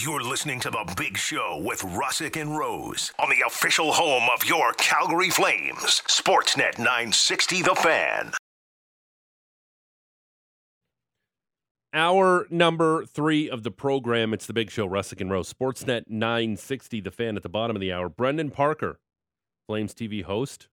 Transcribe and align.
You're 0.00 0.22
listening 0.22 0.60
to 0.60 0.70
The 0.70 0.94
Big 0.96 1.16
Show 1.16 1.60
with 1.60 1.80
Russick 1.80 2.40
and 2.40 2.56
Rose 2.56 3.12
on 3.18 3.30
the 3.30 3.44
official 3.44 3.90
home 3.92 4.28
of 4.32 4.46
your 4.46 4.72
Calgary 4.74 5.28
Flames, 5.28 6.02
Sportsnet 6.06 6.78
960 6.78 7.62
The 7.62 7.74
Fan. 7.74 8.30
Hour 11.92 12.46
number 12.48 13.06
three 13.06 13.50
of 13.50 13.64
the 13.64 13.72
program. 13.72 14.32
It's 14.32 14.46
The 14.46 14.52
Big 14.52 14.70
Show, 14.70 14.88
Russick 14.88 15.20
and 15.20 15.32
Rose, 15.32 15.52
Sportsnet 15.52 16.04
960 16.06 17.00
The 17.00 17.10
Fan 17.10 17.36
at 17.36 17.42
the 17.42 17.48
bottom 17.48 17.74
of 17.74 17.80
the 17.80 17.92
hour. 17.92 18.08
Brendan 18.08 18.52
Parker, 18.52 19.00
Flames 19.66 19.94
TV 19.94 20.22
host. 20.22 20.68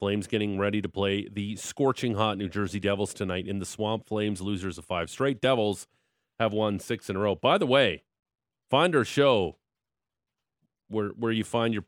Flames 0.00 0.26
getting 0.26 0.58
ready 0.58 0.80
to 0.80 0.88
play 0.88 1.28
the 1.30 1.56
scorching 1.56 2.14
hot 2.14 2.38
New 2.38 2.48
Jersey 2.48 2.80
Devils 2.80 3.12
tonight 3.12 3.46
in 3.46 3.58
the 3.58 3.66
Swamp. 3.66 4.06
Flames 4.06 4.40
losers 4.40 4.78
of 4.78 4.86
five 4.86 5.10
straight. 5.10 5.42
Devils 5.42 5.86
have 6.38 6.52
won 6.52 6.78
six 6.80 7.08
in 7.10 7.16
a 7.16 7.18
row. 7.18 7.34
By 7.34 7.58
the 7.58 7.66
way, 7.66 8.02
find 8.70 8.94
our 8.94 9.04
show 9.04 9.56
where 10.88 11.08
where 11.08 11.32
you 11.32 11.44
find 11.44 11.74
your 11.74 11.84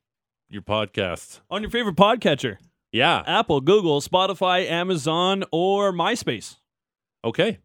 your 0.48 0.62
podcasts. 0.62 1.40
On 1.50 1.62
your 1.62 1.70
favorite 1.70 1.96
podcatcher 1.96 2.56
Yeah. 2.92 3.22
Apple, 3.26 3.60
Google, 3.60 4.00
Spotify, 4.00 4.68
Amazon, 4.68 5.44
or 5.52 5.92
MySpace. 5.92 6.56
Okay. 7.24 7.58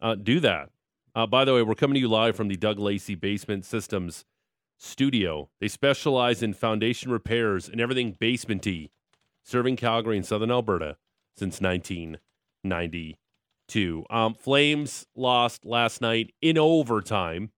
Uh, 0.00 0.14
do 0.14 0.40
that. 0.40 0.70
Uh, 1.14 1.26
by 1.26 1.44
the 1.44 1.54
way, 1.54 1.62
we're 1.62 1.74
coming 1.74 1.94
to 1.94 2.00
you 2.00 2.08
live 2.08 2.36
from 2.36 2.48
the 2.48 2.56
Doug 2.56 2.78
Lacey 2.78 3.14
Basement 3.14 3.64
Systems 3.64 4.24
studio. 4.78 5.48
They 5.60 5.68
specialize 5.68 6.42
in 6.42 6.54
foundation 6.54 7.10
repairs 7.12 7.68
and 7.68 7.80
everything 7.80 8.14
basementy, 8.14 8.90
serving 9.44 9.76
Calgary 9.76 10.16
and 10.16 10.26
Southern 10.26 10.50
Alberta 10.50 10.96
since 11.36 11.60
1992. 13.74 14.04
Um, 14.10 14.34
Flames 14.34 15.06
lost 15.14 15.64
last 15.64 16.00
night 16.00 16.32
in 16.40 16.58
overtime 16.58 17.50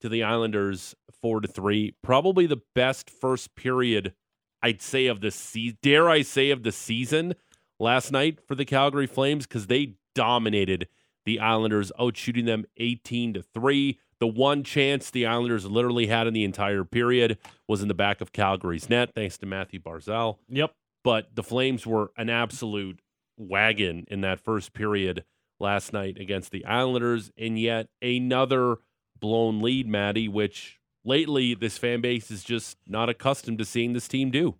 to 0.00 0.08
the 0.08 0.22
Islanders 0.22 0.94
four 1.20 1.40
to 1.40 1.48
three. 1.48 1.94
Probably 2.02 2.46
the 2.46 2.62
best 2.74 3.10
first 3.10 3.54
period 3.54 4.14
I'd 4.62 4.82
say 4.82 5.06
of 5.06 5.20
the 5.20 5.30
season. 5.30 5.78
Dare 5.82 6.08
I 6.08 6.22
say 6.22 6.50
of 6.50 6.62
the 6.62 6.72
season 6.72 7.34
last 7.78 8.12
night 8.12 8.38
for 8.46 8.54
the 8.54 8.64
Calgary 8.64 9.06
Flames 9.06 9.46
because 9.46 9.66
they 9.66 9.94
dominated 10.14 10.88
the 11.26 11.40
Islanders, 11.40 11.90
outshooting 11.98 12.46
them 12.46 12.64
18 12.76 13.34
to 13.34 13.42
3. 13.42 13.98
The 14.20 14.26
one 14.26 14.62
chance 14.62 15.10
the 15.10 15.26
Islanders 15.26 15.66
literally 15.66 16.06
had 16.06 16.26
in 16.26 16.34
the 16.34 16.44
entire 16.44 16.84
period 16.84 17.38
was 17.66 17.82
in 17.82 17.88
the 17.88 17.94
back 17.94 18.20
of 18.20 18.32
Calgary's 18.32 18.88
net, 18.88 19.14
thanks 19.14 19.38
to 19.38 19.46
Mathew 19.46 19.80
Barzal. 19.80 20.38
Yep. 20.48 20.72
But 21.02 21.34
the 21.34 21.42
Flames 21.42 21.86
were 21.86 22.12
an 22.16 22.30
absolute 22.30 23.00
wagon 23.36 24.06
in 24.08 24.20
that 24.22 24.40
first 24.40 24.72
period 24.72 25.24
last 25.60 25.92
night 25.92 26.18
against 26.18 26.50
the 26.50 26.64
Islanders, 26.64 27.30
and 27.38 27.58
yet 27.58 27.88
another 28.02 28.76
blown 29.18 29.62
lead, 29.62 29.88
Maddie, 29.88 30.28
which 30.28 30.80
lately 31.04 31.54
this 31.54 31.78
fan 31.78 32.00
base 32.00 32.30
is 32.30 32.44
just 32.44 32.76
not 32.86 33.08
accustomed 33.08 33.58
to 33.58 33.64
seeing 33.64 33.92
this 33.92 34.08
team 34.08 34.30
do. 34.30 34.56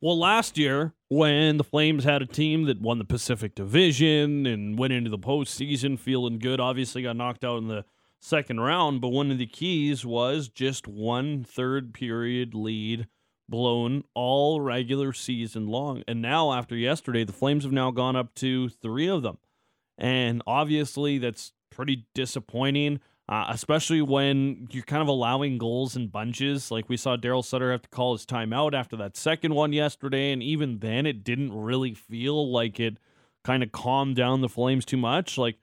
Well, 0.00 0.18
last 0.18 0.58
year, 0.58 0.94
when 1.08 1.58
the 1.58 1.64
Flames 1.64 2.02
had 2.02 2.22
a 2.22 2.26
team 2.26 2.64
that 2.64 2.80
won 2.80 2.98
the 2.98 3.04
Pacific 3.04 3.54
Division 3.54 4.46
and 4.46 4.76
went 4.76 4.92
into 4.92 5.10
the 5.10 5.18
postseason 5.18 5.96
feeling 5.96 6.40
good, 6.40 6.58
obviously 6.58 7.04
got 7.04 7.16
knocked 7.16 7.44
out 7.44 7.58
in 7.58 7.68
the 7.68 7.84
second 8.20 8.58
round. 8.58 9.00
But 9.00 9.10
one 9.10 9.30
of 9.30 9.38
the 9.38 9.46
keys 9.46 10.04
was 10.04 10.48
just 10.48 10.88
one 10.88 11.44
third 11.44 11.94
period 11.94 12.52
lead 12.52 13.06
blown 13.48 14.02
all 14.14 14.60
regular 14.60 15.12
season 15.12 15.68
long. 15.68 16.02
And 16.08 16.20
now, 16.20 16.52
after 16.52 16.74
yesterday, 16.74 17.22
the 17.22 17.32
Flames 17.32 17.62
have 17.62 17.72
now 17.72 17.92
gone 17.92 18.16
up 18.16 18.34
to 18.36 18.70
three 18.70 19.08
of 19.08 19.22
them. 19.22 19.38
And 19.98 20.42
obviously, 20.46 21.18
that's 21.18 21.52
pretty 21.70 22.06
disappointing. 22.14 23.00
Uh, 23.28 23.46
especially 23.50 24.02
when 24.02 24.66
you're 24.72 24.82
kind 24.82 25.00
of 25.00 25.08
allowing 25.08 25.56
goals 25.56 25.96
in 25.96 26.08
bunches. 26.08 26.70
Like 26.70 26.88
we 26.88 26.96
saw 26.96 27.16
Daryl 27.16 27.44
Sutter 27.44 27.70
have 27.70 27.82
to 27.82 27.88
call 27.88 28.12
his 28.12 28.26
timeout 28.26 28.74
after 28.74 28.96
that 28.96 29.16
second 29.16 29.54
one 29.54 29.72
yesterday, 29.72 30.32
and 30.32 30.42
even 30.42 30.80
then, 30.80 31.06
it 31.06 31.22
didn't 31.22 31.52
really 31.54 31.94
feel 31.94 32.50
like 32.50 32.80
it 32.80 32.98
kind 33.44 33.62
of 33.62 33.72
calmed 33.72 34.16
down 34.16 34.40
the 34.40 34.48
Flames 34.48 34.84
too 34.84 34.96
much. 34.96 35.38
Like 35.38 35.56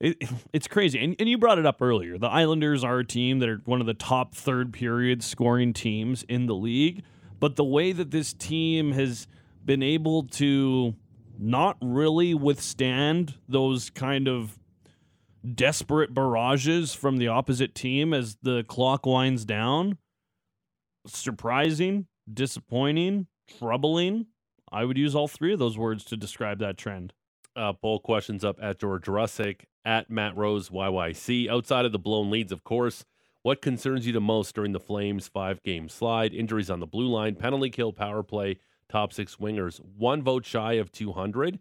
it, 0.00 0.16
it's 0.52 0.68
crazy. 0.68 1.02
And, 1.02 1.16
and 1.18 1.28
you 1.28 1.38
brought 1.38 1.58
it 1.58 1.66
up 1.66 1.80
earlier. 1.80 2.18
The 2.18 2.28
Islanders 2.28 2.84
are 2.84 2.98
a 2.98 3.04
team 3.04 3.38
that 3.40 3.48
are 3.48 3.62
one 3.64 3.80
of 3.80 3.86
the 3.86 3.94
top 3.94 4.34
third 4.34 4.72
period 4.72 5.22
scoring 5.22 5.72
teams 5.72 6.22
in 6.24 6.46
the 6.46 6.54
league, 6.54 7.02
but 7.40 7.56
the 7.56 7.64
way 7.64 7.92
that 7.92 8.10
this 8.10 8.32
team 8.32 8.92
has 8.92 9.26
been 9.64 9.82
able 9.82 10.24
to 10.24 10.94
not 11.38 11.76
really 11.80 12.34
withstand 12.34 13.34
those 13.48 13.90
kind 13.90 14.28
of 14.28 14.58
desperate 15.54 16.12
barrages 16.12 16.94
from 16.94 17.18
the 17.18 17.28
opposite 17.28 17.74
team 17.74 18.12
as 18.12 18.36
the 18.42 18.64
clock 18.64 19.06
winds 19.06 19.44
down. 19.44 19.98
Surprising, 21.06 22.06
disappointing, 22.32 23.26
troubling. 23.58 24.26
I 24.72 24.84
would 24.84 24.98
use 24.98 25.14
all 25.14 25.28
three 25.28 25.52
of 25.52 25.58
those 25.58 25.78
words 25.78 26.04
to 26.06 26.16
describe 26.16 26.58
that 26.58 26.76
trend. 26.76 27.12
Uh, 27.54 27.72
poll 27.72 28.00
questions 28.00 28.44
up 28.44 28.58
at 28.60 28.80
George 28.80 29.04
Russick, 29.04 29.62
at 29.84 30.10
Matt 30.10 30.36
Rose 30.36 30.68
YYC. 30.68 31.48
Outside 31.48 31.84
of 31.84 31.92
the 31.92 31.98
blown 31.98 32.30
leads, 32.30 32.52
of 32.52 32.64
course, 32.64 33.04
what 33.42 33.62
concerns 33.62 34.06
you 34.06 34.12
the 34.12 34.20
most 34.20 34.54
during 34.54 34.72
the 34.72 34.80
Flames 34.80 35.28
five 35.28 35.62
game 35.62 35.88
slide? 35.88 36.34
Injuries 36.34 36.68
on 36.68 36.80
the 36.80 36.86
blue 36.86 37.06
line, 37.06 37.36
penalty 37.36 37.70
kill, 37.70 37.92
power 37.92 38.24
play, 38.24 38.58
top 38.88 39.12
six 39.12 39.36
wingers. 39.36 39.80
One 39.96 40.22
vote 40.22 40.44
shy 40.44 40.74
of 40.74 40.92
200. 40.92 41.58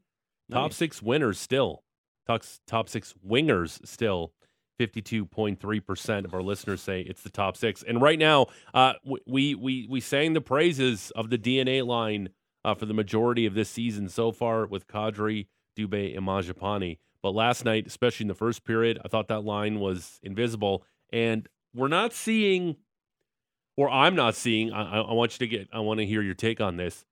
Top 0.52 0.74
six 0.74 1.02
winners 1.02 1.40
still. 1.40 1.84
Top, 2.28 2.44
top 2.68 2.90
six 2.90 3.14
wingers 3.28 3.86
still. 3.86 4.32
52.3% 4.80 6.26
of 6.26 6.34
our 6.34 6.42
listeners 6.42 6.82
say 6.82 7.02
it's 7.02 7.22
the 7.22 7.30
top 7.30 7.56
six. 7.56 7.82
And 7.82 8.02
right 8.02 8.20
now, 8.20 8.48
uh, 8.74 8.94
we, 9.26 9.56
we, 9.56 9.88
we 9.90 10.02
sang 10.02 10.34
the 10.34 10.42
praises 10.42 11.12
of 11.16 11.30
the 11.30 11.38
DNA 11.38 11.86
line 11.86 12.30
uh, 12.66 12.74
for 12.74 12.86
the 12.86 12.94
majority 12.94 13.46
of 13.46 13.54
this 13.54 13.70
season 13.70 14.10
so 14.10 14.32
far 14.32 14.66
with 14.66 14.88
Kadri, 14.88 15.48
Dubé, 15.78 16.18
and 16.18 16.28
Mangiapane. 16.28 16.98
But 17.22 17.32
last 17.32 17.64
night, 17.66 17.88
especially 17.88 18.26
in 18.26 18.28
the 18.28 18.36
first 18.36 18.66
period, 18.66 19.00
I 19.04 19.08
thought 19.08 19.30
that 19.30 19.46
line 19.46 19.80
was 19.80 20.20
invisible. 20.22 20.84
And 21.12 21.48
we're 21.74 21.88
not 21.88 22.14
seeing, 22.14 22.76
or 23.78 23.90
I'm 23.90 24.16
not 24.16 24.36
seeing, 24.36 24.74
I 24.74 25.00
I 25.02 25.14
want 25.14 25.40
you 25.40 25.48
to 25.48 25.58
get, 25.58 25.70
I 25.72 25.80
want 25.80 26.00
to 26.00 26.06
hear 26.06 26.22
your 26.22 26.34
take 26.34 26.60
on 26.60 26.78
this. 26.78 27.06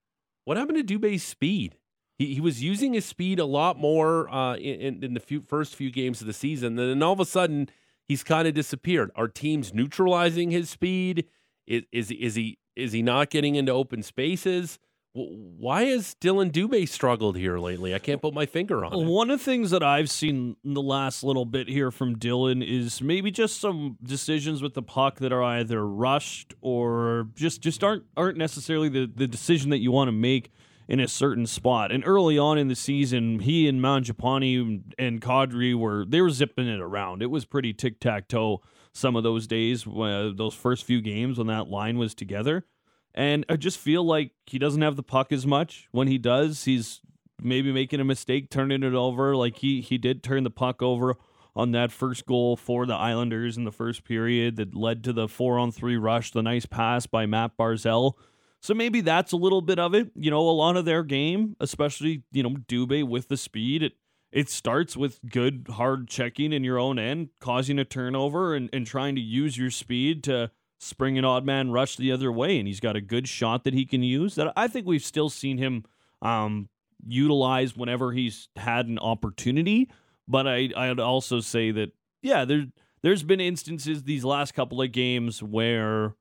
What 0.44 0.56
happened 0.56 0.86
to 0.86 0.98
Dubé's 0.98 1.22
speed? 1.22 1.76
He, 2.18 2.34
he 2.34 2.40
was 2.40 2.62
using 2.62 2.92
his 2.92 3.04
speed 3.04 3.38
a 3.38 3.44
lot 3.44 3.78
more 3.78 4.32
uh, 4.32 4.56
in, 4.56 4.80
in, 4.80 5.04
in 5.04 5.14
the 5.14 5.20
few, 5.20 5.42
first 5.42 5.74
few 5.74 5.90
games 5.90 6.20
of 6.20 6.26
the 6.26 6.32
season. 6.32 6.78
And 6.78 6.90
then 6.90 7.02
all 7.02 7.12
of 7.12 7.20
a 7.20 7.24
sudden, 7.24 7.68
he's 8.06 8.22
kind 8.22 8.46
of 8.46 8.54
disappeared. 8.54 9.10
Are 9.16 9.28
teams 9.28 9.74
neutralizing 9.74 10.50
his 10.50 10.70
speed? 10.70 11.26
Is, 11.66 11.84
is, 11.92 12.10
is, 12.10 12.34
he, 12.34 12.58
is 12.76 12.92
he 12.92 13.02
not 13.02 13.30
getting 13.30 13.56
into 13.56 13.72
open 13.72 14.02
spaces? 14.02 14.78
Why 15.16 15.84
has 15.84 16.14
Dillon 16.14 16.50
Dubé 16.50 16.88
struggled 16.88 17.36
here 17.36 17.56
lately? 17.56 17.94
I 17.94 18.00
can't 18.00 18.20
put 18.20 18.34
my 18.34 18.46
finger 18.46 18.84
on 18.84 18.92
it. 18.92 19.06
One 19.06 19.30
of 19.30 19.38
the 19.38 19.44
things 19.44 19.70
that 19.70 19.82
I've 19.82 20.10
seen 20.10 20.56
in 20.64 20.74
the 20.74 20.82
last 20.82 21.22
little 21.22 21.44
bit 21.44 21.68
here 21.68 21.92
from 21.92 22.16
Dylan 22.16 22.66
is 22.66 23.00
maybe 23.00 23.30
just 23.30 23.60
some 23.60 23.96
decisions 24.02 24.60
with 24.60 24.74
the 24.74 24.82
puck 24.82 25.20
that 25.20 25.32
are 25.32 25.42
either 25.42 25.86
rushed 25.86 26.54
or 26.60 27.28
just 27.36 27.60
just 27.60 27.84
aren't 27.84 28.02
aren't 28.16 28.38
necessarily 28.38 28.88
the, 28.88 29.08
the 29.14 29.28
decision 29.28 29.70
that 29.70 29.78
you 29.78 29.92
want 29.92 30.08
to 30.08 30.12
make 30.12 30.50
in 30.88 30.98
a 30.98 31.06
certain 31.06 31.46
spot. 31.46 31.92
And 31.92 32.02
early 32.04 32.36
on 32.36 32.58
in 32.58 32.66
the 32.66 32.74
season, 32.74 33.38
he 33.38 33.68
and 33.68 33.80
Mangiapane 33.80 34.82
and 34.98 35.20
Kadri 35.20 35.78
were 35.78 36.04
they 36.04 36.22
were 36.22 36.30
zipping 36.30 36.66
it 36.66 36.80
around. 36.80 37.22
It 37.22 37.30
was 37.30 37.44
pretty 37.44 37.72
tic 37.72 38.00
tac 38.00 38.26
toe 38.26 38.62
some 38.92 39.14
of 39.14 39.22
those 39.22 39.46
days, 39.46 39.86
uh, 39.86 40.32
those 40.34 40.54
first 40.54 40.84
few 40.84 41.00
games 41.00 41.38
when 41.38 41.46
that 41.46 41.68
line 41.68 41.98
was 41.98 42.16
together. 42.16 42.66
And 43.14 43.44
I 43.48 43.56
just 43.56 43.78
feel 43.78 44.04
like 44.04 44.32
he 44.46 44.58
doesn't 44.58 44.82
have 44.82 44.96
the 44.96 45.02
puck 45.02 45.30
as 45.32 45.46
much. 45.46 45.88
When 45.92 46.08
he 46.08 46.18
does, 46.18 46.64
he's 46.64 47.00
maybe 47.40 47.72
making 47.72 48.00
a 48.00 48.04
mistake 48.04 48.50
turning 48.50 48.82
it 48.82 48.94
over. 48.94 49.36
Like 49.36 49.58
he 49.58 49.80
he 49.80 49.98
did 49.98 50.22
turn 50.22 50.44
the 50.44 50.50
puck 50.50 50.82
over 50.82 51.16
on 51.56 51.70
that 51.72 51.92
first 51.92 52.26
goal 52.26 52.56
for 52.56 52.84
the 52.86 52.94
Islanders 52.94 53.56
in 53.56 53.64
the 53.64 53.70
first 53.70 54.04
period 54.04 54.56
that 54.56 54.74
led 54.74 55.04
to 55.04 55.12
the 55.12 55.28
four 55.28 55.58
on 55.58 55.70
three 55.70 55.96
rush, 55.96 56.32
the 56.32 56.42
nice 56.42 56.66
pass 56.66 57.06
by 57.06 57.26
Matt 57.26 57.56
Barzal. 57.56 58.14
So 58.60 58.74
maybe 58.74 59.00
that's 59.00 59.32
a 59.32 59.36
little 59.36 59.60
bit 59.60 59.78
of 59.78 59.94
it. 59.94 60.10
You 60.16 60.30
know, 60.30 60.48
a 60.48 60.50
lot 60.50 60.76
of 60.76 60.84
their 60.84 61.04
game, 61.04 61.54
especially, 61.60 62.24
you 62.32 62.42
know, 62.42 62.50
Dubé 62.50 63.06
with 63.06 63.28
the 63.28 63.36
speed, 63.36 63.82
it 63.82 63.92
it 64.32 64.50
starts 64.50 64.96
with 64.96 65.20
good 65.30 65.68
hard 65.70 66.08
checking 66.08 66.52
in 66.52 66.64
your 66.64 66.76
own 66.76 66.98
end, 66.98 67.28
causing 67.38 67.78
a 67.78 67.84
turnover 67.84 68.56
and, 68.56 68.68
and 68.72 68.84
trying 68.84 69.14
to 69.14 69.20
use 69.20 69.56
your 69.56 69.70
speed 69.70 70.24
to 70.24 70.50
spring 70.84 71.16
an 71.16 71.24
odd 71.24 71.44
man 71.44 71.70
rush 71.70 71.96
the 71.96 72.12
other 72.12 72.30
way. 72.30 72.58
And 72.58 72.68
he's 72.68 72.80
got 72.80 72.96
a 72.96 73.00
good 73.00 73.26
shot 73.26 73.64
that 73.64 73.74
he 73.74 73.86
can 73.86 74.02
use 74.02 74.34
that 74.34 74.52
I 74.56 74.68
think 74.68 74.86
we've 74.86 75.04
still 75.04 75.30
seen 75.30 75.58
him 75.58 75.84
um, 76.20 76.68
utilize 77.06 77.76
whenever 77.76 78.12
he's 78.12 78.48
had 78.56 78.86
an 78.86 78.98
opportunity. 78.98 79.90
But 80.28 80.46
I, 80.46 80.70
I'd 80.76 81.00
also 81.00 81.40
say 81.40 81.70
that, 81.70 81.92
yeah, 82.22 82.44
there, 82.44 82.66
there's 83.02 83.22
been 83.22 83.40
instances 83.40 84.02
these 84.02 84.24
last 84.24 84.52
couple 84.52 84.80
of 84.80 84.92
games 84.92 85.42
where, 85.42 86.14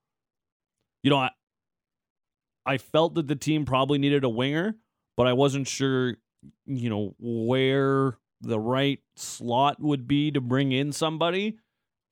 you 1.04 1.10
know, 1.10 1.18
I, 1.18 1.32
I 2.66 2.78
felt 2.78 3.16
that 3.16 3.28
the 3.28 3.36
team 3.36 3.66
probably 3.66 3.98
needed 3.98 4.24
a 4.24 4.30
winger, 4.30 4.76
but 5.18 5.28
I 5.28 5.34
wasn't 5.34 5.68
sure, 5.68 6.16
you 6.66 6.90
know, 6.90 7.16
where 7.20 8.18
the 8.42 8.60
right 8.60 9.00
slot 9.16 9.82
would 9.82 10.08
be 10.08 10.32
to 10.32 10.42
bring 10.42 10.72
in 10.72 10.92
somebody. 10.92 11.58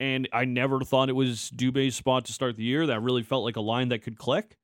And 0.02 0.28
I 0.34 0.46
never 0.46 0.80
thought 0.80 1.10
it 1.10 1.16
was 1.16 1.52
Dubé's 1.56 1.96
spot 1.96 2.26
to 2.26 2.34
start 2.34 2.56
the 2.56 2.64
year. 2.64 2.88
That 2.88 3.04
really 3.04 3.22
felt 3.22 3.44
like 3.44 3.56
a 3.56 3.62
line 3.62 3.90
that 3.90 4.00
could 4.00 4.18
click. 4.18 4.58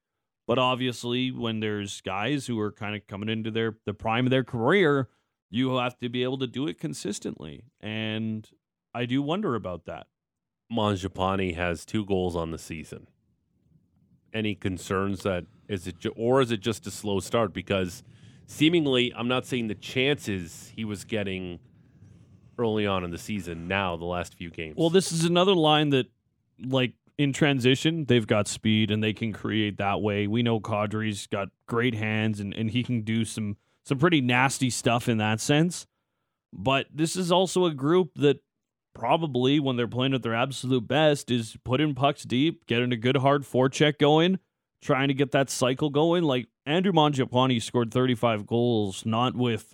But 0.47 0.57
obviously, 0.57 1.29
when 1.29 1.59
there's 1.59 2.01
guys 2.01 2.47
who 2.47 2.59
are 2.59 2.71
kind 2.71 2.95
of 2.95 3.05
coming 3.05 3.29
into 3.29 3.51
their 3.51 3.77
the 3.85 3.93
prime 3.93 4.25
of 4.25 4.31
their 4.31 4.43
career, 4.43 5.09
you 5.51 5.75
have 5.75 5.99
to 5.99 6.09
be 6.09 6.23
able 6.23 6.39
to 6.39 6.47
do 6.47 6.67
it 6.67 6.79
consistently. 6.79 7.65
And 7.79 8.49
I 8.95 9.05
do 9.05 9.21
wonder 9.21 9.53
about 9.53 9.85
that. 9.85 10.07
Mangiapane 10.73 11.55
has 11.55 11.85
two 11.85 12.03
goals 12.03 12.35
on 12.35 12.49
the 12.49 12.57
season. 12.57 13.07
Any 14.33 14.55
concerns 14.55 15.21
that 15.21 15.45
is 15.69 15.85
it, 15.85 15.97
or 16.15 16.41
is 16.41 16.49
it 16.49 16.61
just 16.61 16.87
a 16.87 16.91
slow 16.91 17.19
start? 17.19 17.53
Because 17.53 18.01
seemingly, 18.47 19.13
I'm 19.15 19.27
not 19.27 19.45
saying 19.45 19.67
the 19.67 19.75
chances 19.75 20.73
he 20.75 20.83
was 20.83 21.03
getting 21.03 21.59
early 22.57 22.85
on 22.85 23.03
in 23.03 23.11
the 23.11 23.17
season. 23.17 23.67
Now, 23.67 23.95
the 23.95 24.05
last 24.05 24.33
few 24.33 24.49
games. 24.49 24.75
Well, 24.77 24.89
this 24.89 25.11
is 25.11 25.25
another 25.25 25.53
line 25.53 25.89
that, 25.91 26.07
like 26.63 26.93
in 27.17 27.33
transition, 27.33 28.05
they've 28.05 28.27
got 28.27 28.47
speed 28.47 28.91
and 28.91 29.03
they 29.03 29.13
can 29.13 29.33
create 29.33 29.77
that 29.77 30.01
way. 30.01 30.27
We 30.27 30.43
know 30.43 30.59
Kadri's 30.59 31.27
got 31.27 31.49
great 31.67 31.95
hands 31.95 32.39
and, 32.39 32.53
and 32.53 32.71
he 32.71 32.83
can 32.83 33.01
do 33.01 33.25
some 33.25 33.57
some 33.83 33.97
pretty 33.97 34.19
nasty 34.19 34.69
stuff 34.69 35.07
in 35.07 35.17
that 35.17 35.39
sense. 35.39 35.87
But 36.51 36.87
this 36.93 37.15
is 37.15 37.31
also 37.31 37.65
a 37.65 37.73
group 37.73 38.11
that 38.15 38.41
probably, 38.93 39.59
when 39.59 39.77
they're 39.77 39.87
playing 39.87 40.13
at 40.13 40.23
their 40.23 40.35
absolute 40.35 40.87
best, 40.87 41.31
is 41.31 41.55
putting 41.63 41.95
pucks 41.95 42.23
deep, 42.23 42.65
getting 42.67 42.91
a 42.91 42.97
good 42.97 43.17
hard 43.17 43.43
forecheck 43.43 43.97
going, 43.97 44.39
trying 44.81 45.07
to 45.07 45.13
get 45.13 45.31
that 45.31 45.49
cycle 45.49 45.89
going. 45.89 46.23
Like 46.23 46.47
Andrew 46.65 46.91
Mangiapane 46.91 47.61
scored 47.61 47.93
35 47.93 48.45
goals, 48.45 49.05
not 49.05 49.35
with 49.35 49.73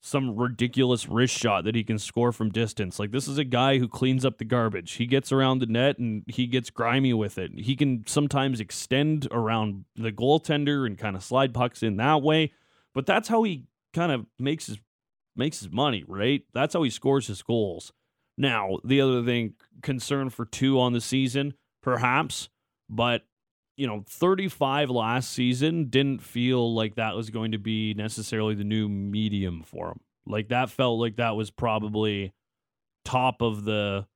some 0.00 0.36
ridiculous 0.36 1.08
wrist 1.08 1.36
shot 1.36 1.64
that 1.64 1.74
he 1.74 1.82
can 1.82 1.98
score 1.98 2.32
from 2.32 2.50
distance. 2.50 2.98
Like 2.98 3.10
this 3.10 3.26
is 3.26 3.38
a 3.38 3.44
guy 3.44 3.78
who 3.78 3.88
cleans 3.88 4.24
up 4.24 4.38
the 4.38 4.44
garbage. 4.44 4.92
He 4.92 5.06
gets 5.06 5.32
around 5.32 5.58
the 5.58 5.66
net 5.66 5.98
and 5.98 6.22
he 6.28 6.46
gets 6.46 6.70
grimy 6.70 7.12
with 7.12 7.38
it. 7.38 7.50
He 7.56 7.74
can 7.74 8.04
sometimes 8.06 8.60
extend 8.60 9.26
around 9.30 9.84
the 9.96 10.12
goaltender 10.12 10.86
and 10.86 10.96
kind 10.96 11.16
of 11.16 11.24
slide 11.24 11.52
pucks 11.52 11.82
in 11.82 11.96
that 11.96 12.22
way. 12.22 12.52
But 12.94 13.06
that's 13.06 13.28
how 13.28 13.42
he 13.42 13.66
kind 13.92 14.12
of 14.12 14.26
makes 14.38 14.66
his 14.66 14.78
makes 15.36 15.60
his 15.60 15.70
money, 15.70 16.04
right? 16.06 16.42
That's 16.52 16.74
how 16.74 16.82
he 16.82 16.90
scores 16.90 17.26
his 17.28 17.42
goals. 17.42 17.92
Now, 18.36 18.78
the 18.84 19.00
other 19.00 19.24
thing, 19.24 19.54
concern 19.82 20.30
for 20.30 20.44
two 20.44 20.80
on 20.80 20.92
the 20.92 21.00
season, 21.00 21.54
perhaps, 21.82 22.48
but 22.88 23.22
you 23.78 23.86
know, 23.86 24.02
35 24.08 24.90
last 24.90 25.30
season 25.30 25.84
didn't 25.84 26.20
feel 26.20 26.74
like 26.74 26.96
that 26.96 27.14
was 27.14 27.30
going 27.30 27.52
to 27.52 27.58
be 27.58 27.94
necessarily 27.94 28.56
the 28.56 28.64
new 28.64 28.88
medium 28.88 29.62
for 29.62 29.90
him. 29.90 30.00
Like 30.26 30.48
that 30.48 30.68
felt 30.68 30.98
like 30.98 31.16
that 31.16 31.36
was 31.36 31.52
probably 31.52 32.34
top 33.04 33.40
of 33.40 33.64
the 33.64 34.06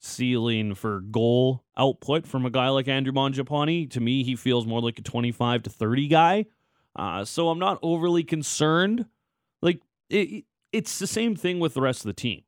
ceiling 0.00 0.74
for 0.74 1.00
goal 1.00 1.62
output 1.76 2.26
from 2.26 2.44
a 2.44 2.50
guy 2.50 2.68
like 2.70 2.88
Andrew 2.88 3.12
Mangiapane. 3.12 3.88
To 3.92 4.00
me, 4.00 4.24
he 4.24 4.34
feels 4.34 4.66
more 4.66 4.80
like 4.80 4.98
a 4.98 5.02
25 5.02 5.62
to 5.62 5.70
30 5.70 6.08
guy. 6.08 6.46
Uh, 6.96 7.24
so 7.24 7.48
I'm 7.48 7.60
not 7.60 7.78
overly 7.80 8.24
concerned. 8.24 9.06
Like 9.62 9.82
it, 10.10 10.44
it's 10.72 10.98
the 10.98 11.06
same 11.06 11.36
thing 11.36 11.60
with 11.60 11.74
the 11.74 11.80
rest 11.80 12.00
of 12.00 12.06
the 12.06 12.20
team. 12.20 12.42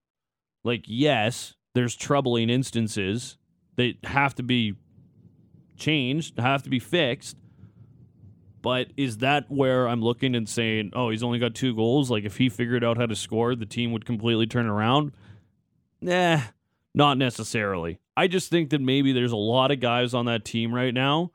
Like 0.64 0.86
yes, 0.88 1.54
there's 1.76 1.94
troubling 1.94 2.50
instances 2.50 3.38
that 3.76 3.94
have 4.04 4.34
to 4.34 4.42
be 4.42 4.74
changed, 5.76 6.38
have 6.38 6.62
to 6.64 6.70
be 6.70 6.78
fixed. 6.78 7.36
But 8.62 8.92
is 8.96 9.18
that 9.18 9.50
where 9.50 9.86
I'm 9.86 10.00
looking 10.00 10.34
and 10.34 10.48
saying, 10.48 10.92
oh, 10.94 11.10
he's 11.10 11.22
only 11.22 11.38
got 11.38 11.54
two 11.54 11.74
goals? 11.74 12.10
Like, 12.10 12.24
if 12.24 12.38
he 12.38 12.48
figured 12.48 12.82
out 12.82 12.96
how 12.96 13.04
to 13.06 13.14
score, 13.14 13.54
the 13.54 13.66
team 13.66 13.92
would 13.92 14.06
completely 14.06 14.46
turn 14.46 14.66
around? 14.66 15.12
Nah, 16.00 16.40
not 16.94 17.18
necessarily. 17.18 18.00
I 18.16 18.26
just 18.26 18.48
think 18.48 18.70
that 18.70 18.80
maybe 18.80 19.12
there's 19.12 19.32
a 19.32 19.36
lot 19.36 19.70
of 19.70 19.80
guys 19.80 20.14
on 20.14 20.24
that 20.26 20.44
team 20.46 20.74
right 20.74 20.94
now 20.94 21.32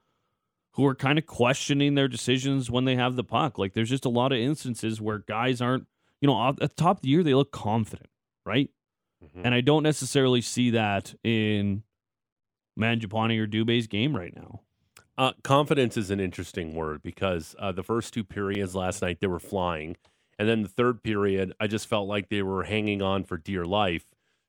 who 0.72 0.86
are 0.86 0.96
kind 0.96 1.20
of 1.20 1.28
questioning 1.28 1.94
their 1.94 2.08
decisions 2.08 2.72
when 2.72 2.86
they 2.86 2.96
have 2.96 3.16
the 3.16 3.24
puck. 3.24 3.60
Like, 3.60 3.74
there's 3.74 3.90
just 3.90 4.06
a 4.06 4.10
lot 4.10 4.32
of 4.32 4.40
instances 4.40 5.00
where 5.00 5.20
guys 5.20 5.62
aren't, 5.62 5.86
you 6.22 6.28
know, 6.28 6.50
at 6.50 6.58
the 6.58 6.68
top 6.70 6.98
of 6.98 7.02
the 7.04 7.10
year, 7.10 7.22
they 7.22 7.34
look 7.36 7.52
confident, 7.52 8.10
right? 8.44 8.70
Mhm. 9.24 9.42
And 9.44 9.54
I 9.54 9.62
don't 9.62 9.84
necessarily 9.84 10.42
see 10.42 10.72
that 10.72 11.14
in 11.24 11.84
Mangiapane 12.80 13.38
or 13.40 13.48
Dubé's 13.48 13.88
game 13.88 14.16
right 14.16 14.36
now. 14.36 14.62
Uh, 15.18 15.34
confidence 15.44 15.98
is 15.98 16.12
an 16.12 16.20
interesting 16.20 16.74
word 16.74 17.04
because 17.04 17.56
uh, 17.60 17.74
the 17.74 17.84
first 17.84 18.14
two 18.14 18.24
periods 18.24 18.74
last 18.74 19.02
night 19.02 19.20
they 19.20 19.28
were 19.28 19.40
flying, 19.40 19.98
and 20.38 20.48
then 20.48 20.62
the 20.62 20.70
third 20.70 21.04
period 21.04 21.54
I 21.60 21.68
just 21.68 21.88
felt 21.88 22.08
like 22.08 22.30
they 22.30 22.42
were 22.42 22.64
hanging 22.64 23.02
on 23.02 23.26
for 23.26 23.38
dear 23.38 23.66
life, 23.66 24.06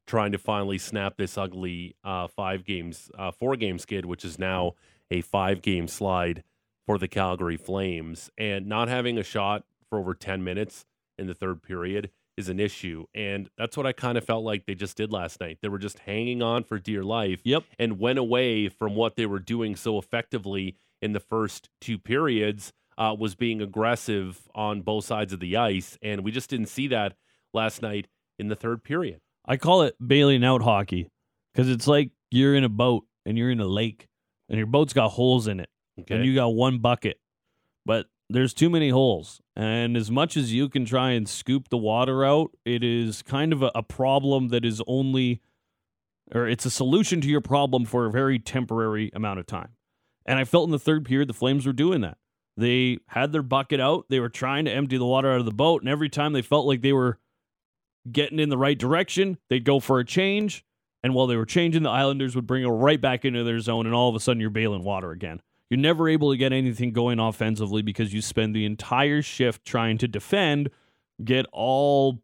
trying 0.07 0.31
to 0.31 0.39
finally 0.39 0.79
snap 0.79 1.17
this 1.17 1.37
ugly 1.37 1.97
uh, 2.05 2.29
five 2.29 2.65
games, 2.65 3.11
uh, 3.19 3.33
four 3.33 3.57
game 3.57 3.81
skid, 3.81 4.07
which 4.07 4.25
is 4.25 4.39
now 4.39 4.75
a 5.11 5.23
five 5.23 5.61
game 5.61 5.89
slide 5.89 6.45
for 6.87 6.99
the 6.99 7.09
Calgary 7.09 7.57
Flames, 7.57 8.31
and 8.39 8.67
not 8.67 8.87
having 8.89 9.19
a 9.19 9.25
shot 9.25 9.65
for 9.89 9.99
over 9.99 10.15
ten 10.15 10.45
minutes 10.45 10.85
in 11.19 11.27
the 11.27 11.35
third 11.35 11.63
period 11.63 12.11
is 12.41 12.49
an 12.49 12.59
issue, 12.59 13.05
and 13.15 13.49
that's 13.57 13.77
what 13.77 13.87
I 13.87 13.93
kind 13.93 14.19
of 14.19 14.25
felt 14.25 14.45
like 14.45 14.67
they 14.67 14.75
just 14.75 14.97
did 14.97 15.13
last 15.13 15.41
night. 15.41 15.59
They 15.63 15.69
were 15.69 15.79
just 15.79 16.01
hanging 16.01 16.43
on 16.43 16.65
for 16.65 16.79
dear 16.79 17.05
life 17.05 17.41
Yep. 17.45 17.63
and 17.79 17.99
went 18.01 18.19
away 18.19 18.69
from 18.69 18.95
what 18.97 19.15
they 19.17 19.27
were 19.27 19.39
doing 19.39 19.77
so 19.77 19.99
effectively 19.99 20.77
in 21.01 21.13
the 21.13 21.21
first 21.21 21.71
two 21.81 21.99
periods 21.99 22.73
uh, 22.99 23.15
was 23.19 23.35
being 23.35 23.63
aggressive 23.63 24.49
on 24.55 24.83
both 24.83 25.05
sides 25.05 25.33
of 25.33 25.41
the 25.41 25.57
ice 25.57 25.97
and 26.03 26.23
we 26.23 26.31
just 26.31 26.51
didn't 26.51 26.67
see 26.67 26.89
that 26.89 27.15
last 27.55 27.81
night 27.81 28.07
in 28.39 28.49
the 28.49 28.57
third 28.57 28.85
period 28.85 29.19
I 29.47 29.57
call 29.57 29.81
it 29.83 29.95
bailing 30.07 30.45
out 30.45 30.61
hockey 30.61 31.09
because 31.55 31.71
it's 31.71 31.87
like 31.87 32.11
you're 32.31 32.55
in 32.55 32.65
a 32.65 32.69
boat 32.69 33.07
and 33.25 33.39
you're 33.39 33.51
in 33.51 33.61
a 33.61 33.67
lake 33.67 34.07
and 34.51 34.59
your 34.59 34.67
boat's 34.67 34.93
got 34.93 35.09
holes 35.11 35.47
in 35.47 35.61
it 35.61 35.71
okay 35.99 36.17
and 36.17 36.25
you 36.27 36.35
got 36.35 36.49
one 36.49 36.79
bucket, 36.81 37.19
but 37.87 38.07
there's 38.29 38.53
too 38.55 38.69
many 38.71 38.91
holes. 38.91 39.41
And 39.61 39.95
as 39.95 40.11
much 40.11 40.39
as 40.39 40.55
you 40.55 40.71
can 40.71 40.87
try 40.87 41.11
and 41.11 41.29
scoop 41.29 41.69
the 41.69 41.77
water 41.77 42.25
out, 42.25 42.57
it 42.65 42.83
is 42.83 43.21
kind 43.21 43.53
of 43.53 43.63
a, 43.63 43.71
a 43.75 43.83
problem 43.83 44.49
that 44.49 44.65
is 44.65 44.81
only, 44.87 45.43
or 46.35 46.49
it's 46.49 46.65
a 46.65 46.71
solution 46.71 47.21
to 47.21 47.29
your 47.29 47.43
problem 47.43 47.85
for 47.85 48.07
a 48.07 48.11
very 48.11 48.39
temporary 48.39 49.11
amount 49.13 49.39
of 49.39 49.45
time. 49.45 49.73
And 50.25 50.39
I 50.39 50.45
felt 50.45 50.65
in 50.65 50.71
the 50.71 50.79
third 50.79 51.05
period 51.05 51.29
the 51.29 51.35
Flames 51.35 51.67
were 51.67 51.75
doing 51.75 52.01
that. 52.01 52.17
They 52.57 53.01
had 53.09 53.33
their 53.33 53.43
bucket 53.43 53.81
out, 53.81 54.07
they 54.09 54.19
were 54.19 54.31
trying 54.31 54.65
to 54.65 54.73
empty 54.73 54.97
the 54.97 55.05
water 55.05 55.31
out 55.31 55.41
of 55.41 55.45
the 55.45 55.53
boat, 55.53 55.83
and 55.83 55.91
every 55.91 56.09
time 56.09 56.33
they 56.33 56.41
felt 56.41 56.67
like 56.67 56.81
they 56.81 56.95
were 56.95 57.19
getting 58.11 58.39
in 58.39 58.49
the 58.49 58.57
right 58.57 58.79
direction, 58.79 59.37
they'd 59.51 59.67
go 59.67 59.79
for 59.79 59.99
a 59.99 60.07
change. 60.07 60.65
And 61.03 61.13
while 61.13 61.27
they 61.27 61.37
were 61.37 61.45
changing, 61.45 61.83
the 61.83 61.91
Islanders 61.91 62.35
would 62.35 62.47
bring 62.47 62.65
it 62.65 62.69
right 62.69 63.01
back 63.01 63.27
into 63.27 63.45
their 63.45 63.61
zone, 63.61 63.85
and 63.85 63.95
all 63.95 64.09
of 64.09 64.15
a 64.15 64.21
sudden 64.21 64.41
you're 64.41 64.49
bailing 64.49 64.85
water 64.85 65.11
again. 65.11 65.43
You're 65.71 65.79
never 65.79 66.09
able 66.09 66.33
to 66.33 66.37
get 66.37 66.53
anything 66.53 66.93
going 66.93 67.21
offensively 67.21 67.81
because 67.81 68.13
you 68.13 68.21
spend 68.21 68.55
the 68.55 68.65
entire 68.65 69.23
shift 69.23 69.65
trying 69.65 69.99
to 69.99 70.09
defend, 70.09 70.71
get 71.23 71.47
all 71.53 72.21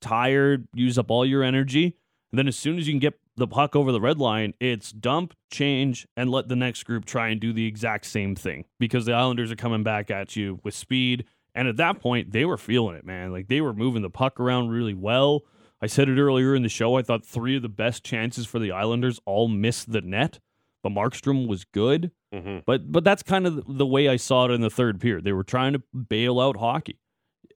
tired, 0.00 0.66
use 0.74 0.98
up 0.98 1.10
all 1.10 1.26
your 1.26 1.42
energy. 1.42 1.96
And 2.32 2.38
then 2.38 2.48
as 2.48 2.56
soon 2.56 2.78
as 2.78 2.88
you 2.88 2.94
can 2.94 3.00
get 3.00 3.14
the 3.36 3.46
puck 3.46 3.76
over 3.76 3.92
the 3.92 4.00
red 4.00 4.18
line, 4.18 4.54
it's 4.60 4.92
dump, 4.92 5.34
change, 5.50 6.06
and 6.16 6.30
let 6.30 6.48
the 6.48 6.56
next 6.56 6.84
group 6.84 7.04
try 7.04 7.28
and 7.28 7.40
do 7.40 7.52
the 7.52 7.66
exact 7.66 8.06
same 8.06 8.34
thing 8.34 8.64
because 8.80 9.04
the 9.04 9.12
Islanders 9.12 9.52
are 9.52 9.56
coming 9.56 9.82
back 9.82 10.10
at 10.10 10.34
you 10.34 10.58
with 10.64 10.74
speed. 10.74 11.26
And 11.54 11.68
at 11.68 11.76
that 11.76 12.00
point, 12.00 12.32
they 12.32 12.44
were 12.44 12.56
feeling 12.56 12.96
it, 12.96 13.04
man. 13.04 13.30
Like 13.30 13.48
they 13.48 13.60
were 13.60 13.74
moving 13.74 14.02
the 14.02 14.10
puck 14.10 14.40
around 14.40 14.70
really 14.70 14.94
well. 14.94 15.42
I 15.80 15.86
said 15.86 16.08
it 16.08 16.18
earlier 16.18 16.54
in 16.54 16.62
the 16.62 16.68
show. 16.68 16.96
I 16.96 17.02
thought 17.02 17.26
three 17.26 17.56
of 17.56 17.62
the 17.62 17.68
best 17.68 18.04
chances 18.04 18.46
for 18.46 18.58
the 18.58 18.72
Islanders 18.72 19.20
all 19.26 19.48
missed 19.48 19.92
the 19.92 20.00
net, 20.00 20.40
but 20.82 20.92
Markstrom 20.92 21.46
was 21.46 21.64
good. 21.64 22.10
Hmm 22.40 22.58
But 22.66 22.90
but 22.90 23.04
that's 23.04 23.22
kind 23.22 23.46
of 23.46 23.64
the 23.66 23.86
way 23.86 24.08
I 24.08 24.16
saw 24.16 24.46
it 24.46 24.50
in 24.50 24.60
the 24.60 24.70
third 24.70 25.00
period. 25.00 25.24
They 25.24 25.32
were 25.32 25.44
trying 25.44 25.74
to 25.74 25.82
bail 26.08 26.40
out 26.40 26.56
hockey. 26.56 26.98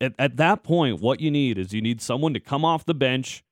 At, 0.00 0.14
at 0.18 0.36
that 0.36 0.62
point, 0.62 1.00
what 1.00 1.20
you 1.20 1.30
need 1.30 1.58
is 1.58 1.72
you 1.72 1.82
need 1.82 2.00
someone 2.00 2.32
to 2.34 2.40
come 2.40 2.64
off 2.64 2.84
the 2.84 2.94
bench, 2.94 3.42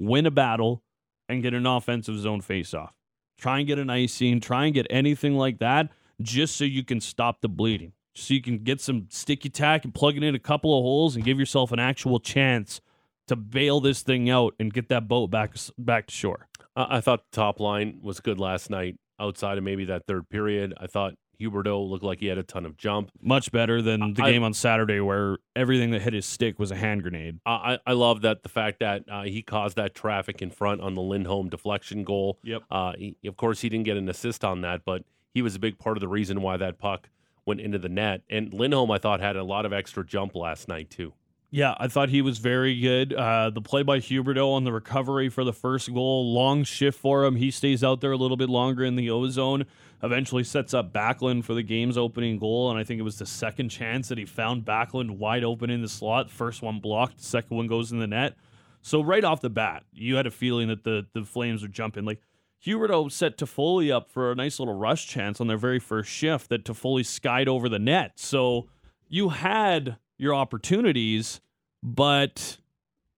win 0.00 0.26
a 0.26 0.30
battle, 0.30 0.82
and 1.28 1.42
get 1.42 1.54
an 1.54 1.66
offensive 1.66 2.18
zone 2.18 2.42
faceoff. 2.42 2.90
Try 3.38 3.58
and 3.58 3.66
get 3.66 3.78
an 3.78 3.90
icing, 3.90 4.40
try 4.40 4.66
and 4.66 4.74
get 4.74 4.86
anything 4.90 5.36
like 5.36 5.58
that, 5.60 5.90
just 6.20 6.56
so 6.56 6.64
you 6.64 6.84
can 6.84 7.00
stop 7.00 7.40
the 7.40 7.48
bleeding. 7.48 7.92
So 8.14 8.34
you 8.34 8.42
can 8.42 8.58
get 8.58 8.80
some 8.80 9.06
sticky 9.10 9.48
tack 9.48 9.84
and 9.84 9.94
plug 9.94 10.16
it 10.16 10.22
in 10.22 10.34
a 10.34 10.38
couple 10.38 10.76
of 10.76 10.82
holes 10.82 11.16
and 11.16 11.24
give 11.24 11.38
yourself 11.38 11.72
an 11.72 11.78
actual 11.78 12.20
chance 12.20 12.80
to 13.28 13.36
bail 13.36 13.80
this 13.80 14.02
thing 14.02 14.28
out 14.28 14.54
and 14.58 14.72
get 14.72 14.88
that 14.88 15.08
boat 15.08 15.30
back 15.30 15.54
back 15.78 16.06
to 16.08 16.14
shore. 16.14 16.48
I-, 16.76 16.98
I 16.98 17.00
thought 17.00 17.30
the 17.30 17.36
top 17.36 17.60
line 17.60 18.00
was 18.02 18.20
good 18.20 18.38
last 18.38 18.70
night 18.70 18.96
outside 19.22 19.56
of 19.58 19.64
maybe 19.64 19.84
that 19.84 20.06
third 20.06 20.28
period 20.28 20.74
i 20.80 20.86
thought 20.86 21.14
Huberdeau 21.40 21.88
looked 21.88 22.04
like 22.04 22.20
he 22.20 22.26
had 22.26 22.38
a 22.38 22.42
ton 22.42 22.64
of 22.64 22.76
jump 22.76 23.10
Much 23.20 23.50
better 23.50 23.82
than 23.82 24.14
the 24.14 24.22
I- 24.22 24.30
game 24.30 24.44
on 24.44 24.54
Saturday 24.54 25.00
where 25.00 25.38
everything 25.56 25.90
that 25.90 26.02
hit 26.02 26.12
his 26.12 26.24
stick 26.24 26.58
was 26.58 26.70
a 26.70 26.76
hand 26.76 27.02
grenade. 27.02 27.40
I, 27.44 27.78
I 27.84 27.94
love 27.94 28.20
that 28.22 28.44
the 28.44 28.48
fact 28.48 28.78
that 28.78 29.04
uh, 29.10 29.22
he 29.22 29.42
caused 29.42 29.76
that 29.76 29.92
traffic 29.94 30.40
in 30.40 30.50
front 30.50 30.80
on 30.82 30.94
the 30.94 31.02
Lindholm 31.02 31.48
deflection 31.48 32.04
goal. 32.04 32.38
Yep. 32.44 32.62
Uh, 32.70 32.92
he, 32.96 33.16
of 33.26 33.36
course, 33.36 33.60
he 33.60 33.68
didn't 33.68 33.86
get 33.86 33.96
an 33.96 34.08
assist 34.08 34.44
on 34.44 34.60
that, 34.60 34.82
but 34.84 35.04
he 35.34 35.42
was 35.42 35.56
a 35.56 35.58
big 35.58 35.78
part 35.78 35.96
of 35.96 36.00
the 36.00 36.06
reason 36.08 36.42
why 36.42 36.56
that 36.58 36.78
puck 36.78 37.08
went 37.44 37.60
into 37.60 37.78
the 37.78 37.88
net. 37.88 38.22
And 38.30 38.54
Lindholm, 38.54 38.90
I 38.92 38.98
thought, 38.98 39.18
had 39.20 39.36
a 39.36 39.42
lot 39.42 39.66
of 39.66 39.72
extra 39.72 40.04
jump 40.06 40.36
last 40.36 40.68
night 40.68 40.90
too. 40.90 41.12
Yeah, 41.54 41.74
I 41.78 41.86
thought 41.88 42.08
he 42.08 42.22
was 42.22 42.38
very 42.38 42.80
good. 42.80 43.12
Uh, 43.12 43.50
the 43.50 43.60
play 43.60 43.82
by 43.82 43.98
Huberdeau 43.98 44.54
on 44.54 44.64
the 44.64 44.72
recovery 44.72 45.28
for 45.28 45.44
the 45.44 45.52
first 45.52 45.92
goal, 45.92 46.32
long 46.32 46.64
shift 46.64 46.98
for 46.98 47.26
him. 47.26 47.36
He 47.36 47.50
stays 47.50 47.84
out 47.84 48.00
there 48.00 48.10
a 48.10 48.16
little 48.16 48.38
bit 48.38 48.48
longer 48.48 48.82
in 48.82 48.96
the 48.96 49.10
ozone. 49.10 49.66
Eventually 50.02 50.44
sets 50.44 50.72
up 50.72 50.94
Backlund 50.94 51.44
for 51.44 51.52
the 51.52 51.62
game's 51.62 51.98
opening 51.98 52.38
goal, 52.38 52.70
and 52.70 52.80
I 52.80 52.84
think 52.84 53.00
it 53.00 53.02
was 53.02 53.18
the 53.18 53.26
second 53.26 53.68
chance 53.68 54.08
that 54.08 54.16
he 54.16 54.24
found 54.24 54.64
Backlund 54.64 55.18
wide 55.18 55.44
open 55.44 55.68
in 55.68 55.82
the 55.82 55.90
slot. 55.90 56.30
First 56.30 56.62
one 56.62 56.80
blocked, 56.80 57.20
second 57.20 57.54
one 57.54 57.66
goes 57.66 57.92
in 57.92 57.98
the 57.98 58.06
net. 58.06 58.34
So 58.80 59.02
right 59.02 59.22
off 59.22 59.42
the 59.42 59.50
bat, 59.50 59.84
you 59.92 60.16
had 60.16 60.26
a 60.26 60.30
feeling 60.30 60.68
that 60.68 60.84
the 60.84 61.06
the 61.12 61.22
Flames 61.22 61.60
would 61.60 61.74
jumping. 61.74 62.06
Like 62.06 62.22
Huberdeau 62.64 63.12
set 63.12 63.36
Toffoli 63.36 63.94
up 63.94 64.10
for 64.10 64.32
a 64.32 64.34
nice 64.34 64.58
little 64.58 64.74
rush 64.74 65.06
chance 65.06 65.38
on 65.38 65.48
their 65.48 65.58
very 65.58 65.78
first 65.78 66.10
shift 66.10 66.48
that 66.48 66.64
Toffoli 66.64 67.04
skied 67.04 67.46
over 67.46 67.68
the 67.68 67.78
net. 67.78 68.12
So 68.18 68.68
you 69.10 69.28
had 69.28 69.98
your 70.22 70.34
opportunities, 70.34 71.40
but 71.82 72.58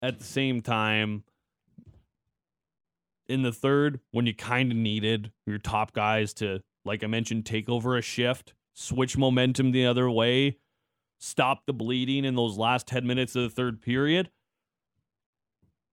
at 0.02 0.18
the 0.18 0.24
same 0.24 0.62
time, 0.62 1.22
in 3.28 3.42
the 3.42 3.52
third, 3.52 4.00
when 4.10 4.26
you 4.26 4.34
kind 4.34 4.72
of 4.72 4.78
needed 4.78 5.30
your 5.46 5.58
top 5.58 5.92
guys 5.92 6.32
to, 6.34 6.62
like 6.84 7.04
I 7.04 7.06
mentioned, 7.06 7.44
take 7.44 7.68
over 7.68 7.96
a 7.96 8.02
shift, 8.02 8.54
switch 8.72 9.16
momentum 9.18 9.72
the 9.72 9.86
other 9.86 10.10
way, 10.10 10.58
stop 11.20 11.66
the 11.66 11.72
bleeding 11.74 12.24
in 12.24 12.34
those 12.36 12.56
last 12.56 12.86
10 12.86 13.06
minutes 13.06 13.36
of 13.36 13.42
the 13.42 13.50
third 13.50 13.82
period, 13.82 14.30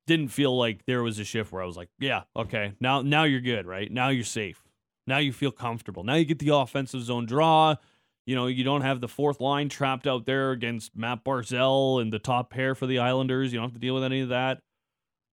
didn't 0.07 0.29
feel 0.29 0.57
like 0.57 0.85
there 0.85 1.03
was 1.03 1.19
a 1.19 1.25
shift 1.25 1.51
where 1.51 1.61
I 1.61 1.65
was 1.65 1.77
like, 1.77 1.89
yeah, 1.99 2.23
okay, 2.35 2.73
now 2.79 3.01
now 3.01 3.23
you're 3.23 3.41
good, 3.41 3.65
right? 3.65 3.91
Now 3.91 4.09
you're 4.09 4.23
safe. 4.23 4.63
Now 5.07 5.17
you 5.17 5.31
feel 5.33 5.51
comfortable. 5.51 6.03
Now 6.03 6.15
you 6.15 6.25
get 6.25 6.39
the 6.39 6.55
offensive 6.55 7.03
zone 7.03 7.25
draw. 7.25 7.75
You 8.25 8.35
know, 8.35 8.47
you 8.47 8.63
don't 8.63 8.81
have 8.81 9.01
the 9.01 9.07
fourth 9.07 9.39
line 9.41 9.67
trapped 9.67 10.05
out 10.05 10.25
there 10.25 10.51
against 10.51 10.95
Matt 10.95 11.23
Barzal 11.23 12.01
and 12.01 12.13
the 12.13 12.19
top 12.19 12.49
pair 12.51 12.75
for 12.75 12.85
the 12.85 12.99
Islanders. 12.99 13.51
You 13.51 13.59
don't 13.59 13.69
have 13.69 13.73
to 13.73 13.79
deal 13.79 13.95
with 13.95 14.03
any 14.03 14.21
of 14.21 14.29
that. 14.29 14.59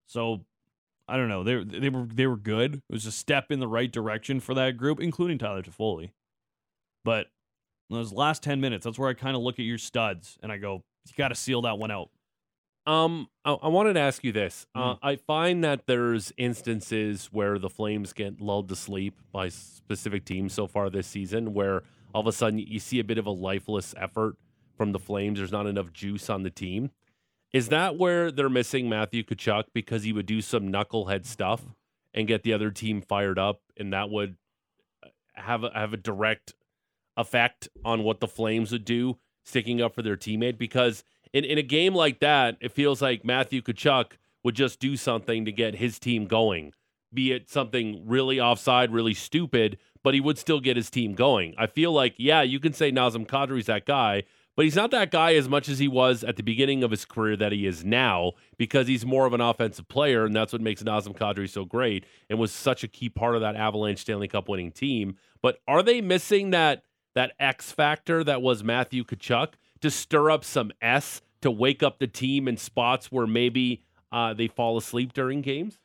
So 0.06 0.44
I 1.06 1.16
don't 1.16 1.28
know. 1.28 1.42
They 1.44 1.62
they 1.62 1.90
were 1.90 2.06
they 2.12 2.26
were 2.26 2.36
good. 2.36 2.76
It 2.76 2.92
was 2.92 3.06
a 3.06 3.12
step 3.12 3.50
in 3.50 3.60
the 3.60 3.68
right 3.68 3.90
direction 3.90 4.40
for 4.40 4.54
that 4.54 4.76
group, 4.76 5.00
including 5.00 5.38
Tyler 5.38 5.62
Toffoli. 5.62 6.12
But 7.04 7.26
those 7.90 8.12
last 8.12 8.42
ten 8.42 8.60
minutes, 8.60 8.84
that's 8.84 8.98
where 8.98 9.08
I 9.10 9.14
kind 9.14 9.36
of 9.36 9.42
look 9.42 9.58
at 9.58 9.64
your 9.64 9.78
studs 9.78 10.38
and 10.42 10.50
I 10.50 10.56
go, 10.58 10.82
you 11.06 11.14
got 11.16 11.28
to 11.28 11.34
seal 11.34 11.62
that 11.62 11.78
one 11.78 11.90
out. 11.90 12.10
Um, 12.86 13.28
I, 13.44 13.52
I 13.52 13.68
wanted 13.68 13.94
to 13.94 14.00
ask 14.00 14.24
you 14.24 14.32
this. 14.32 14.66
Uh, 14.74 14.94
Mm. 14.94 14.98
I 15.02 15.16
find 15.16 15.62
that 15.64 15.86
there's 15.86 16.32
instances 16.38 17.28
where 17.32 17.58
the 17.58 17.68
Flames 17.68 18.14
get 18.14 18.40
lulled 18.40 18.70
to 18.70 18.76
sleep 18.76 19.14
by 19.30 19.50
specific 19.50 20.24
teams 20.24 20.54
so 20.54 20.66
far 20.66 20.88
this 20.88 21.06
season, 21.06 21.52
where 21.52 21.82
all 22.14 22.20
of 22.20 22.26
a 22.26 22.32
sudden 22.32 22.58
you 22.58 22.78
see 22.78 23.00
a 23.00 23.04
bit 23.04 23.18
of 23.18 23.26
a 23.26 23.30
lifeless 23.30 23.94
effort 23.96 24.36
from 24.76 24.92
the 24.92 24.98
Flames. 24.98 25.38
There's 25.38 25.52
not 25.52 25.66
enough 25.66 25.92
juice 25.92 26.30
on 26.30 26.42
the 26.42 26.50
team. 26.50 26.90
Is 27.52 27.68
that 27.68 27.96
where 27.96 28.30
they're 28.30 28.48
missing 28.50 28.88
Matthew 28.88 29.22
Tkachuk 29.22 29.64
because 29.72 30.02
he 30.02 30.12
would 30.12 30.26
do 30.26 30.40
some 30.40 30.70
knucklehead 30.70 31.24
stuff 31.24 31.62
and 32.12 32.28
get 32.28 32.42
the 32.42 32.52
other 32.52 32.70
team 32.70 33.00
fired 33.00 33.38
up, 33.38 33.60
and 33.76 33.92
that 33.92 34.10
would 34.10 34.36
uh, 35.02 35.08
have 35.34 35.64
a, 35.64 35.70
have 35.74 35.92
a 35.92 35.98
direct 35.98 36.54
effect 37.16 37.68
on 37.84 38.02
what 38.02 38.20
the 38.20 38.28
Flames 38.28 38.72
would 38.72 38.84
do 38.84 39.18
sticking 39.44 39.80
up 39.80 39.94
for 39.94 40.02
their 40.02 40.16
teammate? 40.16 40.58
Because 40.58 41.04
in, 41.32 41.44
in 41.44 41.58
a 41.58 41.62
game 41.62 41.94
like 41.94 42.20
that, 42.20 42.56
it 42.60 42.72
feels 42.72 43.00
like 43.00 43.24
Matthew 43.24 43.62
Tkachuk 43.62 44.12
would 44.44 44.54
just 44.54 44.78
do 44.78 44.96
something 44.96 45.44
to 45.44 45.52
get 45.52 45.76
his 45.76 45.98
team 45.98 46.26
going, 46.26 46.72
be 47.12 47.32
it 47.32 47.50
something 47.50 48.02
really 48.06 48.40
offside, 48.40 48.92
really 48.92 49.14
stupid, 49.14 49.78
but 50.08 50.14
he 50.14 50.22
would 50.22 50.38
still 50.38 50.58
get 50.58 50.74
his 50.74 50.88
team 50.88 51.12
going. 51.12 51.54
I 51.58 51.66
feel 51.66 51.92
like, 51.92 52.14
yeah, 52.16 52.40
you 52.40 52.60
can 52.60 52.72
say 52.72 52.90
Nazem 52.90 53.26
Kadri's 53.26 53.66
that 53.66 53.84
guy, 53.84 54.22
but 54.56 54.64
he's 54.64 54.74
not 54.74 54.90
that 54.92 55.10
guy 55.10 55.34
as 55.34 55.50
much 55.50 55.68
as 55.68 55.80
he 55.80 55.86
was 55.86 56.24
at 56.24 56.36
the 56.36 56.42
beginning 56.42 56.82
of 56.82 56.90
his 56.90 57.04
career 57.04 57.36
that 57.36 57.52
he 57.52 57.66
is 57.66 57.84
now 57.84 58.32
because 58.56 58.88
he's 58.88 59.04
more 59.04 59.26
of 59.26 59.34
an 59.34 59.42
offensive 59.42 59.86
player, 59.88 60.24
and 60.24 60.34
that's 60.34 60.50
what 60.50 60.62
makes 60.62 60.82
Nazem 60.82 61.14
Kadri 61.14 61.46
so 61.46 61.66
great 61.66 62.06
and 62.30 62.38
was 62.38 62.52
such 62.52 62.82
a 62.82 62.88
key 62.88 63.10
part 63.10 63.34
of 63.34 63.42
that 63.42 63.54
Avalanche 63.54 63.98
Stanley 63.98 64.28
Cup 64.28 64.48
winning 64.48 64.72
team. 64.72 65.18
But 65.42 65.58
are 65.68 65.82
they 65.82 66.00
missing 66.00 66.52
that 66.52 66.84
that 67.14 67.32
X 67.38 67.70
factor 67.70 68.24
that 68.24 68.40
was 68.40 68.64
Matthew 68.64 69.04
Tkachuk 69.04 69.56
to 69.82 69.90
stir 69.90 70.30
up 70.30 70.42
some 70.42 70.72
S 70.80 71.20
to 71.42 71.50
wake 71.50 71.82
up 71.82 71.98
the 71.98 72.06
team 72.06 72.48
in 72.48 72.56
spots 72.56 73.12
where 73.12 73.26
maybe 73.26 73.82
uh, 74.10 74.32
they 74.32 74.48
fall 74.48 74.78
asleep 74.78 75.12
during 75.12 75.42
games? 75.42 75.78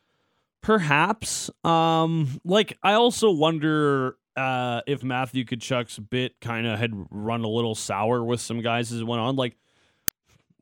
Perhaps. 0.64 1.50
Um, 1.62 2.40
like 2.42 2.78
I 2.82 2.94
also 2.94 3.30
wonder 3.30 4.16
uh 4.34 4.80
if 4.86 5.04
Matthew 5.04 5.44
Tkachuk's 5.44 5.98
bit 5.98 6.40
kind 6.40 6.66
of 6.66 6.78
had 6.78 6.90
run 7.10 7.44
a 7.44 7.48
little 7.48 7.74
sour 7.74 8.24
with 8.24 8.40
some 8.40 8.62
guys 8.62 8.90
as 8.90 9.00
it 9.00 9.06
went 9.06 9.20
on. 9.20 9.36
Like 9.36 9.56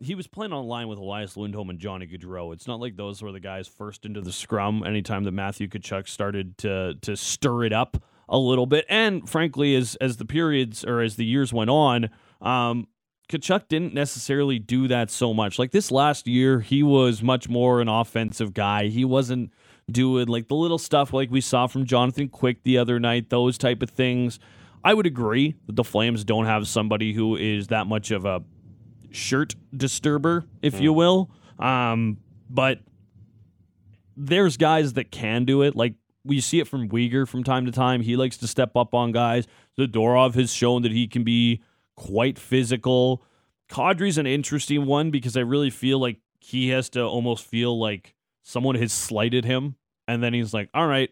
he 0.03 0.17
was 0.17 0.27
playing 0.27 0.53
on 0.53 0.67
line 0.67 0.89
with 0.89 0.99
Elias 0.99 1.37
Lindholm 1.37 1.71
and 1.71 1.79
Johnny 1.79 2.07
Gaudreau. 2.09 2.53
It's 2.53 2.67
not 2.67 2.81
like 2.81 2.97
those 2.97 3.23
were 3.23 3.31
the 3.31 3.39
guys 3.39 3.69
first 3.69 4.05
into 4.05 4.21
the 4.21 4.33
scrum 4.33 4.83
anytime 4.85 5.23
that 5.23 5.33
Matthew 5.33 5.69
Tkachuk 5.69 6.09
started 6.09 6.59
to 6.59 6.95
to 7.03 7.17
stir 7.17 7.65
it 7.65 7.73
up 7.73 8.03
a 8.29 8.39
little 8.39 8.67
bit. 8.67 8.85
And 8.89 9.29
frankly, 9.29 9.77
as 9.77 9.95
as 10.01 10.17
the 10.17 10.25
periods 10.25 10.85
or 10.85 11.01
as 11.01 11.15
the 11.15 11.25
years 11.25 11.53
went 11.53 11.71
on, 11.71 12.11
um, 12.41 12.89
Tkachuk 13.29 13.69
didn't 13.69 13.95
necessarily 13.95 14.59
do 14.59 14.89
that 14.89 15.11
so 15.11 15.33
much. 15.33 15.59
Like 15.61 15.71
this 15.71 15.93
last 15.93 16.27
year, 16.27 16.61
he 16.61 16.83
was 16.83 17.23
much 17.23 17.49
more 17.49 17.81
an 17.81 17.89
offensive 17.89 18.53
guy. 18.53 18.89
He 18.89 19.05
wasn't 19.05 19.53
doing 19.91 20.29
like 20.29 20.49
the 20.49 20.55
little 20.55 20.79
stuff 20.79 21.13
like 21.13 21.31
we 21.31 21.41
saw 21.41 21.67
from 21.67 21.85
Jonathan 21.85 22.29
Quick 22.29 22.63
the 22.63 22.79
other 22.79 22.99
night, 23.01 23.31
those 23.31 23.59
type 23.59 23.83
of 23.83 23.91
things. 23.91 24.39
I 24.85 24.95
would 24.95 25.07
agree 25.07 25.55
that 25.67 25.77
the 25.77 25.85
Flames 25.85 26.25
don't 26.25 26.47
have 26.47 26.67
somebody 26.67 27.13
who 27.13 27.37
is 27.37 27.69
that 27.69 27.87
much 27.87 28.11
of 28.11 28.25
a 28.25 28.43
shirt 29.11 29.55
disturber, 29.77 30.45
if 30.61 30.81
you 30.81 30.93
will. 30.93 31.31
Um, 31.59 32.19
but 32.51 32.81
there's 34.17 34.57
guys 34.57 34.95
that 34.95 35.11
can 35.11 35.45
do 35.45 35.63
it. 35.63 35.77
Like 35.77 35.95
we 36.25 36.41
see 36.41 36.61
it 36.61 36.69
from 36.69 36.89
Weegar 36.89 37.29
from 37.29 37.45
time 37.45 37.67
to 37.67 37.73
time. 37.73 38.01
He 38.01 38.17
likes 38.17 38.37
to 38.39 38.47
step 38.47 38.77
up 38.77 38.95
on 38.95 39.13
guys. 39.13 39.47
Zadorov 39.79 40.35
has 40.35 40.53
shown 40.53 40.83
that 40.83 40.93
he 40.93 41.07
can 41.07 41.25
be 41.25 41.63
quite 41.97 42.39
physical. 42.39 43.23
Kadri's 43.69 44.19
an 44.19 44.27
interesting 44.27 44.87
one 44.87 45.11
because 45.11 45.37
I 45.37 45.41
really 45.41 45.71
feel 45.71 45.99
like 45.99 46.19
he 46.41 46.69
has 46.69 46.89
to 46.91 47.05
almost 47.05 47.45
feel 47.45 47.79
like 47.79 48.15
someone 48.43 48.75
has 48.77 48.93
slighted 48.93 49.45
him, 49.45 49.77
and 50.09 50.23
then 50.23 50.35
he's 50.35 50.53
like, 50.55 50.69
"All 50.75 50.87
right, 50.87 51.11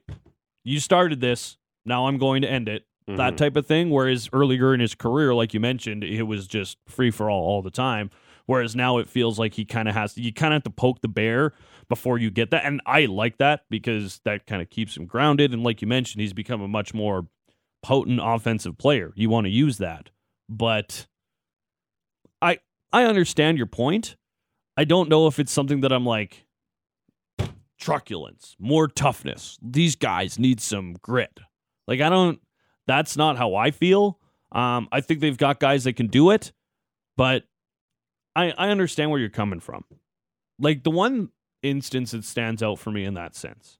you 0.64 0.80
started 0.80 1.20
this. 1.20 1.56
Now 1.84 2.06
I'm 2.06 2.18
going 2.18 2.42
to 2.42 2.50
end 2.50 2.68
it." 2.68 2.86
That 3.06 3.34
Mhm. 3.34 3.36
type 3.38 3.56
of 3.56 3.66
thing. 3.66 3.90
Whereas 3.90 4.28
earlier 4.32 4.72
in 4.72 4.78
his 4.80 4.94
career, 4.94 5.34
like 5.34 5.52
you 5.52 5.58
mentioned, 5.60 6.04
it 6.04 6.22
was 6.24 6.46
just 6.46 6.78
free 6.86 7.10
for 7.10 7.28
all 7.28 7.42
all 7.42 7.62
the 7.62 7.70
time. 7.70 8.10
Whereas 8.46 8.76
now 8.76 8.98
it 8.98 9.08
feels 9.08 9.38
like 9.38 9.54
he 9.54 9.64
kind 9.64 9.88
of 9.88 9.94
has 9.94 10.14
to, 10.14 10.22
you 10.22 10.32
kind 10.32 10.52
of 10.52 10.56
have 10.58 10.62
to 10.64 10.70
poke 10.70 11.00
the 11.00 11.08
bear 11.08 11.52
before 11.88 12.18
you 12.18 12.30
get 12.30 12.50
that, 12.50 12.64
and 12.64 12.80
I 12.86 13.06
like 13.06 13.38
that 13.38 13.64
because 13.68 14.20
that 14.24 14.46
kind 14.46 14.62
of 14.62 14.70
keeps 14.70 14.96
him 14.96 15.06
grounded. 15.06 15.52
And 15.52 15.62
like 15.64 15.82
you 15.82 15.88
mentioned, 15.88 16.20
he's 16.20 16.32
become 16.32 16.60
a 16.60 16.68
much 16.68 16.94
more 16.94 17.26
potent 17.82 18.20
offensive 18.22 18.76
player. 18.78 19.12
You 19.16 19.28
want 19.30 19.46
to 19.46 19.50
use 19.50 19.78
that, 19.78 20.10
but 20.48 21.06
I 22.42 22.58
I 22.92 23.04
understand 23.04 23.56
your 23.56 23.66
point. 23.66 24.16
I 24.76 24.84
don't 24.84 25.08
know 25.08 25.26
if 25.26 25.38
it's 25.38 25.52
something 25.52 25.80
that 25.80 25.92
I'm 25.92 26.06
like 26.06 26.46
truculence, 27.80 28.54
more 28.58 28.86
toughness. 28.86 29.58
These 29.62 29.96
guys 29.96 30.38
need 30.38 30.60
some 30.60 30.96
grit. 31.02 31.40
Like 31.88 32.00
I 32.00 32.08
don't 32.08 32.40
that's 32.86 33.16
not 33.16 33.36
how 33.36 33.54
I 33.54 33.70
feel. 33.70 34.18
Um 34.52 34.88
I 34.92 35.00
think 35.00 35.20
they've 35.20 35.36
got 35.36 35.58
guys 35.58 35.84
that 35.84 35.94
can 35.94 36.06
do 36.06 36.30
it, 36.30 36.52
but 37.16 37.44
I 38.36 38.52
I 38.56 38.68
understand 38.68 39.10
where 39.10 39.18
you're 39.18 39.30
coming 39.30 39.60
from. 39.60 39.84
Like 40.58 40.84
the 40.84 40.90
one 40.90 41.30
instance 41.62 42.12
that 42.12 42.24
stands 42.24 42.62
out 42.62 42.78
for 42.78 42.90
me 42.90 43.04
in 43.04 43.14
that 43.14 43.34
sense 43.34 43.78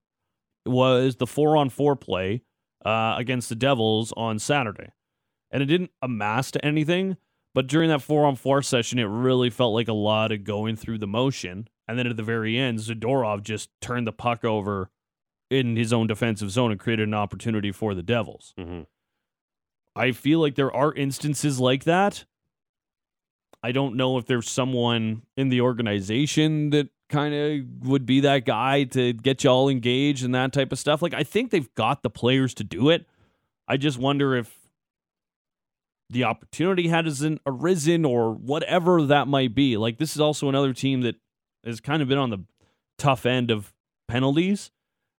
was 0.67 1.17
the 1.17 1.27
4 1.27 1.57
on 1.57 1.71
4 1.71 1.97
play 1.97 2.43
uh 2.85 3.15
against 3.19 3.49
the 3.49 3.55
Devils 3.55 4.13
on 4.17 4.39
Saturday. 4.39 4.93
And 5.51 5.63
it 5.63 5.67
didn't 5.67 5.91
amass 6.01 6.53
to 6.53 6.65
anything, 6.65 7.17
but 7.55 7.67
during 7.67 7.89
that 7.89 8.03
four 8.03 8.25
on 8.27 8.37
four 8.37 8.63
session, 8.63 8.99
it 8.99 9.05
really 9.05 9.51
felt 9.51 9.75
like 9.75 9.89
a 9.89 9.93
lot 9.93 10.33
of 10.33 10.45
going 10.45 10.77
through 10.77 10.99
the 10.99 11.07
motion. 11.07 11.69
And 11.89 11.99
then 11.99 12.07
at 12.07 12.17
the 12.17 12.23
very 12.23 12.57
end, 12.57 12.79
Zadorov 12.79 13.43
just 13.43 13.71
turned 13.81 14.07
the 14.07 14.13
puck 14.13 14.45
over 14.45 14.91
in 15.51 15.77
his 15.77 15.93
own 15.93 16.07
defensive 16.07 16.51
zone 16.51 16.71
and 16.71 16.79
created 16.79 17.09
an 17.09 17.15
opportunity 17.15 17.73
for 17.73 17.95
the 17.95 18.03
Devils. 18.03 18.55
Mhm. 18.57 18.87
I 19.97 20.13
feel 20.13 20.39
like 20.39 20.55
there 20.55 20.73
are 20.73 20.95
instances 20.95 21.59
like 21.59 21.83
that. 21.85 22.25
I 23.63 23.73
don't 23.73 23.97
know 23.97 24.17
if 24.17 24.27
there's 24.27 24.49
someone 24.49 25.23
in 25.37 25.49
the 25.49 25.61
organization 25.61 26.71
that 26.71 26.89
kind 27.09 27.35
of 27.35 27.89
would 27.89 28.07
be 28.07 28.21
that 28.21 28.47
guy 28.47 28.85
to 28.85 29.13
get 29.13 29.43
you 29.43 29.51
all 29.51 29.69
engaged 29.69 30.25
and 30.25 30.35
that 30.35 30.53
type 30.53 30.71
of 30.73 30.79
stuff. 30.79 31.03
Like, 31.03 31.13
I 31.13 31.25
think 31.25 31.51
they've 31.51 31.75
got 31.75 32.03
the 32.03 32.09
players 32.11 32.55
to 32.55 32.65
do 32.65 32.89
it. 32.89 33.07
I 33.67 33.77
just 33.77 33.99
wonder 33.99 34.37
if 34.37 34.57
the 36.11 36.25
opportunity 36.25 36.89
hasn't 36.89 37.41
arisen 37.47 38.05
or 38.05 38.33
whatever 38.35 39.03
that 39.07 39.29
might 39.29 39.55
be. 39.55 39.77
Like, 39.77 39.97
this 39.99 40.15
is 40.15 40.21
also 40.21 40.49
another 40.49 40.73
team 40.75 41.03
that 41.03 41.15
has 41.65 41.81
kind 41.81 42.03
of 42.03 42.09
been 42.09 42.19
on 42.19 42.31
the 42.31 42.45
tough 42.99 43.25
end 43.27 43.51
of 43.51 43.73
penalties. 44.09 44.71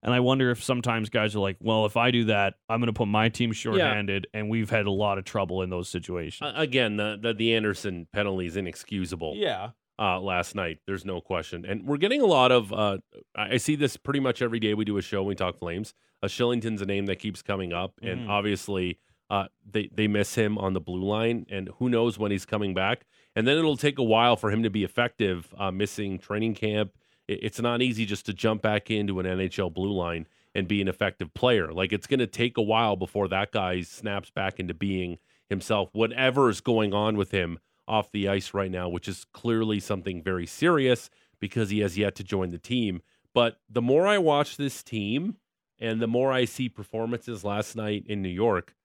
And 0.04 0.14
I 0.14 0.20
wonder 0.20 0.50
if 0.52 0.64
sometimes 0.64 1.10
guys 1.10 1.36
are 1.36 1.40
like, 1.40 1.58
well, 1.60 1.86
if 1.86 1.96
I 1.96 2.10
do 2.12 2.26
that, 2.26 2.56
I'm 2.68 2.80
going 2.80 2.88
to 2.88 2.94
put 2.94 3.08
my 3.08 3.30
team 3.30 3.52
shorthanded. 3.54 4.28
And 4.34 4.50
we've 4.50 4.70
had 4.70 4.88
a 4.88 4.92
lot 4.92 5.18
of 5.20 5.26
trouble 5.26 5.62
in 5.62 5.70
those 5.70 5.90
situations. 5.90 6.50
Uh, 6.56 6.60
again, 6.60 6.98
the, 6.98 7.20
the 7.22 7.34
the 7.34 7.56
Andersson 7.56 8.08
penalty 8.12 8.48
is 8.48 8.58
inexcusable. 8.58 9.36
yeah. 9.38 9.70
uh, 10.00 10.20
last 10.20 10.56
night. 10.56 10.80
There's 10.88 11.06
no 11.06 11.22
question. 11.22 11.64
And 11.66 11.86
we're 11.86 11.98
getting 11.98 12.20
a 12.22 12.26
lot 12.26 12.52
of, 12.52 12.74
uh, 12.74 12.98
I 13.36 13.58
see 13.58 13.76
this 13.76 13.96
pretty 13.96 14.20
much 14.20 14.42
every 14.42 14.60
day 14.60 14.74
we 14.74 14.86
do 14.86 14.98
a 14.98 15.02
show, 15.04 15.22
we 15.22 15.36
talk 15.36 15.60
Flames. 15.60 15.94
Uh, 16.24 16.28
Kylington's 16.28 16.82
a 16.82 16.86
name 16.88 17.06
that 17.06 17.18
keeps 17.20 17.44
coming 17.44 17.72
up. 17.72 17.94
And 18.02 18.22
Mhm. 18.22 18.30
obviously, 18.30 18.98
uh, 19.32 19.48
they, 19.70 19.90
they 19.96 20.08
miss 20.08 20.36
him 20.36 20.58
on 20.58 20.74
the 20.74 20.82
blue 20.82 21.04
line. 21.04 21.46
And 21.50 21.70
who 21.80 21.90
knows 21.90 22.20
when 22.20 22.32
he's 22.32 22.46
coming 22.46 22.74
back. 22.74 23.06
And 23.36 23.48
then 23.48 23.58
it'll 23.58 23.78
take 23.78 23.98
a 23.98 24.04
while 24.04 24.36
for 24.36 24.52
him 24.52 24.62
to 24.64 24.70
be 24.70 24.84
effective, 24.84 25.54
uh, 25.58 25.72
missing 25.72 26.20
training 26.20 26.54
camp. 26.56 26.92
It- 27.28 27.40
It's 27.42 27.60
not 27.62 27.82
easy 27.82 28.06
just 28.06 28.26
to 28.28 28.34
jump 28.34 28.62
back 28.62 28.92
into 28.92 29.20
an 29.22 29.26
NHL 29.26 29.74
blue 29.74 29.94
line 29.94 30.28
and 30.54 30.68
be 30.68 30.82
an 30.82 30.90
effective 30.90 31.34
player. 31.34 31.72
Like 31.72 31.94
it's 31.94 32.08
going 32.08 32.20
to 32.20 32.28
take 32.28 32.58
a 32.58 32.62
while 32.62 32.98
before 32.98 33.30
that 33.30 33.54
guy 33.54 33.82
snaps 33.82 34.30
back 34.30 34.60
into 34.60 34.74
being 34.74 35.18
himself, 35.50 35.90
whatever 35.94 36.50
is 36.50 36.60
going 36.60 36.94
on 36.94 37.16
with 37.16 37.32
him 37.32 37.58
off 37.88 38.12
the 38.12 38.28
ice 38.28 38.54
right 38.54 38.70
now, 38.72 38.90
which 38.90 39.08
is 39.08 39.26
clearly 39.34 39.80
something 39.80 40.22
very 40.22 40.46
serious 40.46 41.10
because 41.40 41.70
he 41.70 41.80
has 41.80 41.98
yet 41.98 42.16
to 42.16 42.24
join 42.24 42.52
the 42.52 42.58
team. 42.58 43.02
But 43.34 43.60
the 43.70 43.82
more 43.82 44.06
I 44.06 44.18
watch 44.18 44.58
this 44.58 44.84
team 44.84 45.38
and 45.80 46.02
the 46.02 46.08
more 46.08 46.34
I 46.34 46.44
see 46.46 46.68
performances 46.70 47.44
last 47.46 47.76
night 47.78 48.04
in 48.08 48.22
New 48.22 48.30
York, 48.30 48.76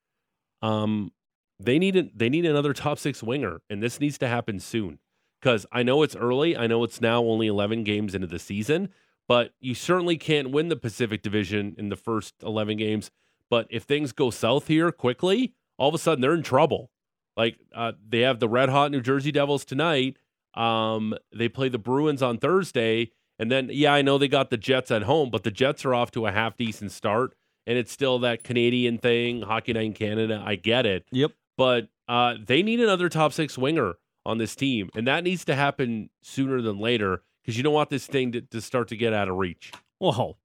um, 0.63 1.13
they 1.59 1.79
need 1.79 1.97
a, 1.97 2.05
they 2.15 2.29
need 2.29 2.45
another 2.45 2.73
top 2.73 2.99
six 2.99 3.23
winger, 3.23 3.61
and 3.71 3.83
this 3.83 4.01
needs 4.01 4.19
to 4.19 4.29
happen 4.29 4.61
soon. 4.61 4.99
Because 5.41 5.67
I 5.71 5.83
know 5.83 6.03
it's 6.03 6.17
early, 6.17 6.57
I 6.57 6.67
know 6.67 6.83
it's 6.85 7.01
now 7.01 7.23
only 7.23 7.47
eleven 7.47 7.85
games 7.85 8.15
into 8.15 8.27
the 8.27 8.39
season, 8.39 8.89
but 9.29 9.53
you 9.61 9.75
certainly 9.75 10.17
can't 10.17 10.51
win 10.51 10.69
the 10.69 10.77
Pacific 10.77 11.23
Division 11.23 11.75
in 11.79 11.89
the 11.89 11.97
first 11.97 12.35
eleven 12.43 12.77
games. 12.77 13.11
But 13.49 13.67
if 13.71 13.85
things 13.85 14.13
go 14.13 14.31
south 14.31 14.67
here 14.67 14.91
quickly, 14.91 15.55
all 15.79 15.89
of 15.89 15.95
a 15.95 15.99
sudden 15.99 16.21
they're 16.21 16.35
in 16.35 16.43
trouble. 16.43 16.91
Like 17.37 17.59
uh, 17.75 17.93
they 18.09 18.21
have 18.21 18.41
the 18.41 18.49
red 18.49 18.71
hot 18.71 18.91
New 18.91 19.01
Jersey 19.01 19.31
Devils 19.31 19.65
tonight. 19.65 20.17
Um, 20.55 21.15
they 21.35 21.49
play 21.49 21.69
the 21.69 21.79
Bruins 21.79 22.23
on 22.23 22.39
Thursday, 22.39 23.11
and 23.39 23.53
then 23.53 23.69
yeah, 23.71 23.93
I 23.93 24.03
know 24.03 24.17
they 24.19 24.27
got 24.29 24.51
the 24.51 24.57
Jets 24.57 24.91
at 24.91 25.03
home, 25.03 25.31
but 25.31 25.45
the 25.45 25.51
Jets 25.51 25.85
are 25.85 25.95
off 25.95 26.11
to 26.13 26.27
a 26.27 26.33
half 26.33 26.57
decent 26.57 26.93
start, 26.93 27.35
and 27.67 27.77
it's 27.79 27.93
still 27.93 28.19
that 28.21 28.45
Canadian 28.45 28.99
thing, 28.99 29.43
Hockey 29.43 29.73
Night 29.73 29.87
in 29.87 29.93
Canada. 29.95 30.43
I 30.45 30.55
get 30.57 30.87
it, 30.87 31.05
Yep. 31.13 31.33
but 31.57 31.89
uh, 32.09 32.35
they 32.45 32.63
need 32.63 32.81
another 32.81 33.09
top 33.09 33.33
six 33.33 33.59
winger 33.59 33.95
on 34.25 34.39
this 34.39 34.55
team, 34.57 34.91
and 34.95 35.07
that 35.07 35.25
needs 35.25 35.45
to 35.47 35.55
happen 35.55 36.11
sooner 36.23 36.61
than 36.61 36.79
later 36.79 37.23
because 37.43 37.57
you 37.57 37.63
don't 37.63 37.75
want 37.75 37.91
this 37.91 38.07
thing 38.07 38.33
to, 38.33 38.41
to 38.41 38.61
start 38.61 38.89
to 38.89 38.97
get 38.97 39.13
out 39.13 39.29
of 39.29 39.37
reach. 39.37 39.73
Well, 40.01 40.39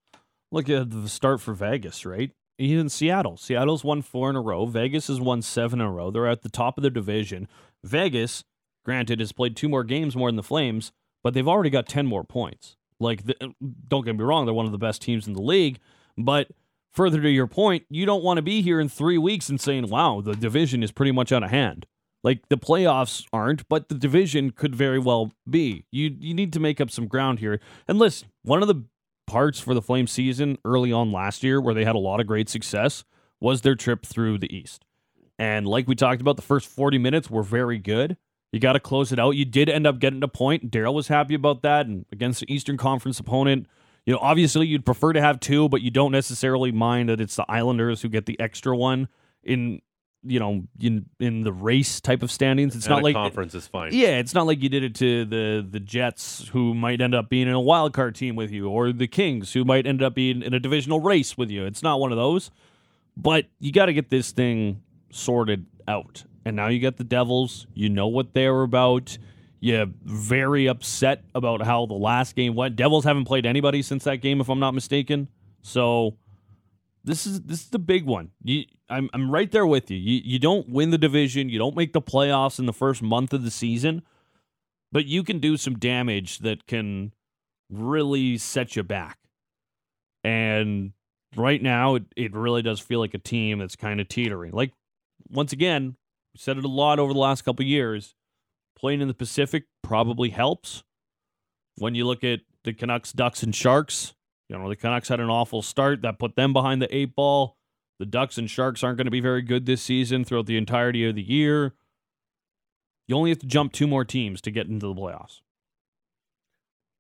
look 0.51 0.69
at 0.69 0.89
the 0.91 1.09
start 1.09 1.41
for 1.41 1.53
Vegas, 1.53 2.05
right? 2.05 2.31
Even 2.59 2.89
Seattle. 2.89 3.37
Seattle's 3.37 3.83
won 3.83 4.03
four 4.03 4.29
in 4.29 4.35
a 4.35 4.41
row. 4.41 4.65
Vegas 4.67 5.07
has 5.07 5.19
won 5.19 5.41
seven 5.41 5.81
in 5.81 5.87
a 5.87 5.91
row. 5.91 6.11
They're 6.11 6.27
at 6.27 6.43
the 6.43 6.49
top 6.49 6.77
of 6.77 6.83
their 6.83 6.91
division. 6.91 7.47
Vegas, 7.83 8.43
granted, 8.85 9.19
has 9.19 9.31
played 9.31 9.55
two 9.55 9.67
more 9.67 9.83
games 9.83 10.15
more 10.15 10.29
than 10.29 10.35
the 10.35 10.43
Flames, 10.43 10.91
but 11.23 11.33
they've 11.33 11.47
already 11.47 11.71
got 11.71 11.87
10 11.87 12.05
more 12.05 12.23
points. 12.23 12.77
Like, 12.99 13.25
the, 13.25 13.35
don't 13.87 14.05
get 14.05 14.15
me 14.15 14.23
wrong, 14.23 14.45
they're 14.45 14.53
one 14.53 14.67
of 14.67 14.71
the 14.71 14.77
best 14.77 15.01
teams 15.01 15.25
in 15.25 15.33
the 15.33 15.41
league. 15.41 15.79
But 16.17 16.49
further 16.91 17.21
to 17.21 17.29
your 17.29 17.47
point, 17.47 17.85
you 17.89 18.05
don't 18.05 18.23
want 18.23 18.37
to 18.37 18.41
be 18.41 18.61
here 18.61 18.79
in 18.79 18.89
three 18.89 19.17
weeks 19.17 19.49
and 19.49 19.59
saying, 19.59 19.89
wow, 19.89 20.21
the 20.21 20.35
division 20.35 20.83
is 20.83 20.91
pretty 20.91 21.11
much 21.11 21.31
out 21.31 21.43
of 21.43 21.49
hand. 21.49 21.85
Like 22.23 22.47
the 22.49 22.57
playoffs 22.57 23.25
aren't, 23.33 23.67
but 23.67 23.89
the 23.89 23.95
division 23.95 24.51
could 24.51 24.75
very 24.75 24.99
well 24.99 25.31
be. 25.49 25.85
You 25.91 26.15
you 26.19 26.33
need 26.33 26.53
to 26.53 26.59
make 26.59 26.79
up 26.79 26.91
some 26.91 27.07
ground 27.07 27.39
here. 27.39 27.59
And 27.87 27.97
listen, 27.97 28.29
one 28.43 28.61
of 28.61 28.67
the 28.67 28.83
parts 29.25 29.59
for 29.59 29.73
the 29.73 29.81
Flame 29.81 30.07
season 30.07 30.57
early 30.63 30.91
on 30.91 31.11
last 31.11 31.41
year 31.41 31.59
where 31.59 31.73
they 31.73 31.85
had 31.85 31.95
a 31.95 31.99
lot 31.99 32.19
of 32.19 32.27
great 32.27 32.49
success 32.49 33.03
was 33.39 33.61
their 33.61 33.75
trip 33.75 34.05
through 34.05 34.37
the 34.37 34.55
East. 34.55 34.85
And 35.39 35.65
like 35.65 35.87
we 35.87 35.95
talked 35.95 36.21
about, 36.21 36.35
the 36.35 36.43
first 36.43 36.67
40 36.67 36.99
minutes 36.99 37.29
were 37.29 37.41
very 37.41 37.79
good. 37.79 38.17
You 38.51 38.59
got 38.59 38.73
to 38.73 38.79
close 38.79 39.11
it 39.11 39.19
out. 39.19 39.31
You 39.31 39.45
did 39.45 39.69
end 39.69 39.87
up 39.87 39.99
getting 39.99 40.21
a 40.21 40.27
point. 40.27 40.69
Daryl 40.69 40.93
was 40.93 41.07
happy 41.07 41.33
about 41.33 41.61
that. 41.63 41.87
And 41.87 42.05
against 42.11 42.41
the 42.41 42.53
Eastern 42.53 42.77
Conference 42.77 43.19
opponent, 43.19 43.65
you 44.05 44.13
know, 44.13 44.19
obviously 44.21 44.67
you'd 44.67 44.85
prefer 44.85 45.13
to 45.13 45.21
have 45.21 45.39
two, 45.39 45.69
but 45.69 45.81
you 45.81 45.91
don't 45.91 46.11
necessarily 46.11 46.71
mind 46.71 47.09
that 47.09 47.21
it's 47.21 47.35
the 47.35 47.45
Islanders 47.49 48.01
who 48.01 48.09
get 48.09 48.25
the 48.25 48.39
extra 48.39 48.75
one 48.75 49.07
in, 49.43 49.81
you 50.23 50.39
know, 50.39 50.63
in 50.79 51.05
in 51.19 51.41
the 51.43 51.51
race 51.53 51.99
type 52.01 52.21
of 52.23 52.31
standings. 52.31 52.75
It's 52.75 52.85
And 52.85 52.95
not 52.95 53.03
like 53.03 53.15
conference 53.15 53.55
is 53.55 53.67
fine. 53.67 53.91
yeah, 53.93 54.17
it's 54.19 54.33
not 54.33 54.45
like 54.47 54.61
you 54.61 54.69
did 54.69 54.83
it 54.83 54.95
to 54.95 55.25
the 55.25 55.67
the 55.69 55.79
Jets, 55.79 56.47
who 56.49 56.73
might 56.73 57.01
end 57.01 57.13
up 57.15 57.29
being 57.29 57.47
in 57.47 57.53
a 57.53 57.59
wild 57.61 57.93
card 57.93 58.15
team 58.15 58.35
with 58.35 58.51
you, 58.51 58.69
or 58.69 58.91
the 58.91 59.07
Kings, 59.07 59.53
who 59.53 59.63
might 59.65 59.85
end 59.87 60.01
up 60.01 60.13
being 60.15 60.41
in 60.41 60.53
a 60.53 60.59
divisional 60.59 60.99
race 60.99 61.37
with 61.37 61.49
you. 61.49 61.65
It's 61.65 61.83
not 61.83 61.99
one 61.99 62.11
of 62.11 62.17
those. 62.17 62.51
But 63.17 63.47
you 63.59 63.71
got 63.71 63.87
to 63.87 63.93
get 63.93 64.09
this 64.09 64.31
thing 64.31 64.81
sorted 65.11 65.65
out. 65.87 66.23
And 66.45 66.55
now 66.55 66.67
you 66.67 66.79
got 66.79 66.97
the 66.97 67.03
Devils. 67.03 67.67
You 67.73 67.89
know 67.89 68.07
what 68.07 68.33
they're 68.33 68.61
about. 68.61 69.17
You're 69.63 69.85
very 70.03 70.65
upset 70.65 71.23
about 71.35 71.61
how 71.61 71.85
the 71.85 71.93
last 71.93 72.35
game 72.35 72.55
went. 72.55 72.75
Devils 72.75 73.05
haven't 73.05 73.25
played 73.25 73.45
anybody 73.45 73.83
since 73.83 74.03
that 74.05 74.17
game, 74.17 74.41
if 74.41 74.49
I'm 74.49 74.59
not 74.59 74.73
mistaken. 74.73 75.27
So 75.61 76.17
this 77.03 77.27
is 77.27 77.41
this 77.41 77.61
is 77.61 77.69
the 77.69 77.77
big 77.77 78.05
one. 78.05 78.31
You, 78.43 78.63
I'm 78.89 79.07
I'm 79.13 79.29
right 79.29 79.51
there 79.51 79.67
with 79.67 79.91
you. 79.91 79.97
You 79.97 80.21
you 80.25 80.39
don't 80.39 80.67
win 80.67 80.89
the 80.89 80.97
division, 80.97 81.49
you 81.49 81.59
don't 81.59 81.75
make 81.75 81.93
the 81.93 82.01
playoffs 82.01 82.57
in 82.57 82.65
the 82.65 82.73
first 82.73 83.03
month 83.03 83.33
of 83.33 83.43
the 83.43 83.51
season, 83.51 84.01
but 84.91 85.05
you 85.05 85.23
can 85.23 85.37
do 85.37 85.57
some 85.57 85.77
damage 85.77 86.39
that 86.39 86.65
can 86.65 87.13
really 87.69 88.39
set 88.39 88.75
you 88.75 88.81
back. 88.81 89.19
And 90.23 90.93
right 91.35 91.61
now, 91.61 91.95
it, 91.95 92.03
it 92.15 92.33
really 92.33 92.63
does 92.63 92.79
feel 92.79 92.99
like 92.99 93.13
a 93.13 93.19
team 93.19 93.59
that's 93.59 93.75
kind 93.75 94.01
of 94.01 94.07
teetering. 94.07 94.53
Like 94.53 94.73
once 95.29 95.53
again, 95.53 95.97
we 96.33 96.39
said 96.39 96.57
it 96.57 96.65
a 96.65 96.67
lot 96.67 96.97
over 96.97 97.13
the 97.13 97.19
last 97.19 97.43
couple 97.43 97.63
years. 97.63 98.15
Playing 98.81 99.01
in 99.01 99.07
the 99.07 99.13
Pacific 99.13 99.65
probably 99.83 100.29
helps. 100.29 100.83
When 101.77 101.95
you 101.95 102.05
look 102.05 102.23
at 102.23 102.41
the 102.63 102.73
Canucks, 102.73 103.13
Ducks, 103.13 103.43
and 103.43 103.55
Sharks, 103.55 104.13
you 104.49 104.57
know, 104.57 104.67
the 104.67 104.75
Canucks 104.75 105.07
had 105.07 105.19
an 105.19 105.29
awful 105.29 105.61
start 105.61 106.01
that 106.01 106.19
put 106.19 106.35
them 106.35 106.51
behind 106.51 106.81
the 106.81 106.93
eight 106.95 107.15
ball. 107.15 107.57
The 107.99 108.05
Ducks 108.05 108.37
and 108.37 108.49
Sharks 108.49 108.83
aren't 108.83 108.97
going 108.97 109.05
to 109.05 109.11
be 109.11 109.19
very 109.19 109.43
good 109.43 109.65
this 109.65 109.81
season 109.81 110.25
throughout 110.25 110.47
the 110.47 110.57
entirety 110.57 111.07
of 111.07 111.15
the 111.15 111.21
year. 111.21 111.75
You 113.07 113.15
only 113.15 113.29
have 113.29 113.39
to 113.39 113.47
jump 113.47 113.71
two 113.71 113.87
more 113.87 114.03
teams 114.03 114.41
to 114.41 114.51
get 114.51 114.67
into 114.67 114.87
the 114.87 114.95
playoffs. 114.95 115.41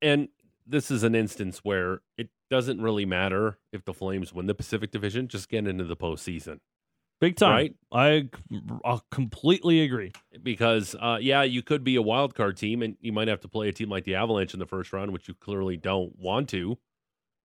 And 0.01 0.29
this 0.65 0.91
is 0.91 1.03
an 1.03 1.15
instance 1.15 1.59
where 1.63 2.01
it 2.17 2.29
doesn't 2.49 2.81
really 2.81 3.05
matter 3.05 3.57
if 3.71 3.83
the 3.83 3.93
Flames 3.93 4.33
win 4.33 4.45
the 4.45 4.53
Pacific 4.53 4.91
Division, 4.91 5.27
just 5.27 5.49
get 5.49 5.67
into 5.67 5.83
the 5.83 5.97
postseason. 5.97 6.59
Big 7.21 7.37
time. 7.37 7.51
Right. 7.53 7.75
I, 7.93 8.29
I 8.83 8.99
completely 9.11 9.81
agree. 9.81 10.11
Because, 10.43 10.95
uh, 10.99 11.19
yeah, 11.21 11.43
you 11.43 11.61
could 11.61 11.83
be 11.83 11.95
a 11.95 12.01
wild 12.01 12.35
card 12.35 12.57
team 12.57 12.81
and 12.81 12.97
you 12.99 13.13
might 13.13 13.27
have 13.29 13.39
to 13.41 13.47
play 13.47 13.69
a 13.69 13.71
team 13.71 13.89
like 13.89 14.03
the 14.03 14.15
Avalanche 14.15 14.53
in 14.53 14.59
the 14.59 14.65
first 14.65 14.91
round, 14.91 15.13
which 15.13 15.27
you 15.27 15.35
clearly 15.35 15.77
don't 15.77 16.17
want 16.17 16.49
to. 16.49 16.71
or 16.71 16.77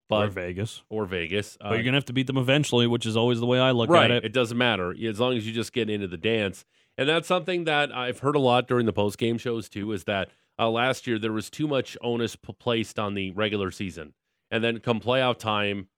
But, 0.08 0.32
Vegas. 0.32 0.82
or 0.90 1.06
Vegas. 1.06 1.58
But 1.60 1.72
you're 1.74 1.84
going 1.84 1.94
to 1.94 1.98
have 1.98 2.06
to 2.06 2.14
beat 2.14 2.26
them 2.28 2.38
eventually, 2.38 2.88
which 2.88 3.06
is 3.06 3.18
always 3.18 3.40
the 3.40 3.46
way 3.46 3.60
I 3.60 3.72
look 3.72 3.90
right. 3.90 4.10
at 4.10 4.18
it. 4.18 4.26
it. 4.26 4.34
doesn't 4.34 4.58
matter 4.58 4.96
as 5.08 5.20
long 5.20 5.36
as 5.36 5.46
you 5.46 5.52
just 5.54 5.74
get 5.74 5.90
into 5.90 6.08
the 6.08 6.18
dance. 6.18 6.64
And 6.98 7.10
that's 7.10 7.28
something 7.28 7.66
that 7.66 7.94
I've 7.94 8.20
heard 8.20 8.38
a 8.38 8.40
lot 8.40 8.70
during 8.70 8.86
the 8.86 8.94
post 8.94 9.18
game 9.18 9.38
shows 9.38 9.68
too. 9.68 9.92
Is 9.92 10.06
that 10.06 10.30
uh, 10.58 10.70
last 10.70 11.06
year 11.06 11.20
there 11.20 11.34
was 11.34 11.50
too 11.50 11.68
much 11.68 11.98
onus 12.02 12.38
p- 12.38 12.54
placed 12.58 12.98
on 12.98 13.14
the 13.16 13.32
regular 13.32 13.72
season, 13.72 14.14
and 14.50 14.64
then 14.64 14.80
come 14.80 15.02
playoff 15.02 15.38
time, 15.38 15.90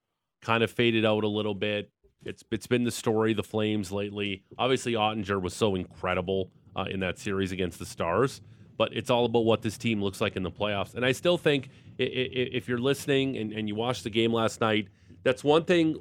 kind 0.42 0.64
of 0.64 0.72
faded 0.72 1.06
out 1.06 1.24
a 1.24 1.28
little 1.28 1.54
bit. 1.54 1.92
It's 2.26 2.44
it's 2.52 2.68
been 2.68 2.84
the 2.84 2.92
story 2.92 3.34
the 3.34 3.44
Flames 3.44 3.92
lately. 3.92 4.44
Obviously, 4.58 4.94
Oettinger 4.94 5.42
was 5.42 5.54
so 5.54 5.76
incredible 5.76 6.52
uh, 6.76 6.86
in 6.90 7.00
that 7.02 7.18
series 7.18 7.52
against 7.52 7.80
the 7.80 7.86
Stars, 7.86 8.42
but 8.78 8.94
it's 8.94 9.10
all 9.10 9.26
about 9.26 9.46
what 9.46 9.62
this 9.62 9.78
team 9.78 10.02
looks 10.04 10.22
like 10.22 10.36
in 10.36 10.44
the 10.44 10.52
playoffs. 10.52 10.96
And 10.96 11.06
I 11.06 11.12
still 11.12 11.38
think 11.38 11.70
if 11.98 12.68
you're 12.68 12.78
listening 12.78 13.38
and, 13.38 13.52
and 13.54 13.68
you 13.68 13.76
watched 13.76 14.04
the 14.04 14.10
game 14.10 14.34
last 14.34 14.62
night, 14.62 14.88
that's 15.24 15.44
one 15.44 15.64
thing 15.64 15.98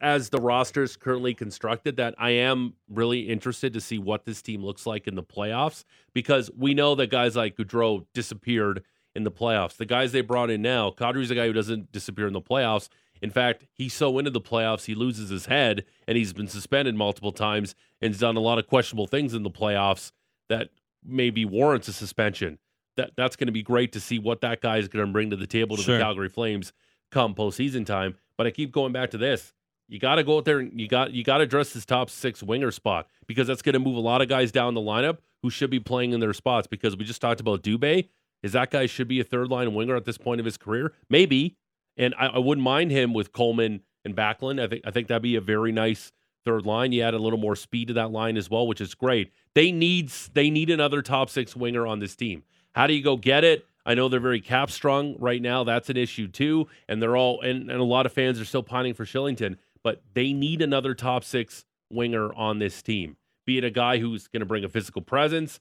as 0.00 0.28
the 0.28 0.40
roster's 0.40 0.96
currently 0.96 1.34
constructed 1.34 1.96
that 1.96 2.14
I 2.18 2.30
am 2.30 2.74
really 2.88 3.20
interested 3.20 3.72
to 3.74 3.80
see 3.80 3.98
what 3.98 4.24
this 4.24 4.42
team 4.42 4.64
looks 4.64 4.86
like 4.86 5.06
in 5.06 5.14
the 5.14 5.22
playoffs 5.22 5.84
because 6.12 6.50
we 6.56 6.74
know 6.74 6.94
that 6.96 7.10
guys 7.10 7.36
like 7.36 7.56
Gaudreau 7.56 8.04
disappeared 8.12 8.82
in 9.14 9.24
the 9.24 9.30
playoffs. 9.30 9.76
The 9.76 9.86
guys 9.86 10.12
they 10.12 10.20
brought 10.20 10.50
in 10.50 10.62
now, 10.62 10.90
Kadri's 10.90 11.30
a 11.30 11.34
guy 11.34 11.46
who 11.46 11.52
doesn't 11.52 11.92
disappear 11.92 12.26
in 12.26 12.32
the 12.32 12.42
playoffs. 12.42 12.88
In 13.24 13.30
fact, 13.30 13.64
he's 13.72 13.94
so 13.94 14.18
into 14.18 14.30
the 14.30 14.40
playoffs, 14.40 14.84
he 14.84 14.94
loses 14.94 15.30
his 15.30 15.46
head 15.46 15.86
and 16.06 16.18
he's 16.18 16.34
been 16.34 16.46
suspended 16.46 16.94
multiple 16.94 17.32
times 17.32 17.74
and 18.02 18.12
he's 18.12 18.20
done 18.20 18.36
a 18.36 18.40
lot 18.40 18.58
of 18.58 18.66
questionable 18.66 19.06
things 19.06 19.32
in 19.32 19.42
the 19.44 19.50
playoffs 19.50 20.12
that 20.50 20.68
maybe 21.02 21.46
warrants 21.46 21.88
a 21.88 21.94
suspension. 21.94 22.58
That 22.98 23.12
that's 23.16 23.34
going 23.34 23.46
to 23.46 23.52
be 23.52 23.62
great 23.62 23.92
to 23.92 24.00
see 24.00 24.18
what 24.18 24.42
that 24.42 24.60
guy 24.60 24.76
is 24.76 24.88
going 24.88 25.06
to 25.06 25.10
bring 25.10 25.30
to 25.30 25.36
the 25.36 25.46
table 25.46 25.78
to 25.78 25.82
Sure. 25.82 25.96
the 25.96 26.02
Calgary 26.04 26.28
Flames 26.28 26.74
come 27.10 27.34
postseason 27.34 27.86
time. 27.86 28.16
But 28.36 28.46
I 28.46 28.50
keep 28.50 28.70
going 28.72 28.92
back 28.92 29.10
to 29.12 29.18
this. 29.18 29.54
You 29.88 29.98
got 29.98 30.16
to 30.16 30.22
go 30.22 30.36
out 30.36 30.44
there 30.44 30.58
and 30.58 30.78
you 30.78 30.86
got 30.86 31.12
you 31.12 31.24
got 31.24 31.38
to 31.38 31.44
address 31.44 31.72
this 31.72 31.86
top 31.86 32.10
six 32.10 32.42
winger 32.42 32.70
spot 32.72 33.08
because 33.26 33.46
that's 33.46 33.62
going 33.62 33.72
to 33.72 33.78
move 33.78 33.96
a 33.96 34.00
lot 34.00 34.20
of 34.20 34.28
guys 34.28 34.52
down 34.52 34.74
the 34.74 34.82
lineup 34.82 35.18
who 35.42 35.48
should 35.48 35.70
be 35.70 35.80
playing 35.80 36.12
in 36.12 36.20
their 36.20 36.34
spots. 36.34 36.66
Because 36.66 36.94
we 36.94 37.04
just 37.06 37.22
talked 37.22 37.40
about 37.40 37.62
Dubé, 37.62 38.10
is 38.42 38.52
that 38.52 38.70
guy 38.70 38.84
should 38.84 39.08
be 39.08 39.18
a 39.18 39.24
third 39.24 39.48
line 39.48 39.72
winger 39.72 39.96
at 39.96 40.04
this 40.04 40.18
point 40.18 40.40
of 40.40 40.44
his 40.44 40.58
career? 40.58 40.92
Maybe, 41.08 41.56
and 41.96 42.14
I, 42.18 42.26
I 42.26 42.38
wouldn't 42.38 42.64
mind 42.64 42.90
him 42.90 43.12
with 43.12 43.32
Coleman 43.32 43.82
and 44.04 44.14
Backlund. 44.14 44.60
I 44.60 44.68
think 44.68 44.82
I 44.84 44.90
think 44.90 45.08
that'd 45.08 45.22
be 45.22 45.36
a 45.36 45.40
very 45.40 45.72
nice 45.72 46.12
third 46.44 46.66
line. 46.66 46.92
You 46.92 47.02
add 47.02 47.14
a 47.14 47.18
little 47.18 47.38
more 47.38 47.56
speed 47.56 47.88
to 47.88 47.94
that 47.94 48.10
line 48.10 48.36
as 48.36 48.50
well, 48.50 48.66
which 48.66 48.80
is 48.80 48.94
great. 48.94 49.32
They 49.54 49.72
need 49.72 50.10
they 50.34 50.50
need 50.50 50.70
another 50.70 51.02
top 51.02 51.30
six 51.30 51.56
winger 51.56 51.86
on 51.86 52.00
this 52.00 52.16
team. 52.16 52.42
How 52.74 52.86
do 52.86 52.94
you 52.94 53.02
go 53.02 53.16
get 53.16 53.44
it? 53.44 53.66
I 53.86 53.94
know 53.94 54.08
they're 54.08 54.20
very 54.20 54.40
cap 54.40 54.70
strung 54.70 55.16
right 55.18 55.42
now. 55.42 55.62
That's 55.62 55.90
an 55.90 55.96
issue 55.96 56.26
too. 56.28 56.68
And 56.88 57.02
they're 57.02 57.16
all, 57.16 57.42
and, 57.42 57.70
and 57.70 57.80
a 57.80 57.84
lot 57.84 58.06
of 58.06 58.12
fans 58.12 58.40
are 58.40 58.44
still 58.44 58.62
pining 58.62 58.94
for 58.94 59.04
Kylington, 59.04 59.56
but 59.82 60.02
they 60.14 60.32
need 60.32 60.62
another 60.62 60.94
top 60.94 61.22
six 61.22 61.66
winger 61.90 62.32
on 62.32 62.58
this 62.58 62.82
team, 62.82 63.16
be 63.46 63.58
it 63.58 63.64
a 63.64 63.70
guy 63.70 63.98
who's 63.98 64.26
going 64.26 64.40
to 64.40 64.46
bring 64.46 64.64
a 64.64 64.70
physical 64.70 65.02
presence. 65.02 65.60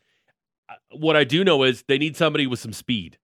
Uh, 0.70 0.76
What 0.92 1.18
I 1.18 1.26
do 1.26 1.44
know 1.44 1.64
is 1.64 1.84
they 1.88 1.98
need 1.98 2.16
somebody 2.16 2.48
with 2.48 2.60
some 2.60 2.72
speed 2.72 3.18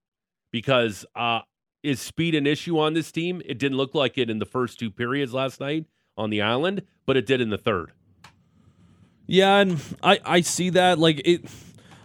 because 0.52 1.06
uh, 1.16 1.42
is 1.84 2.00
speed 2.00 2.36
an 2.36 2.46
issue 2.48 2.78
on 2.80 2.94
this 2.94 3.12
team? 3.12 3.42
It 3.46 3.58
didn't 3.58 3.78
look 3.78 3.96
like 3.96 4.18
it 4.18 4.30
in 4.30 4.40
the 4.40 4.46
first 4.46 4.80
two 4.80 4.92
periods 4.92 5.34
last 5.34 5.60
night 5.60 5.86
on 6.18 6.30
the 6.30 6.42
island, 6.42 6.84
but 7.06 7.18
it 7.18 7.26
did 7.26 7.42
in 7.42 7.50
the 7.50 7.58
third. 7.58 7.92
Yeah, 9.26 9.58
and 9.60 9.80
I 10.02 10.20
I 10.26 10.42
see 10.42 10.72
that 10.72 10.98
like 10.98 11.22
it. 11.24 11.46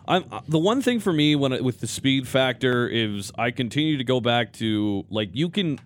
I'm 0.07 0.25
the 0.47 0.59
one 0.59 0.83
thing 0.83 1.01
for 1.01 1.13
me 1.13 1.35
when 1.35 1.53
it, 1.53 1.65
with 1.65 1.81
the 1.81 1.87
speed 1.87 2.29
factor 2.29 2.87
is 2.87 3.33
I 3.39 3.51
continue 3.51 3.97
to 3.97 4.05
go 4.05 4.21
back 4.21 4.53
to 4.55 5.05
like 5.09 5.31
you 5.33 5.49
can. 5.49 5.79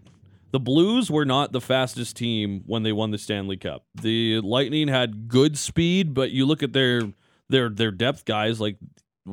The 0.50 0.58
Blues 0.58 1.10
were 1.10 1.26
not 1.26 1.52
the 1.52 1.60
fastest 1.60 2.16
team 2.16 2.64
when 2.66 2.82
they 2.82 2.90
won 2.90 3.10
the 3.10 3.18
Stanley 3.18 3.58
Cup. 3.58 3.84
The 4.00 4.40
Lightning 4.40 4.88
had 4.88 5.28
good 5.28 5.58
speed, 5.58 6.14
but 6.14 6.30
you 6.30 6.46
look 6.46 6.62
at 6.62 6.72
their 6.72 7.02
their 7.48 7.68
their 7.68 7.92
depth 7.92 8.24
guys 8.24 8.60
like 8.60 8.76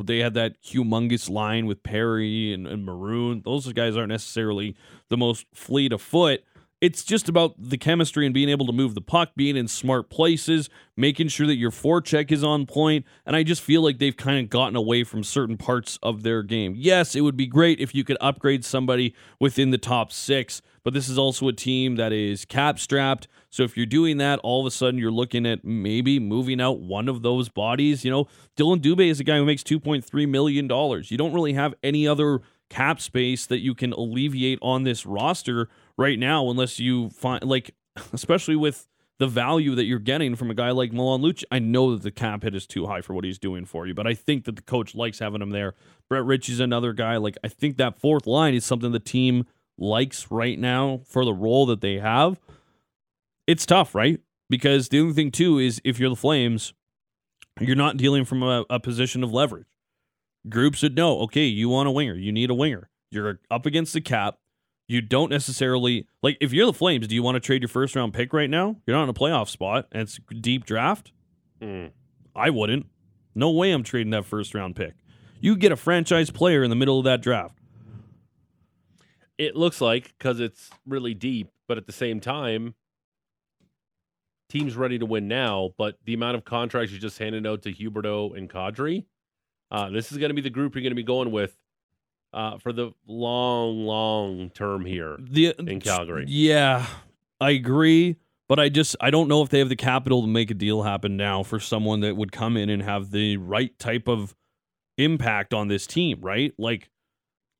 they 0.03 0.19
had 0.19 0.33
that 0.35 0.61
humongous 0.61 1.29
line 1.29 1.65
with 1.65 1.83
Perry 1.83 2.53
and, 2.53 2.67
and 2.67 2.85
Maroon. 2.85 3.41
Those 3.43 3.71
guys 3.73 3.95
aren't 3.95 4.09
necessarily 4.09 4.75
the 5.09 5.17
most 5.17 5.45
fleet 5.53 5.93
of 5.93 6.01
foot. 6.01 6.43
It's 6.85 7.03
just 7.03 7.27
about 7.27 7.55
the 7.57 7.79
chemistry 7.79 8.27
and 8.27 8.33
being 8.33 8.47
able 8.47 8.67
to 8.67 8.71
move 8.71 8.93
the 8.93 9.01
puck, 9.01 9.31
being 9.35 9.57
in 9.57 9.67
smart 9.67 10.07
places, 10.07 10.69
making 10.95 11.29
sure 11.29 11.47
that 11.47 11.55
your 11.55 11.71
forecheck 11.71 12.31
is 12.31 12.43
on 12.43 12.67
point. 12.67 13.07
And 13.25 13.35
I 13.35 13.41
just 13.41 13.63
feel 13.63 13.81
like 13.81 13.97
they've 13.97 14.15
kind 14.15 14.37
of 14.37 14.51
gotten 14.51 14.75
away 14.75 15.03
from 15.03 15.23
certain 15.23 15.57
parts 15.57 15.97
of 16.03 16.21
their 16.21 16.43
game. 16.43 16.75
Yes, 16.77 17.15
it 17.15 17.21
would 17.21 17.35
be 17.35 17.47
great 17.47 17.79
if 17.79 17.95
you 17.95 18.03
could 18.03 18.17
upgrade 18.21 18.63
somebody 18.63 19.15
within 19.39 19.71
the 19.71 19.79
top 19.79 20.11
six, 20.11 20.61
but 20.83 20.93
this 20.93 21.09
is 21.09 21.17
also 21.17 21.47
a 21.47 21.53
team 21.53 21.95
that 21.95 22.13
is 22.13 22.45
cap 22.45 22.77
strapped. 22.77 23.27
So 23.49 23.63
if 23.63 23.75
you're 23.75 23.87
doing 23.87 24.17
that, 24.17 24.37
all 24.43 24.59
of 24.59 24.67
a 24.67 24.71
sudden 24.71 24.99
you're 24.99 25.09
looking 25.09 25.47
at 25.47 25.65
maybe 25.65 26.19
moving 26.19 26.61
out 26.61 26.81
one 26.81 27.09
of 27.09 27.23
those 27.23 27.49
bodies. 27.49 28.05
You 28.05 28.11
know, 28.11 28.27
Dillon 28.55 28.79
Dubé 28.79 29.09
is 29.09 29.19
a 29.19 29.23
guy 29.23 29.37
who 29.37 29.45
makes 29.45 29.63
$2.3 29.63 30.29
million. 30.29 30.65
You 30.65 31.17
don't 31.17 31.33
really 31.33 31.53
have 31.53 31.73
any 31.81 32.07
other 32.07 32.41
cap 32.69 32.99
space 33.01 33.45
that 33.47 33.59
you 33.59 33.73
can 33.73 33.93
alleviate 33.93 34.59
on 34.61 34.83
this 34.83 35.05
roster 35.05 35.67
right 35.97 36.19
now 36.19 36.49
unless 36.49 36.79
you 36.79 37.09
find 37.09 37.43
like 37.43 37.75
especially 38.13 38.55
with 38.55 38.87
the 39.17 39.27
value 39.27 39.75
that 39.75 39.85
you're 39.85 39.99
getting 39.99 40.35
from 40.35 40.51
a 40.51 40.53
guy 40.53 40.71
like 40.71 40.91
Milan 40.91 41.21
Lucic. 41.21 41.45
I 41.49 41.59
know 41.59 41.93
that 41.93 42.03
the 42.03 42.11
cap 42.11 42.43
hit 42.43 42.53
is 42.53 42.67
too 42.67 42.87
high 42.87 43.01
for 43.01 43.13
what 43.13 43.23
he's 43.23 43.39
doing 43.39 43.65
for 43.65 43.87
you, 43.87 43.93
but 43.93 44.05
I 44.05 44.13
think 44.13 44.43
that 44.45 44.57
the 44.57 44.61
coach 44.61 44.93
likes 44.93 45.19
having 45.19 45.41
him 45.41 45.51
there. 45.51 45.73
Brett 46.09 46.25
Ritchie's 46.25 46.59
another 46.59 46.91
guy. 46.91 47.17
Like 47.17 47.37
I 47.43 47.47
think 47.47 47.77
that 47.77 47.99
fourth 47.99 48.27
line 48.27 48.53
is 48.53 48.65
something 48.65 48.91
the 48.91 48.99
team 48.99 49.45
likes 49.77 50.29
right 50.31 50.59
now 50.59 51.01
for 51.05 51.23
the 51.23 51.33
role 51.33 51.65
that 51.67 51.81
they 51.81 51.99
have. 51.99 52.39
It's 53.47 53.65
tough, 53.65 53.95
right? 53.95 54.19
Because 54.49 54.89
the 54.89 54.99
other 54.99 55.13
thing 55.13 55.31
too 55.31 55.59
is 55.59 55.81
if 55.83 55.99
you're 55.99 56.09
the 56.09 56.15
Flames, 56.15 56.73
you're 57.59 57.75
not 57.75 57.97
dealing 57.97 58.25
from 58.25 58.43
a, 58.43 58.65
a 58.69 58.79
position 58.79 59.23
of 59.23 59.31
leverage. 59.31 59.67
Groups 60.49 60.83
would 60.83 60.95
know, 60.95 61.21
okay, 61.21 61.45
you 61.45 61.69
want 61.69 61.87
a 61.87 61.91
winger, 61.91 62.15
you 62.15 62.31
need 62.31 62.49
a 62.49 62.53
winger. 62.53 62.89
You're 63.11 63.39
up 63.49 63.65
against 63.65 63.93
the 63.93 64.01
cap. 64.01 64.37
You 64.87 65.01
don't 65.01 65.31
necessarily 65.31 66.07
like 66.21 66.37
if 66.39 66.53
you're 66.53 66.67
the 66.67 66.73
Flames, 66.73 67.07
do 67.07 67.15
you 67.15 67.23
want 67.23 67.35
to 67.35 67.39
trade 67.39 67.61
your 67.61 67.69
first 67.69 67.95
round 67.95 68.13
pick 68.13 68.33
right 68.33 68.49
now? 68.49 68.75
You're 68.85 68.95
not 68.95 69.03
in 69.03 69.09
a 69.09 69.13
playoff 69.13 69.49
spot 69.49 69.87
and 69.91 70.03
it's 70.03 70.19
deep 70.41 70.65
draft. 70.65 71.11
Mm. 71.61 71.91
I 72.35 72.49
wouldn't. 72.51 72.85
No 73.33 73.49
way 73.49 73.71
I'm 73.71 73.83
trading 73.83 74.11
that 74.11 74.25
first 74.25 74.53
round 74.53 74.75
pick. 74.75 74.93
You 75.39 75.55
get 75.55 75.71
a 75.71 75.75
franchise 75.75 76.29
player 76.29 76.63
in 76.63 76.69
the 76.69 76.75
middle 76.75 76.99
of 76.99 77.05
that 77.05 77.21
draft. 77.21 77.57
It 79.37 79.55
looks 79.55 79.81
like 79.81 80.13
because 80.17 80.39
it's 80.39 80.69
really 80.85 81.13
deep, 81.13 81.49
but 81.67 81.77
at 81.77 81.87
the 81.87 81.91
same 81.91 82.19
time, 82.19 82.75
teams 84.49 84.75
ready 84.75 84.97
to 84.99 85.05
win 85.05 85.27
now. 85.27 85.71
But 85.77 85.97
the 86.05 86.13
amount 86.13 86.37
of 86.37 86.45
contracts 86.45 86.93
you 86.93 86.99
just 86.99 87.17
handed 87.17 87.45
out 87.45 87.63
to 87.63 87.73
Huberdeau 87.73 88.37
and 88.37 88.49
Kadri, 88.49 89.05
uh, 89.71 89.89
this 89.89 90.11
is 90.11 90.17
going 90.17 90.29
to 90.29 90.35
be 90.35 90.41
the 90.41 90.49
group 90.49 90.75
you're 90.75 90.83
going 90.83 90.91
to 90.91 90.95
be 90.95 91.03
going 91.03 91.31
with 91.31 91.57
uh, 92.35 92.57
for 92.57 92.73
the 92.73 92.91
long, 93.07 93.85
long 93.85 94.49
term 94.49 94.85
here. 94.85 95.17
The, 95.19 95.55
In 95.57 95.79
Calgary. 95.79 96.25
Yeah, 96.27 96.85
I 97.39 97.51
agree, 97.51 98.17
but 98.49 98.59
I 98.59 98.67
just 98.69 98.95
I 98.99 99.09
don't 99.09 99.29
know 99.29 99.41
if 99.41 99.49
they 99.49 99.59
have 99.59 99.69
the 99.69 99.75
capital 99.77 100.21
to 100.21 100.27
make 100.27 100.51
a 100.51 100.53
deal 100.53 100.83
happen 100.83 101.15
now 101.15 101.43
for 101.43 101.59
someone 101.59 102.01
that 102.01 102.17
would 102.17 102.33
come 102.33 102.57
in 102.57 102.69
and 102.69 102.83
have 102.83 103.11
the 103.11 103.37
right 103.37 103.77
type 103.79 104.09
of 104.09 104.35
impact 104.97 105.53
on 105.53 105.69
this 105.69 105.87
team, 105.87 106.19
right? 106.21 106.53
Like 106.57 106.89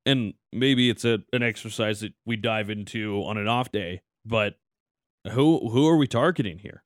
and 0.05 0.33
maybe 0.51 0.89
it's 0.89 1.05
a 1.05 1.19
an 1.31 1.41
exercise 1.41 2.01
that 2.01 2.13
we 2.25 2.35
dive 2.35 2.69
into 2.69 3.23
on 3.25 3.38
an 3.38 3.47
off 3.47 3.71
day, 3.71 4.01
but 4.25 4.59
who 5.31 5.69
who 5.69 5.88
are 5.88 5.97
we 5.97 6.05
targeting 6.05 6.59
here? 6.59 6.83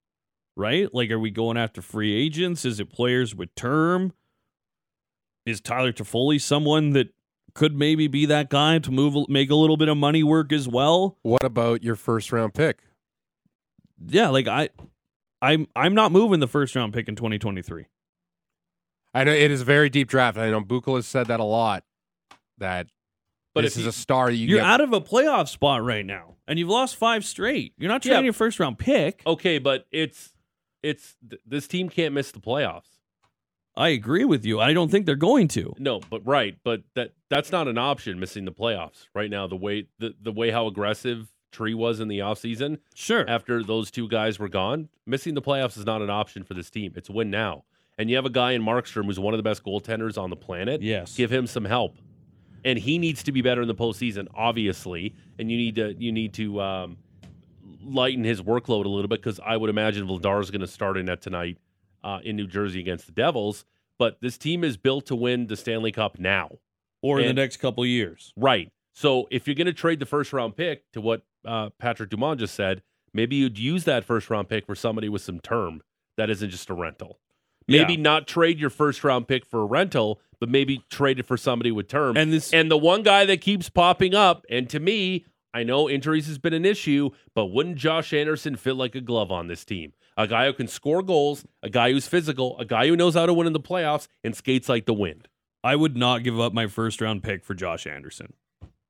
Right? 0.55 0.93
Like 0.93 1.09
are 1.09 1.19
we 1.19 1.31
going 1.31 1.57
after 1.57 1.81
free 1.81 2.13
agents? 2.13 2.65
Is 2.65 2.79
it 2.79 2.91
players 2.91 3.33
with 3.33 3.53
term? 3.55 4.13
Is 5.45 5.59
Tyler 5.59 5.91
Toffoli 5.91 6.39
someone 6.39 6.91
that 6.91 7.09
could 7.59 7.75
maybe 7.75 8.07
be 8.07 8.25
that 8.25 8.49
guy 8.49 8.79
to 8.79 8.89
move 8.89 9.27
make 9.27 9.49
a 9.51 9.55
little 9.55 9.75
bit 9.75 9.89
of 9.89 9.97
money 9.97 10.23
work 10.23 10.53
as 10.53 10.65
well? 10.67 11.17
What 11.23 11.43
about 11.43 11.83
your 11.83 11.95
first 11.97 12.31
round 12.31 12.53
pick? 12.53 12.79
Yeah, 14.07 14.29
like 14.29 14.47
I 14.47 14.69
I'm 15.41 15.67
I'm 15.75 15.93
not 15.93 16.13
moving 16.13 16.39
the 16.39 16.47
first 16.47 16.73
round 16.73 16.93
pick 16.93 17.09
in 17.09 17.15
2023. 17.17 17.85
I 19.13 19.23
know 19.25 19.33
it 19.33 19.51
is 19.51 19.61
a 19.61 19.65
very 19.65 19.89
deep 19.89 20.07
draft. 20.07 20.37
I 20.37 20.49
know 20.51 20.61
Buchel 20.61 20.95
has 20.95 21.05
said 21.05 21.27
that 21.27 21.39
a 21.41 21.43
lot. 21.43 21.83
That 22.59 22.87
But 23.53 23.61
this 23.65 23.75
is 23.75 23.83
you- 23.83 23.89
a 23.89 23.91
star 23.91 24.31
you 24.31 24.47
You're 24.47 24.59
get. 24.59 24.65
out 24.67 24.79
of 24.81 24.93
a 24.93 25.01
playoff 25.01 25.49
spot 25.49 25.83
right 25.83 26.05
now, 26.05 26.35
and 26.47 26.57
you've 26.59 26.69
lost 26.69 26.95
five 26.95 27.25
straight. 27.25 27.73
You're 27.77 27.89
not 27.89 28.05
Yeah. 28.05 28.11
trading 28.11 28.25
your 28.25 28.33
first 28.33 28.57
round 28.59 28.79
pick. 28.79 29.21
Okay, 29.27 29.59
but 29.59 29.85
it's 29.91 30.31
it's 30.81 31.17
th- 31.29 31.41
this 31.45 31.67
team 31.67 31.89
can't 31.89 32.13
miss 32.13 32.31
the 32.31 32.39
playoffs. 32.39 32.98
I 33.79 33.89
agree 33.89 34.25
with 34.25 34.45
you. 34.45 34.59
I 34.59 34.73
don't 34.73 34.91
think 34.91 35.05
they're 35.05 35.15
going 35.15 35.47
to. 35.49 35.73
No, 35.79 36.01
but 36.09 36.21
right, 36.27 36.57
but 36.63 36.83
that 36.95 37.13
that's 37.29 37.49
not 37.51 37.67
an 37.69 37.77
option 37.77 38.19
missing 38.19 38.43
the 38.43 38.51
playoffs 38.51 39.07
right 39.15 39.29
now. 39.29 39.47
The 39.47 39.55
way 39.55 39.87
the, 39.99 40.13
the 40.21 40.33
way 40.33 40.51
how 40.51 40.67
aggressive 40.67 41.31
Tree 41.51 41.73
was 41.73 41.99
in 41.99 42.09
the 42.09 42.19
offseason 42.19 42.79
Sure. 42.93 43.27
after 43.27 43.63
those 43.63 43.89
two 43.89 44.07
guys 44.09 44.37
were 44.37 44.49
gone, 44.49 44.89
missing 45.05 45.33
the 45.33 45.41
playoffs 45.41 45.77
is 45.77 45.85
not 45.85 46.01
an 46.01 46.09
option 46.09 46.43
for 46.43 46.53
this 46.53 46.69
team. 46.69 46.91
It's 46.95 47.09
win 47.09 47.31
now. 47.31 47.63
And 47.97 48.09
you 48.09 48.17
have 48.17 48.25
a 48.25 48.29
guy 48.29 48.51
in 48.51 48.61
Markstrom 48.61 49.05
who's 49.05 49.19
one 49.19 49.33
of 49.33 49.37
the 49.39 49.43
best 49.43 49.63
goaltenders 49.63 50.17
on 50.21 50.29
the 50.29 50.35
planet. 50.35 50.81
Yes. 50.81 51.15
Give 51.15 51.31
him 51.31 51.47
some 51.47 51.65
help. 51.65 51.97
And 52.63 52.77
he 52.77 52.97
needs 52.97 53.23
to 53.23 53.31
be 53.31 53.41
better 53.41 53.61
in 53.61 53.67
the 53.67 53.75
postseason, 53.75 54.27
obviously. 54.33 55.15
And 55.39 55.49
you 55.49 55.57
need 55.57 55.75
to 55.75 55.93
you 55.97 56.11
need 56.11 56.33
to 56.33 56.61
um, 56.61 56.97
lighten 57.81 58.23
his 58.25 58.41
workload 58.41 58.85
a 58.85 58.89
little 58.89 59.07
bit 59.07 59.21
because 59.21 59.39
I 59.39 59.55
would 59.55 59.69
imagine 59.69 60.05
Vladar 60.05 60.41
is 60.41 60.51
going 60.51 60.61
to 60.61 60.67
start 60.67 60.97
in 60.97 61.05
that 61.05 61.21
tonight 61.21 61.57
uh, 62.03 62.19
in 62.23 62.35
New 62.35 62.47
Jersey 62.47 62.79
against 62.79 63.05
the 63.05 63.11
Devils. 63.11 63.65
But 63.97 64.17
this 64.21 64.37
team 64.37 64.63
is 64.63 64.77
built 64.77 65.05
to 65.07 65.15
win 65.15 65.47
the 65.47 65.55
Stanley 65.57 65.91
Cup 65.91 66.19
now. 66.19 66.57
or 67.01 67.19
in 67.19 67.27
the 67.27 67.33
next 67.33 67.57
couple 67.57 67.85
years. 67.85 68.33
Right. 68.35 68.71
So 68.93 69.27
if 69.31 69.47
you're 69.47 69.55
going 69.55 69.67
to 69.67 69.73
trade 69.73 69.99
the 69.99 70.05
first 70.05 70.33
round 70.33 70.55
pick 70.57 70.89
to 70.91 70.99
what 71.01 71.21
uh, 71.45 71.69
Patrick 71.79 72.09
Dumont 72.09 72.39
just 72.41 72.53
said, 72.55 72.81
maybe 73.13 73.37
you'd 73.37 73.57
use 73.57 73.85
that 73.85 74.03
first 74.03 74.29
round 74.29 74.49
pick 74.49 74.65
for 74.65 74.75
somebody 74.75 75.07
with 75.09 75.21
some 75.21 75.39
term 75.39 75.81
that 76.17 76.29
isn't 76.29 76.49
just 76.49 76.69
a 76.69 76.73
rental. 76.73 77.19
Maybe 77.67 77.93
Yeah. 77.93 78.01
not 78.01 78.27
trade 78.27 78.59
your 78.59 78.69
first 78.69 79.03
round 79.03 79.27
pick 79.27 79.45
for 79.45 79.61
a 79.61 79.65
rental, 79.65 80.19
but 80.39 80.49
maybe 80.49 80.83
trade 80.89 81.19
it 81.19 81.23
for 81.25 81.37
somebody 81.37 81.71
with 81.71 81.87
term. 81.87 82.17
And 82.17 82.33
this 82.33 82.51
And 82.53 82.69
the 82.69 82.77
one 82.77 83.03
guy 83.03 83.25
that 83.25 83.39
keeps 83.41 83.69
popping 83.69 84.13
up, 84.15 84.45
and 84.49 84.69
to 84.69 84.79
me, 84.79 85.25
I 85.53 85.63
know 85.63 85.89
injuries 85.89 86.27
has 86.27 86.37
been 86.37 86.53
an 86.53 86.65
issue, 86.65 87.09
but 87.33 87.47
wouldn't 87.47 87.77
Josh 87.77 88.13
Anderson 88.13 88.55
fit 88.55 88.75
like 88.75 88.95
a 88.95 89.01
glove 89.01 89.31
on 89.31 89.47
this 89.47 89.65
team? 89.65 89.93
A 90.15 90.27
guy 90.27 90.45
who 90.45 90.53
can 90.53 90.67
score 90.67 91.01
goals, 91.01 91.45
a 91.63 91.69
guy 91.69 91.91
who's 91.91 92.07
physical, 92.07 92.57
a 92.59 92.65
guy 92.65 92.87
who 92.87 92.95
knows 92.95 93.15
how 93.15 93.25
to 93.25 93.33
win 93.33 93.47
in 93.47 93.53
the 93.53 93.59
playoffs 93.59 94.07
and 94.23 94.35
skates 94.35 94.69
like 94.69 94.85
the 94.85 94.93
wind. 94.93 95.27
I 95.63 95.75
would 95.75 95.97
not 95.97 96.23
give 96.23 96.39
up 96.39 96.53
my 96.53 96.67
first 96.67 97.01
round 97.01 97.23
pick 97.23 97.43
for 97.43 97.53
Josh 97.53 97.87
Anderson. 97.87 98.33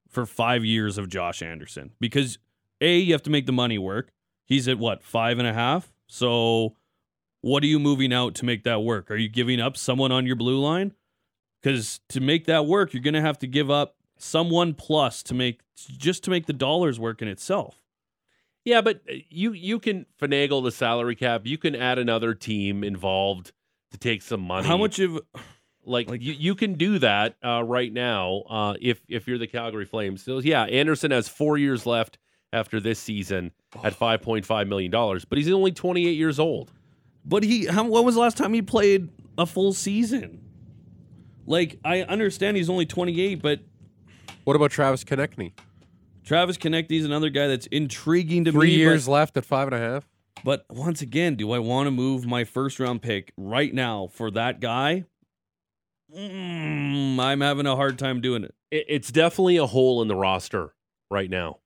For 0.09 0.25
5 0.25 0.65
years 0.65 0.97
of 0.97 1.07
Josh 1.07 1.43
Anderson 1.43 1.91
because 1.99 2.39
A, 2.81 2.97
you 2.97 3.13
have 3.13 3.21
to 3.23 3.29
make 3.29 3.45
the 3.45 3.51
money 3.51 3.77
work. 3.77 4.11
He's 4.43 4.67
at 4.67 4.79
what, 4.79 5.03
five 5.03 5.37
and 5.37 5.47
a 5.47 5.53
half? 5.53 5.93
So 6.07 6.75
what 7.41 7.61
are 7.61 7.67
you 7.67 7.77
moving 7.77 8.11
out 8.11 8.33
to 8.35 8.45
make 8.45 8.63
that 8.63 8.81
work? 8.81 9.11
Are 9.11 9.15
you 9.15 9.29
giving 9.29 9.61
up 9.61 9.77
someone 9.77 10.11
on 10.11 10.25
your 10.25 10.35
blue 10.35 10.59
line? 10.59 10.93
Because 11.61 11.99
to 12.09 12.19
make 12.19 12.45
that 12.45 12.65
work, 12.65 12.93
you're 12.93 13.03
gonna 13.03 13.21
have 13.21 13.37
to 13.39 13.47
give 13.47 13.69
up 13.69 13.95
someone 14.19 14.73
plus 14.75 15.23
to 15.23 15.33
make 15.33 15.61
just 15.75 16.23
to 16.25 16.29
make 16.29 16.45
the 16.45 16.53
dollars 16.53 16.99
work 16.99 17.21
in 17.21 17.27
itself. 17.27 17.81
Yeah, 18.65 18.81
but 18.81 19.01
uh, 19.09 19.13
you 19.29 19.53
you 19.53 19.79
can 19.79 20.05
finagle 20.21 20.63
the 20.63 20.71
salary 20.71 21.15
cap. 21.15 21.41
You 21.45 21.57
can 21.57 21.75
add 21.75 21.97
another 21.97 22.33
team 22.35 22.83
involved 22.83 23.51
to 23.91 23.97
take 23.97 24.21
some 24.21 24.41
money. 24.41 24.67
How 24.67 24.77
much 24.77 24.99
of 24.99 25.19
like, 25.85 26.09
like- 26.09 26.21
you, 26.21 26.33
you 26.33 26.53
can 26.55 26.73
do 26.73 26.99
that 26.99 27.35
uh, 27.43 27.63
right 27.63 27.91
now 27.91 28.43
uh, 28.49 28.73
if 28.79 29.01
if 29.07 29.27
you're 29.27 29.37
the 29.39 29.47
Calgary 29.47 29.85
Flames. 29.85 30.21
So 30.23 30.39
yeah, 30.39 30.63
Anderson 30.65 31.11
has 31.11 31.27
four 31.27 31.57
years 31.57 31.85
left 31.85 32.19
after 32.51 32.79
this 32.79 32.99
season 32.99 33.51
at 33.83 33.93
five 33.93 34.21
point 34.21 34.45
five 34.45 34.67
million 34.67 34.91
dollars, 34.91 35.23
but 35.25 35.37
he's 35.37 35.49
only 35.49 35.71
twenty 35.71 36.07
eight 36.07 36.17
years 36.17 36.39
old. 36.39 36.71
But 37.25 37.43
he, 37.43 37.65
how, 37.65 37.83
when 37.85 38.05
was 38.05 38.15
the 38.15 38.21
last 38.21 38.37
time 38.37 38.53
he 38.53 38.61
played 38.61 39.09
a 39.37 39.45
full 39.45 39.71
season? 39.73 40.41
Like 41.45 41.79
I 41.83 42.01
understand 42.03 42.57
he's 42.57 42.69
only 42.69 42.85
28, 42.85 43.41
but 43.41 43.59
What 44.49 44.55
about 44.55 44.71
Travis 44.71 45.03
Konecny? 45.03 45.53
Travis 46.23 46.57
Konecny 46.57 46.93
is 46.93 47.05
another 47.05 47.29
guy 47.29 47.45
that's 47.45 47.67
intriguing 47.67 48.45
to 48.45 48.51
Three 48.51 48.69
me. 48.69 48.73
Three 48.73 48.77
years 48.77 49.07
left 49.07 49.37
at 49.37 49.45
five 49.45 49.67
and 49.67 49.75
a 49.75 49.77
half. 49.77 50.09
But 50.43 50.65
once 50.71 51.03
again, 51.03 51.35
do 51.35 51.51
I 51.51 51.59
want 51.59 51.85
to 51.85 51.91
move 51.91 52.25
my 52.25 52.45
first 52.45 52.79
round 52.79 53.03
pick 53.03 53.31
right 53.37 53.71
now 53.71 54.07
for 54.11 54.31
that 54.31 54.59
guy? 54.59 55.05
Mm, 56.11 57.19
I'm 57.19 57.41
having 57.41 57.67
a 57.67 57.75
hard 57.75 57.99
time 57.99 58.21
doing 58.21 58.43
it. 58.43 58.55
It, 58.71 58.85
it's 58.89 59.11
definitely 59.11 59.57
a 59.57 59.67
hole 59.67 60.01
in 60.01 60.07
the 60.07 60.15
roster 60.15 60.73
right 61.11 61.29
now. 61.29 61.59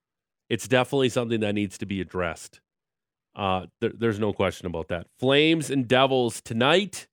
It's 0.50 0.68
definitely 0.68 1.08
something 1.08 1.40
that 1.40 1.54
needs 1.56 1.78
to 1.78 1.86
be 1.86 2.02
addressed. 2.02 2.60
Uh, 3.34 3.68
there, 3.80 3.94
there's 3.98 4.20
no 4.20 4.34
question 4.34 4.68
about 4.68 4.90
that. 4.90 5.08
Flames 5.20 5.70
and 5.70 5.88
Devils 5.88 6.42
tonight 6.42 7.08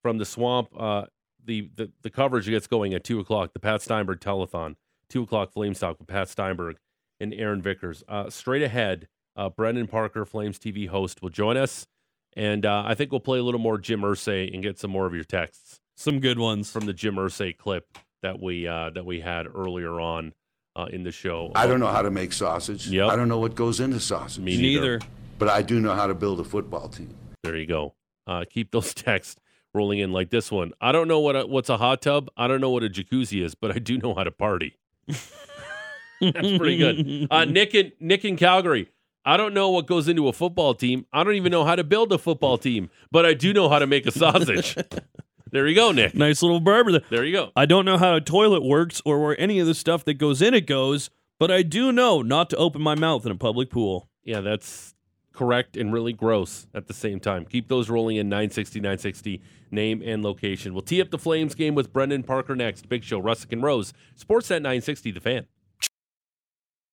from 0.00 0.16
the 0.16 0.24
swamp. 0.24 0.70
Uh, 0.74 1.04
the, 1.50 1.68
the 1.76 1.90
the 2.02 2.10
coverage 2.10 2.46
gets 2.46 2.66
going 2.68 2.94
at 2.94 3.02
two 3.02 3.18
o'clock. 3.18 3.52
The 3.52 3.58
Pat 3.60 3.82
Steinberg 3.82 4.20
telethon. 4.20 4.76
Two 5.08 5.22
o'clock 5.24 5.52
Flames 5.52 5.80
talk 5.80 5.98
with 5.98 6.06
Pat 6.06 6.28
Steinberg 6.28 6.76
and 7.18 7.34
Aaron 7.34 7.60
Vickers. 7.60 8.04
Uh, 8.08 8.30
straight 8.30 8.62
ahead, 8.62 9.08
uh, 9.36 9.48
Brendan 9.48 9.88
Parker, 9.88 10.24
Flames 10.24 10.58
TV 10.58 10.86
host, 10.88 11.20
will 11.20 11.28
join 11.30 11.56
us, 11.56 11.88
and 12.36 12.64
uh, 12.64 12.84
I 12.86 12.94
think 12.94 13.10
we'll 13.10 13.18
play 13.20 13.40
a 13.40 13.42
little 13.42 13.60
more 13.60 13.76
Jim 13.76 14.02
Irsay 14.02 14.54
and 14.54 14.62
get 14.62 14.78
some 14.78 14.92
more 14.92 15.06
of 15.06 15.14
your 15.14 15.24
texts 15.24 15.80
Some 15.96 16.20
good 16.20 16.38
ones. 16.38 16.70
from 16.70 16.86
the 16.86 16.92
Jim 16.92 17.16
Irsay 17.16 17.56
clip 17.58 17.86
that 18.22 18.40
we 18.40 18.68
uh, 18.68 18.90
that 18.90 19.04
we 19.04 19.20
had 19.20 19.48
earlier 19.52 19.98
on 20.00 20.32
uh, 20.76 20.86
in 20.92 21.02
the 21.02 21.10
show. 21.12 21.50
I 21.56 21.66
don't 21.66 21.80
know 21.80 21.88
how 21.88 22.02
to 22.02 22.10
make 22.12 22.32
sausage. 22.32 22.86
Yep. 22.86 23.10
I 23.10 23.16
don't 23.16 23.28
know 23.28 23.40
what 23.40 23.56
goes 23.56 23.80
into 23.80 23.98
sausage. 23.98 24.42
Me 24.44 24.56
Neither. 24.56 24.80
neither. 24.98 25.00
But 25.40 25.48
I 25.48 25.62
do 25.62 25.80
know 25.80 25.94
how 25.94 26.06
to 26.06 26.14
build 26.14 26.38
a 26.38 26.44
football 26.44 26.88
team. 26.88 27.12
There 27.42 27.56
you 27.56 27.66
go. 27.66 27.94
Uh, 28.26 28.44
keep 28.48 28.70
those 28.70 28.94
texts 29.08 29.40
rolling 29.74 29.98
in 29.98 30.12
like 30.12 30.30
this 30.30 30.50
one. 30.50 30.72
I 30.80 30.92
don't 30.92 31.08
know 31.08 31.20
what 31.20 31.36
a, 31.36 31.46
what's 31.46 31.68
a 31.68 31.76
hot 31.76 32.02
tub. 32.02 32.30
I 32.36 32.48
don't 32.48 32.60
know 32.60 32.70
what 32.70 32.82
a 32.82 32.88
jacuzzi 32.88 33.42
is, 33.44 33.54
but 33.54 33.74
I 33.74 33.78
do 33.78 33.98
know 33.98 34.14
how 34.14 34.24
to 34.24 34.30
party. 34.30 34.76
That's 35.06 36.58
pretty 36.58 36.76
good. 36.76 37.28
Uh, 37.30 37.44
Nick 37.46 37.74
and 37.74 37.92
Nick 38.00 38.24
in 38.24 38.36
Calgary. 38.36 38.88
I 39.24 39.36
don't 39.36 39.52
know 39.52 39.70
what 39.70 39.86
goes 39.86 40.08
into 40.08 40.28
a 40.28 40.32
football 40.32 40.74
team. 40.74 41.06
I 41.12 41.24
don't 41.24 41.34
even 41.34 41.52
know 41.52 41.64
how 41.64 41.76
to 41.76 41.84
build 41.84 42.12
a 42.12 42.18
football 42.18 42.56
team, 42.56 42.90
but 43.10 43.26
I 43.26 43.34
do 43.34 43.52
know 43.52 43.68
how 43.68 43.78
to 43.78 43.86
make 43.86 44.06
a 44.06 44.10
sausage. 44.10 44.76
there 45.52 45.66
you 45.66 45.74
go, 45.74 45.92
Nick. 45.92 46.14
nice 46.14 46.42
little 46.42 46.60
barber 46.60 46.92
there. 46.92 47.02
There 47.10 47.24
you 47.24 47.32
go. 47.32 47.50
I 47.54 47.66
don't 47.66 47.84
know 47.84 47.98
how 47.98 48.16
a 48.16 48.20
toilet 48.20 48.62
works 48.62 49.02
or 49.04 49.22
where 49.22 49.38
any 49.38 49.58
of 49.58 49.66
the 49.66 49.74
stuff 49.74 50.04
that 50.06 50.14
goes 50.14 50.40
in 50.40 50.54
it 50.54 50.66
goes, 50.66 51.10
but 51.38 51.50
I 51.50 51.62
do 51.62 51.92
know 51.92 52.22
not 52.22 52.48
to 52.50 52.56
open 52.56 52.80
my 52.80 52.94
mouth 52.94 53.26
in 53.26 53.32
a 53.32 53.36
public 53.36 53.70
pool. 53.70 54.08
Yeah, 54.24 54.40
that's 54.40 54.94
correct 55.40 55.74
and 55.74 55.90
really 55.90 56.12
gross 56.12 56.66
at 56.74 56.86
the 56.86 56.92
same 56.92 57.18
time. 57.18 57.46
Keep 57.46 57.68
those 57.68 57.88
rolling 57.88 58.18
in 58.18 58.28
960, 58.28 58.78
960, 58.78 59.40
name 59.70 60.02
and 60.04 60.22
location. 60.22 60.74
We'll 60.74 60.82
tee 60.82 61.00
up 61.00 61.10
the 61.10 61.16
Flames 61.16 61.54
game 61.54 61.74
with 61.74 61.94
Brendan 61.94 62.24
Parker 62.24 62.54
next. 62.54 62.90
Big 62.90 63.04
Show, 63.04 63.22
Russick 63.22 63.50
and 63.50 63.62
Rose. 63.62 63.94
Sportsnet 64.18 64.60
960, 64.60 65.12
the 65.12 65.20
fan. 65.20 65.46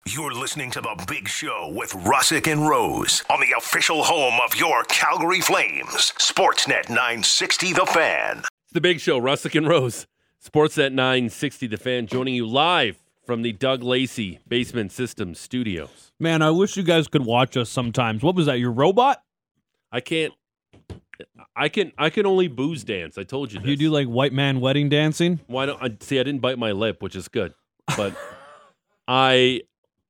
You're 0.06 0.34
listening 0.34 0.70
to 0.72 0.82
The 0.82 1.02
Big 1.08 1.26
Show 1.26 1.72
with 1.74 1.92
Russick 1.92 2.46
and 2.46 2.68
Rose 2.68 3.24
on 3.30 3.40
the 3.40 3.56
official 3.56 4.04
home 4.04 4.38
of 4.44 4.54
your 4.60 4.84
Calgary 4.84 5.40
Flames. 5.40 6.12
Sportsnet 6.18 6.90
960 6.90 7.72
The 7.72 7.86
Fan. 7.86 8.40
It's 8.40 8.74
the 8.74 8.82
Big 8.82 9.00
Show, 9.00 9.18
Russick 9.18 9.56
and 9.56 9.66
Rose. 9.66 10.06
Sportsnet 10.46 10.92
960, 10.92 11.68
the 11.68 11.78
fan, 11.78 12.06
joining 12.06 12.34
you 12.34 12.46
live 12.46 12.98
from 13.26 13.42
the 13.42 13.52
Doug 13.52 13.82
Lacey 13.82 14.38
Basement 14.46 14.92
Systems 14.92 15.40
studios. 15.40 16.12
Man, 16.20 16.42
I 16.42 16.50
wish 16.50 16.76
you 16.76 16.82
guys 16.82 17.08
could 17.08 17.24
watch 17.24 17.56
us 17.56 17.70
sometimes. 17.70 18.22
What 18.22 18.34
was 18.34 18.46
that? 18.46 18.58
Your 18.58 18.72
robot? 18.72 19.22
I 19.92 20.00
can't. 20.00 20.32
I 21.54 21.68
can 21.68 21.92
I 21.96 22.10
can 22.10 22.26
only 22.26 22.48
booze 22.48 22.82
dance. 22.84 23.16
I 23.16 23.22
told 23.22 23.52
you 23.52 23.60
this. 23.60 23.68
You 23.68 23.76
do 23.76 23.90
like 23.90 24.08
white 24.08 24.32
man 24.32 24.60
wedding 24.60 24.88
dancing? 24.88 25.38
Why 25.46 25.66
don't 25.66 25.80
I 25.82 25.90
see? 26.00 26.18
I 26.18 26.22
didn't 26.24 26.40
bite 26.40 26.58
my 26.58 26.72
lip, 26.72 27.02
which 27.02 27.14
is 27.14 27.28
good. 27.28 27.54
But 27.96 28.16
I 29.08 29.62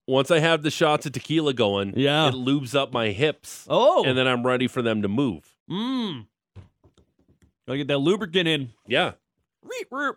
once 0.06 0.30
I 0.30 0.38
have 0.38 0.62
the 0.62 0.70
shots 0.70 1.04
of 1.06 1.12
tequila 1.12 1.52
going, 1.52 1.92
Yeah. 1.96 2.28
it 2.28 2.34
lubes 2.34 2.74
up 2.74 2.92
my 2.92 3.08
hips, 3.08 3.66
Oh, 3.68 4.04
and 4.04 4.16
then 4.16 4.26
I'm 4.26 4.46
ready 4.46 4.66
for 4.68 4.80
them 4.82 5.02
to 5.02 5.08
move. 5.08 5.54
mmm. 5.70 6.26
Gotta 7.66 7.78
get 7.78 7.88
that 7.88 7.98
lubricant 7.98 8.46
in. 8.48 8.70
Yeah, 8.86 9.12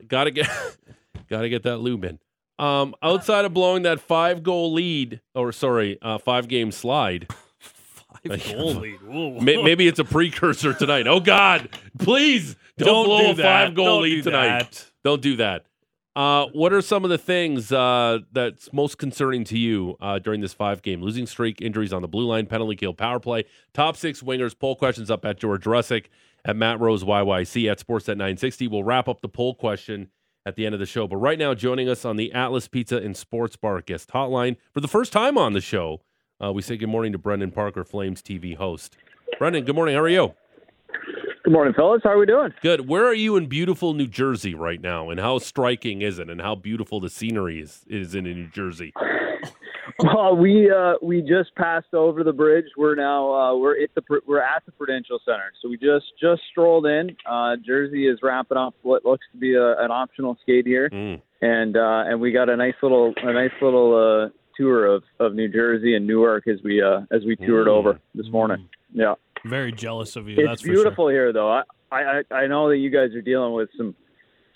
gotta 0.07 0.31
get 0.31 0.49
gotta 1.29 1.49
get 1.49 1.63
that 1.63 1.77
lube 1.79 2.03
in. 2.05 2.19
Um, 2.59 2.95
outside 3.03 3.45
of 3.45 3.53
blowing 3.53 3.83
that 3.83 3.99
five 3.99 4.41
goal 4.43 4.73
lead, 4.73 5.21
or 5.35 5.51
sorry, 5.51 5.99
uh, 6.01 6.17
five 6.17 6.47
game 6.47 6.71
slide. 6.71 7.27
Five 8.23 8.43
goal 8.55 8.73
lead. 8.73 9.43
May- 9.43 9.61
maybe 9.61 9.87
it's 9.87 9.99
a 9.99 10.03
precursor 10.03 10.73
tonight. 10.73 11.05
Oh 11.07 11.19
God, 11.19 11.69
please 11.99 12.55
don't, 12.77 12.87
Don't 12.87 13.05
blow 13.05 13.33
do 13.35 13.39
a 13.41 13.43
five 13.43 13.75
goal 13.75 13.85
Don't 13.85 14.03
lead 14.03 14.15
do 14.15 14.21
tonight. 14.23 14.59
that. 14.71 14.85
Don't 15.03 15.21
do 15.21 15.35
that. 15.35 15.65
Uh, 16.15 16.47
what 16.47 16.73
are 16.73 16.81
some 16.81 17.03
of 17.03 17.11
the 17.11 17.17
things 17.19 17.71
uh, 17.71 18.17
that's 18.31 18.73
most 18.73 18.97
concerning 18.97 19.43
to 19.43 19.57
you 19.57 19.95
uh, 20.01 20.17
during 20.17 20.41
this 20.41 20.51
five 20.51 20.81
game 20.81 20.99
losing 21.01 21.27
streak, 21.27 21.61
injuries 21.61 21.93
on 21.93 22.01
the 22.01 22.07
blue 22.07 22.25
line, 22.25 22.47
penalty 22.47 22.75
kill, 22.75 22.93
power 22.93 23.19
play, 23.19 23.45
top 23.73 23.95
six 23.95 24.23
wingers? 24.23 24.57
Poll 24.57 24.75
questions 24.75 25.11
up 25.11 25.23
at 25.23 25.37
George 25.37 25.65
Russick, 25.65 26.05
at 26.43 26.55
Matt 26.55 26.79
Rose 26.79 27.03
YYC, 27.03 27.69
at 27.71 27.79
Sports 27.79 28.09
at 28.09 28.17
960. 28.17 28.67
We'll 28.67 28.83
wrap 28.83 29.07
up 29.07 29.21
the 29.21 29.29
poll 29.29 29.53
question 29.53 30.09
at 30.47 30.55
the 30.55 30.65
end 30.65 30.73
of 30.73 30.79
the 30.79 30.85
show. 30.85 31.07
But 31.07 31.17
right 31.17 31.37
now, 31.37 31.53
joining 31.53 31.89
us 31.89 32.05
on 32.05 32.15
the 32.15 32.31
Atlas 32.31 32.69
Pizza 32.69 32.97
and 32.97 33.17
Sports 33.17 33.57
Bar 33.57 33.81
guest 33.81 34.11
hotline 34.11 34.55
for 34.73 34.79
the 34.79 34.87
first 34.87 35.11
time 35.11 35.37
on 35.37 35.51
the 35.51 35.59
show, 35.59 35.99
uh, 36.41 36.53
we 36.53 36.61
say 36.61 36.77
good 36.77 36.87
morning 36.87 37.11
to 37.11 37.17
Brendan 37.17 37.51
Parker, 37.51 37.83
Flames 37.83 38.21
TV 38.21 38.55
host. 38.55 38.95
Brendan, 39.37 39.65
good 39.65 39.75
morning. 39.75 39.95
How 39.95 40.01
are 40.01 40.07
you? 40.07 40.33
Good 41.43 41.51
morning, 41.51 41.73
fellas. 41.73 42.01
How 42.01 42.11
are 42.11 42.17
we 42.17 42.25
doing? 42.25 42.53
Good. 42.61 42.87
Where 42.87 43.05
are 43.05 43.13
you 43.13 43.35
in 43.35 43.47
beautiful 43.47 43.93
New 43.93 44.07
Jersey 44.07 44.55
right 44.55 44.79
now? 44.79 45.09
And 45.09 45.19
how 45.19 45.37
striking 45.37 46.01
is 46.01 46.17
it? 46.17 46.29
And 46.29 46.39
how 46.39 46.55
beautiful 46.55 47.01
the 47.01 47.09
scenery 47.09 47.59
is, 47.59 47.83
is 47.87 48.15
in 48.15 48.23
New 48.23 48.47
Jersey? 48.47 48.93
Well, 49.99 50.35
we 50.35 50.69
uh, 50.71 50.93
we 51.01 51.21
just 51.21 51.55
passed 51.55 51.93
over 51.93 52.23
the 52.23 52.33
bridge. 52.33 52.65
We're 52.77 52.95
now 52.95 53.31
uh, 53.33 53.55
we're 53.57 53.81
at 53.81 53.89
the 53.95 54.01
we're 54.27 54.41
at 54.41 54.63
the 54.65 54.71
Prudential 54.73 55.19
Center. 55.25 55.51
So 55.61 55.69
we 55.69 55.77
just 55.77 56.05
just 56.21 56.41
strolled 56.51 56.85
in. 56.85 57.15
Uh, 57.29 57.55
Jersey 57.65 58.07
is 58.07 58.19
wrapping 58.21 58.57
up 58.57 58.75
what 58.81 59.05
looks 59.05 59.25
to 59.31 59.37
be 59.37 59.55
a, 59.55 59.77
an 59.79 59.91
optional 59.91 60.37
skate 60.41 60.65
here, 60.65 60.89
Mm. 60.89 61.21
and 61.41 61.77
uh, 61.77 62.03
and 62.07 62.19
we 62.21 62.31
got 62.31 62.49
a 62.49 62.55
nice 62.57 62.75
little 62.81 63.13
a 63.17 63.33
nice 63.33 63.51
little 63.61 63.95
uh, 64.27 64.29
tour 64.57 64.85
of, 64.87 65.03
of 65.19 65.33
New 65.35 65.47
Jersey 65.47 65.95
and 65.95 66.05
Newark 66.07 66.47
as 66.47 66.59
we 66.63 66.81
uh, 66.81 67.01
as 67.11 67.23
we 67.25 67.35
toured 67.35 67.67
Mm. 67.67 67.71
over 67.71 67.99
this 68.15 68.27
morning. 68.29 68.67
Yeah, 68.93 69.15
Very 69.45 69.71
jealous 69.71 70.15
of 70.15 70.27
you. 70.27 70.35
it's 70.37 70.47
that's 70.47 70.61
for 70.61 70.67
beautiful 70.69 71.07
here 71.09 71.31
though. 71.33 71.49
I, 71.51 71.63
I 71.91 72.21
I 72.31 72.35
I 72.35 72.47
know 72.47 72.69
that 72.69 72.77
you 72.77 72.89
guys 72.89 73.13
are 73.15 73.21
dealing 73.21 73.53
with 73.53 73.69
some 73.77 73.95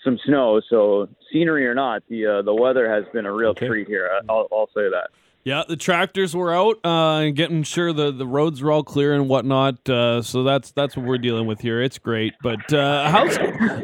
some 0.04 0.18
snow, 0.24 0.60
so 0.68 1.08
scenery 1.32 1.66
or 1.66 1.74
not, 1.74 2.02
the 2.08 2.26
uh, 2.26 2.42
the 2.42 2.54
weather 2.54 2.88
has 2.90 3.04
been 3.12 3.26
a 3.26 3.32
real 3.32 3.50
Okay. 3.50 3.66
treat 3.68 3.86
here. 3.88 4.10
I'll, 4.28 4.48
I'll 4.52 4.68
say 4.74 4.88
that. 4.90 5.08
Yeah, 5.44 5.64
the 5.68 5.76
tractors 5.76 6.36
were 6.36 6.54
out 6.54 6.78
uh, 6.84 7.18
and 7.22 7.34
getting 7.34 7.64
sure 7.64 7.92
the, 7.92 8.12
the 8.12 8.26
roads 8.28 8.62
were 8.62 8.70
all 8.70 8.84
clear 8.84 9.12
and 9.12 9.28
whatnot. 9.28 9.88
Uh, 9.88 10.22
so 10.22 10.44
that's 10.44 10.70
that's 10.70 10.96
what 10.96 11.04
we're 11.04 11.18
dealing 11.18 11.46
with 11.48 11.60
here. 11.60 11.82
It's 11.82 11.98
great, 11.98 12.34
but 12.44 12.72
uh, 12.72 13.08
how's 13.10 13.36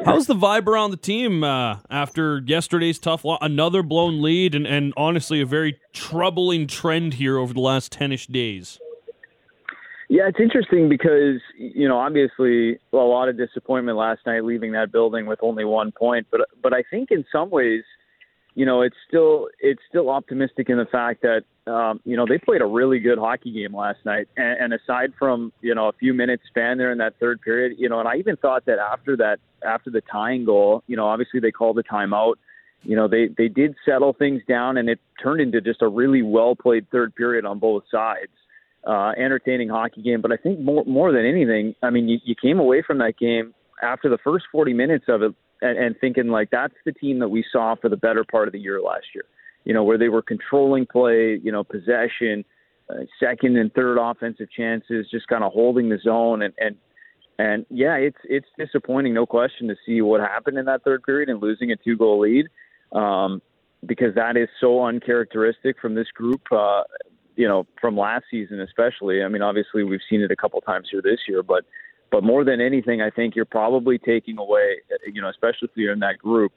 how's 0.04 0.26
the 0.28 0.36
vibe 0.36 0.68
around 0.68 0.92
the 0.92 0.96
team 0.96 1.42
uh, 1.42 1.78
after 1.90 2.40
yesterday's 2.46 3.00
tough 3.00 3.24
lo- 3.24 3.38
another 3.40 3.82
blown 3.82 4.22
lead 4.22 4.54
and, 4.54 4.68
and 4.68 4.92
honestly 4.96 5.40
a 5.40 5.46
very 5.46 5.80
troubling 5.92 6.68
trend 6.68 7.14
here 7.14 7.38
over 7.38 7.52
the 7.52 7.60
last 7.60 7.90
ten-ish 7.90 8.28
days. 8.28 8.78
Yeah, 10.08 10.26
it's 10.26 10.40
interesting 10.40 10.88
because 10.88 11.40
you 11.56 11.86
know 11.86 11.98
obviously 11.98 12.78
a 12.92 12.96
lot 12.96 13.28
of 13.28 13.36
disappointment 13.36 13.98
last 13.98 14.20
night 14.24 14.42
leaving 14.42 14.72
that 14.72 14.90
building 14.90 15.26
with 15.26 15.38
only 15.42 15.66
one 15.66 15.92
point, 15.92 16.26
but 16.30 16.40
but 16.62 16.72
I 16.72 16.82
think 16.90 17.10
in 17.10 17.26
some 17.30 17.50
ways, 17.50 17.82
you 18.54 18.64
know, 18.64 18.80
it's 18.80 18.96
still 19.06 19.48
it's 19.60 19.82
still 19.86 20.08
optimistic 20.08 20.70
in 20.70 20.78
the 20.78 20.86
fact 20.86 21.22
that 21.22 21.42
um, 21.70 22.00
you 22.06 22.16
know 22.16 22.24
they 22.26 22.38
played 22.38 22.62
a 22.62 22.66
really 22.66 23.00
good 23.00 23.18
hockey 23.18 23.52
game 23.52 23.76
last 23.76 23.98
night, 24.06 24.28
and, 24.38 24.72
and 24.72 24.72
aside 24.72 25.12
from 25.18 25.52
you 25.60 25.74
know 25.74 25.88
a 25.88 25.92
few 25.92 26.14
minutes 26.14 26.42
span 26.48 26.78
there 26.78 26.90
in 26.90 26.98
that 26.98 27.12
third 27.20 27.42
period, 27.42 27.76
you 27.78 27.90
know, 27.90 28.00
and 28.00 28.08
I 28.08 28.16
even 28.16 28.36
thought 28.36 28.64
that 28.64 28.78
after 28.78 29.14
that 29.18 29.40
after 29.62 29.90
the 29.90 30.00
tying 30.10 30.46
goal, 30.46 30.82
you 30.86 30.96
know, 30.96 31.06
obviously 31.06 31.38
they 31.38 31.52
called 31.52 31.78
a 31.78 31.82
timeout. 31.82 32.36
You 32.82 32.96
know, 32.96 33.08
they 33.08 33.28
they 33.36 33.48
did 33.48 33.74
settle 33.84 34.14
things 34.14 34.40
down, 34.48 34.78
and 34.78 34.88
it 34.88 35.00
turned 35.22 35.42
into 35.42 35.60
just 35.60 35.82
a 35.82 35.88
really 35.88 36.22
well 36.22 36.56
played 36.56 36.86
third 36.90 37.14
period 37.14 37.44
on 37.44 37.58
both 37.58 37.82
sides 37.90 38.32
uh, 38.86 39.12
entertaining 39.16 39.68
hockey 39.68 40.02
game. 40.02 40.20
But 40.20 40.32
I 40.32 40.36
think 40.36 40.60
more 40.60 40.84
more 40.86 41.12
than 41.12 41.24
anything, 41.24 41.74
I 41.82 41.90
mean, 41.90 42.08
you, 42.08 42.18
you 42.24 42.34
came 42.40 42.58
away 42.58 42.82
from 42.86 42.98
that 42.98 43.18
game 43.18 43.54
after 43.82 44.08
the 44.08 44.18
first 44.18 44.46
40 44.50 44.72
minutes 44.74 45.04
of 45.08 45.22
it 45.22 45.34
and, 45.62 45.78
and 45.78 45.96
thinking 46.00 46.28
like 46.28 46.50
that's 46.50 46.74
the 46.84 46.92
team 46.92 47.18
that 47.20 47.28
we 47.28 47.44
saw 47.50 47.74
for 47.80 47.88
the 47.88 47.96
better 47.96 48.24
part 48.24 48.48
of 48.48 48.52
the 48.52 48.58
year 48.58 48.80
last 48.80 49.06
year. 49.14 49.24
You 49.64 49.74
know, 49.74 49.84
where 49.84 49.98
they 49.98 50.08
were 50.08 50.22
controlling 50.22 50.86
play, 50.86 51.38
you 51.42 51.52
know, 51.52 51.64
possession, 51.64 52.44
uh, 52.88 53.04
second 53.20 53.56
and 53.58 53.72
third 53.74 53.98
offensive 53.98 54.48
chances, 54.50 55.06
just 55.10 55.28
kind 55.28 55.44
of 55.44 55.52
holding 55.52 55.88
the 55.88 55.98
zone 56.02 56.42
and 56.42 56.54
and 56.58 56.76
and 57.40 57.66
yeah, 57.70 57.94
it's 57.94 58.18
it's 58.24 58.48
disappointing, 58.58 59.14
no 59.14 59.26
question, 59.26 59.68
to 59.68 59.76
see 59.86 60.00
what 60.00 60.20
happened 60.20 60.58
in 60.58 60.64
that 60.64 60.82
third 60.82 61.02
period 61.04 61.28
and 61.28 61.40
losing 61.40 61.70
a 61.70 61.76
two 61.76 61.96
goal 61.96 62.20
lead. 62.20 62.48
Um, 62.92 63.42
because 63.86 64.14
that 64.14 64.36
is 64.36 64.48
so 64.60 64.84
uncharacteristic 64.84 65.76
from 65.80 65.94
this 65.94 66.08
group. 66.12 66.40
Uh, 66.50 66.82
you 67.38 67.46
know, 67.46 67.66
from 67.80 67.96
last 67.96 68.24
season 68.30 68.60
especially. 68.60 69.22
I 69.22 69.28
mean, 69.28 69.42
obviously 69.42 69.84
we've 69.84 70.00
seen 70.10 70.20
it 70.20 70.30
a 70.32 70.36
couple 70.36 70.60
times 70.60 70.88
here 70.90 71.00
this 71.00 71.20
year, 71.28 71.42
but 71.42 71.64
but 72.10 72.24
more 72.24 72.42
than 72.42 72.60
anything, 72.60 73.00
I 73.00 73.10
think 73.10 73.36
you're 73.36 73.44
probably 73.44 73.98
taking 73.98 74.38
away, 74.38 74.80
you 75.12 75.22
know, 75.22 75.28
especially 75.28 75.68
if 75.68 75.70
you're 75.76 75.92
in 75.92 76.00
that 76.00 76.18
group, 76.18 76.52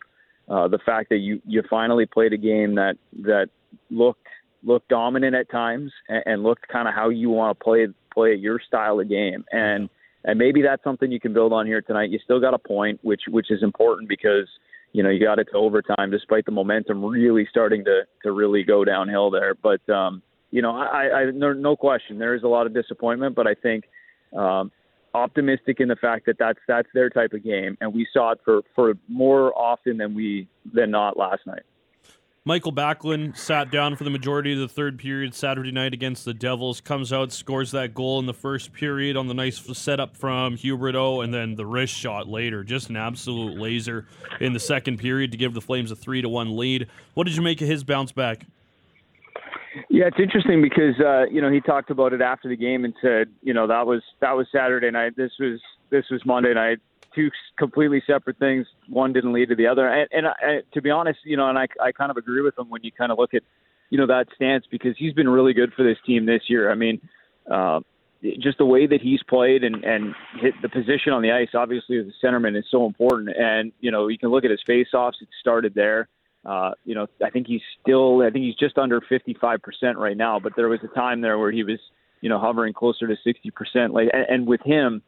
uh, 0.50 0.67
the 0.67 0.80
fact 0.80 1.10
that 1.10 1.17
you 1.17 1.39
you 1.46 1.62
finally 1.70 2.08
played 2.08 2.34
a 2.34 2.38
game 2.38 2.76
that 2.76 2.96
that 3.22 3.50
looked 3.91 4.26
looked 4.63 4.89
dominant 4.89 5.36
at 5.36 5.52
times 5.52 5.91
and, 6.10 6.24
and 6.26 6.44
looked 6.44 6.67
kind 6.67 6.88
of 6.88 6.96
how 6.96 7.10
you 7.10 7.30
want 7.30 7.58
to 7.58 7.63
play 7.63 7.88
play 8.12 8.34
your 8.34 8.60
style 8.60 9.00
of 9.00 9.08
game 9.08 9.46
and 9.52 9.88
and 10.24 10.38
maybe 10.38 10.62
that's 10.62 10.84
something 10.84 11.12
you 11.12 11.20
can 11.20 11.34
build 11.34 11.52
on 11.52 11.65
here 11.65 11.82
tonight. 11.82 12.12
You 12.12 12.20
still 12.24 12.39
got 12.39 12.54
a 12.54 12.60
point, 12.60 13.00
which 13.04 13.22
which 13.28 13.52
is 13.52 13.63
important 13.63 14.10
because 14.10 14.48
you 14.94 15.04
know 15.04 15.10
you 15.10 15.24
got 15.24 15.39
it 15.39 15.48
to 15.52 15.58
overtime 15.58 16.10
despite 16.12 16.46
the 16.46 16.52
momentum 16.52 17.04
really 17.04 17.48
starting 17.50 17.84
to 17.86 18.02
to 18.24 18.32
really 18.32 18.63
go 18.63 18.84
downhill 18.84 19.32
there. 19.32 19.56
But 19.56 19.88
um, 19.89 20.22
you 20.52 20.62
know, 20.62 20.72
I, 20.78 21.22
I 21.22 21.32
no, 21.32 21.54
no 21.54 21.76
question 21.76 22.20
there 22.20 22.36
is 22.36 22.44
a 22.44 22.48
lot 22.48 22.68
of 22.68 22.74
disappointment, 22.74 23.36
but 23.36 23.48
I 23.48 23.56
think 23.56 23.86
um, 24.38 24.72
optimistic 25.14 25.80
in 25.80 25.88
the 25.88 25.96
fact 25.96 26.26
that 26.26 26.38
that's 26.38 26.60
that's 26.68 26.90
their 26.94 27.10
type 27.10 27.34
of 27.34 27.44
game, 27.44 27.78
and 27.82 27.94
we 27.94 28.08
saw 28.14 28.32
it 28.32 28.40
for 28.44 28.62
for 28.76 28.94
more 29.08 29.58
often 29.58 29.98
than 29.98 30.14
we 30.14 30.48
than 30.74 30.92
not 30.92 31.18
last 31.18 31.48
night. 31.48 31.64
Michael 32.44 32.74
Backlund 32.74 33.38
sat 33.38 33.70
down 33.70 33.96
for 33.96 34.04
the 34.04 34.10
majority 34.10 34.54
of 34.54 34.58
the 34.58 34.68
third 34.68 34.98
period 34.98 35.36
Saturday 35.36 35.72
night 35.72 35.94
against 35.94 36.26
the 36.26 36.34
Devils. 36.34 36.82
Comes 36.82 37.14
out, 37.14 37.32
scores 37.32 37.70
that 37.70 37.94
goal 37.94 38.18
in 38.18 38.26
the 38.26 38.34
first 38.34 38.74
period 38.74 39.16
on 39.16 39.28
the 39.28 39.36
nice 39.36 39.60
setup 39.78 40.18
from 40.18 40.58
Huberdeau, 40.58 41.24
and 41.24 41.32
then 41.32 41.54
the 41.54 41.68
wrist 41.68 41.94
shot 41.94 42.28
later. 42.28 42.64
Just 42.64 42.90
an 42.90 42.98
absolute 42.98 43.60
laser 43.60 44.08
in 44.40 44.54
the 44.54 44.60
second 44.60 44.98
period 44.98 45.32
to 45.34 45.38
give 45.38 45.54
the 45.54 45.62
Flames 45.62 45.92
a 45.92 45.96
three 45.96 46.24
to 46.24 46.30
one 46.30 46.58
lead. 46.58 46.88
What 47.14 47.28
did 47.28 47.36
you 47.36 47.44
make 47.44 47.62
of 47.62 47.68
his 47.68 47.84
bounce 47.84 48.12
back? 48.12 48.48
Yeah, 49.90 50.08
it's 50.08 50.20
interesting 50.20 50.62
because 50.62 51.00
uh, 51.00 51.26
you 51.32 51.42
know 51.42 51.52
he 51.52 51.62
talked 51.62 51.90
about 51.92 52.14
it 52.14 52.22
after 52.22 52.50
the 52.50 52.58
game 52.58 52.84
and 52.84 52.94
said, 53.02 53.30
you 53.42 53.54
know, 53.54 53.68
that 53.68 53.88
was 53.88 54.02
that 54.20 54.34
was 54.34 54.48
Saturday 54.52 54.92
night. 54.92 55.16
This 55.16 55.32
was 55.40 55.60
this 55.90 56.06
was 56.10 56.26
Monday 56.26 56.54
night 56.54 56.80
two 57.14 57.30
completely 57.58 58.02
separate 58.06 58.38
things. 58.38 58.68
One 58.88 59.14
didn't 59.14 59.34
lead 59.34 59.50
to 59.50 59.56
the 59.56 59.68
other. 59.68 59.88
And, 59.88 60.08
and 60.12 60.28
I, 60.28 60.62
to 60.74 60.82
be 60.82 60.90
honest, 60.90 61.20
you 61.24 61.38
know, 61.38 61.50
and 61.50 61.58
I, 61.58 61.68
I 61.82 61.92
kind 61.92 62.12
of 62.12 62.18
agree 62.18 62.42
with 62.42 62.58
him 62.58 62.70
when 62.70 62.84
you 62.84 62.92
kind 62.92 63.12
of 63.12 63.18
look 63.18 63.34
at, 63.34 63.44
you 63.90 63.98
know, 63.98 64.08
that 64.08 64.28
stance 64.36 64.66
because 64.70 64.96
he's 64.98 65.14
been 65.14 65.30
really 65.30 65.54
good 65.54 65.74
for 65.74 65.84
this 65.84 65.98
team 66.06 66.26
this 66.26 66.44
year. 66.48 66.72
I 66.72 66.76
mean, 66.76 67.02
uh, 67.50 67.82
just 68.40 68.60
the 68.60 68.66
way 68.66 68.86
that 68.86 69.02
he's 69.02 69.22
played 69.24 69.64
and 69.64 69.84
and 69.84 70.14
hit 70.40 70.54
the 70.62 70.70
position 70.70 71.12
on 71.12 71.24
the 71.24 71.32
ice, 71.32 71.50
obviously 71.56 71.98
as 71.98 72.06
a 72.06 72.26
centerman, 72.26 72.58
is 72.58 72.66
so 72.70 72.86
important. 72.86 73.30
And 73.36 73.72
you 73.80 73.90
know, 73.90 74.08
you 74.08 74.18
can 74.18 74.30
look 74.30 74.46
at 74.46 74.52
his 74.52 74.62
faceoffs. 74.68 75.22
It 75.22 75.28
started 75.40 75.74
there. 75.74 76.08
Uh, 76.46 76.72
you 76.86 76.96
know, 76.96 77.08
I 77.24 77.30
think 77.30 77.48
he's 77.48 77.62
still, 77.82 78.22
I 78.22 78.30
think 78.32 78.46
he's 78.46 78.56
just 78.56 78.78
under 78.78 79.00
55% 79.02 79.60
right 79.96 80.18
now. 80.18 80.40
But 80.40 80.54
there 80.56 80.70
was 80.70 80.80
a 80.84 80.94
time 80.96 81.22
there 81.22 81.38
where 81.38 81.52
he 81.52 81.64
was, 81.64 81.80
you 82.22 82.30
know, 82.30 82.40
hovering 82.40 82.74
closer 82.74 83.08
to 83.08 83.16
60%. 83.26 83.94
Like, 83.94 84.10
and, 84.12 84.26
and 84.30 84.48
with 84.48 84.62
him, 84.62 85.04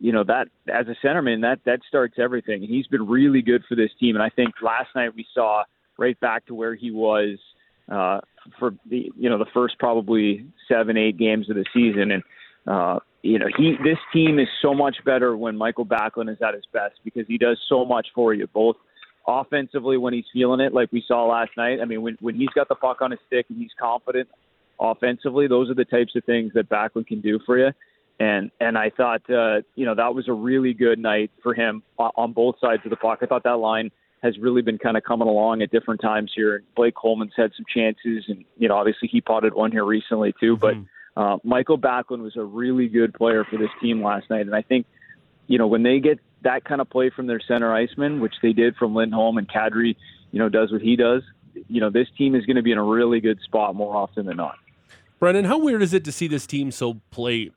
you 0.00 0.12
know 0.12 0.24
that 0.24 0.48
as 0.72 0.86
a 0.86 1.06
centerman 1.06 1.42
that 1.42 1.60
that 1.66 1.80
starts 1.88 2.14
everything. 2.18 2.62
He's 2.62 2.86
been 2.86 3.06
really 3.06 3.42
good 3.42 3.64
for 3.68 3.74
this 3.74 3.90
team, 3.98 4.14
and 4.14 4.22
I 4.22 4.28
think 4.28 4.54
last 4.62 4.88
night 4.94 5.14
we 5.14 5.26
saw 5.34 5.64
right 5.98 6.18
back 6.20 6.46
to 6.46 6.54
where 6.54 6.74
he 6.74 6.90
was 6.90 7.38
uh, 7.90 8.20
for 8.58 8.74
the 8.88 9.10
you 9.16 9.28
know 9.28 9.38
the 9.38 9.50
first 9.52 9.78
probably 9.78 10.46
seven 10.68 10.96
eight 10.96 11.18
games 11.18 11.50
of 11.50 11.56
the 11.56 11.64
season, 11.74 12.12
and 12.12 12.22
uh, 12.66 13.00
you 13.22 13.38
know 13.38 13.46
he 13.56 13.74
this 13.82 13.98
team 14.12 14.38
is 14.38 14.48
so 14.62 14.72
much 14.72 14.96
better 15.04 15.36
when 15.36 15.56
Michael 15.56 15.86
Backlund 15.86 16.30
is 16.30 16.38
at 16.46 16.54
his 16.54 16.64
best 16.72 16.94
because 17.04 17.26
he 17.26 17.36
does 17.36 17.58
so 17.68 17.84
much 17.84 18.08
for 18.14 18.32
you 18.32 18.46
both 18.46 18.76
offensively 19.28 19.96
when 19.98 20.14
he's 20.14 20.24
feeling 20.32 20.60
it 20.60 20.74
like 20.74 20.90
we 20.90 21.04
saw 21.06 21.26
last 21.26 21.50
night. 21.56 21.80
I 21.80 21.84
mean 21.84 22.02
when 22.02 22.16
when 22.20 22.34
he's 22.34 22.48
got 22.48 22.68
the 22.68 22.74
puck 22.74 23.02
on 23.02 23.12
his 23.12 23.20
stick 23.26 23.46
and 23.48 23.58
he's 23.58 23.70
confident 23.78 24.28
offensively, 24.80 25.46
those 25.46 25.70
are 25.70 25.74
the 25.74 25.84
types 25.84 26.16
of 26.16 26.24
things 26.24 26.52
that 26.54 26.68
Backlund 26.68 27.06
can 27.06 27.20
do 27.20 27.38
for 27.46 27.58
you 27.58 27.70
and 28.20 28.50
and 28.60 28.76
I 28.76 28.90
thought 28.90 29.22
uh, 29.30 29.62
you 29.74 29.86
know 29.86 29.94
that 29.94 30.14
was 30.14 30.28
a 30.28 30.32
really 30.32 30.74
good 30.74 30.98
night 30.98 31.30
for 31.42 31.54
him 31.54 31.82
on 31.98 32.32
both 32.32 32.56
sides 32.60 32.82
of 32.84 32.90
the 32.90 32.96
puck. 32.96 33.20
I 33.22 33.26
thought 33.26 33.44
that 33.44 33.58
line 33.58 33.90
has 34.22 34.36
really 34.38 34.62
been 34.62 34.78
kind 34.78 34.96
of 34.96 35.04
coming 35.04 35.28
along 35.28 35.62
at 35.62 35.70
different 35.70 36.00
times 36.00 36.32
here. 36.34 36.62
Blake 36.74 36.94
Coleman's 36.96 37.32
had 37.36 37.52
some 37.56 37.64
chances, 37.72 38.24
and 38.28 38.44
you 38.56 38.68
know 38.68 38.76
obviously 38.76 39.08
he 39.08 39.20
potted 39.20 39.54
one 39.54 39.70
here 39.70 39.84
recently 39.84 40.34
too. 40.40 40.56
Mm-hmm. 40.56 40.82
But 41.14 41.20
uh, 41.20 41.38
Michael 41.44 41.78
Backlund 41.78 42.22
was 42.22 42.36
a 42.36 42.44
really 42.44 42.88
good 42.88 43.14
player 43.14 43.44
for 43.44 43.56
this 43.56 43.70
team 43.80 44.02
last 44.02 44.28
night, 44.30 44.46
and 44.46 44.54
I 44.54 44.62
think 44.62 44.86
you 45.46 45.58
know 45.58 45.66
when 45.66 45.84
they 45.84 46.00
get 46.00 46.18
that 46.42 46.64
kind 46.64 46.80
of 46.80 46.88
play 46.88 47.10
from 47.10 47.26
their 47.26 47.40
center 47.40 47.72
iceman, 47.72 48.20
which 48.20 48.34
they 48.42 48.52
did 48.52 48.76
from 48.76 48.94
Lindholm 48.94 49.38
and 49.38 49.48
Kadri, 49.48 49.96
you 50.30 50.38
know 50.38 50.48
does 50.48 50.72
what 50.72 50.82
he 50.82 50.96
does. 50.96 51.22
You 51.68 51.80
know 51.80 51.90
this 51.90 52.08
team 52.16 52.34
is 52.34 52.46
going 52.46 52.56
to 52.56 52.62
be 52.62 52.72
in 52.72 52.78
a 52.78 52.84
really 52.84 53.20
good 53.20 53.40
spot 53.40 53.74
more 53.74 53.96
often 53.96 54.26
than 54.26 54.36
not. 54.36 54.56
Brendan, 55.18 55.46
how 55.46 55.58
weird 55.58 55.82
is 55.82 55.92
it 55.92 56.04
to 56.04 56.12
see 56.12 56.28
this 56.28 56.46
team 56.46 56.70
so 56.70 57.00
play 57.10 57.50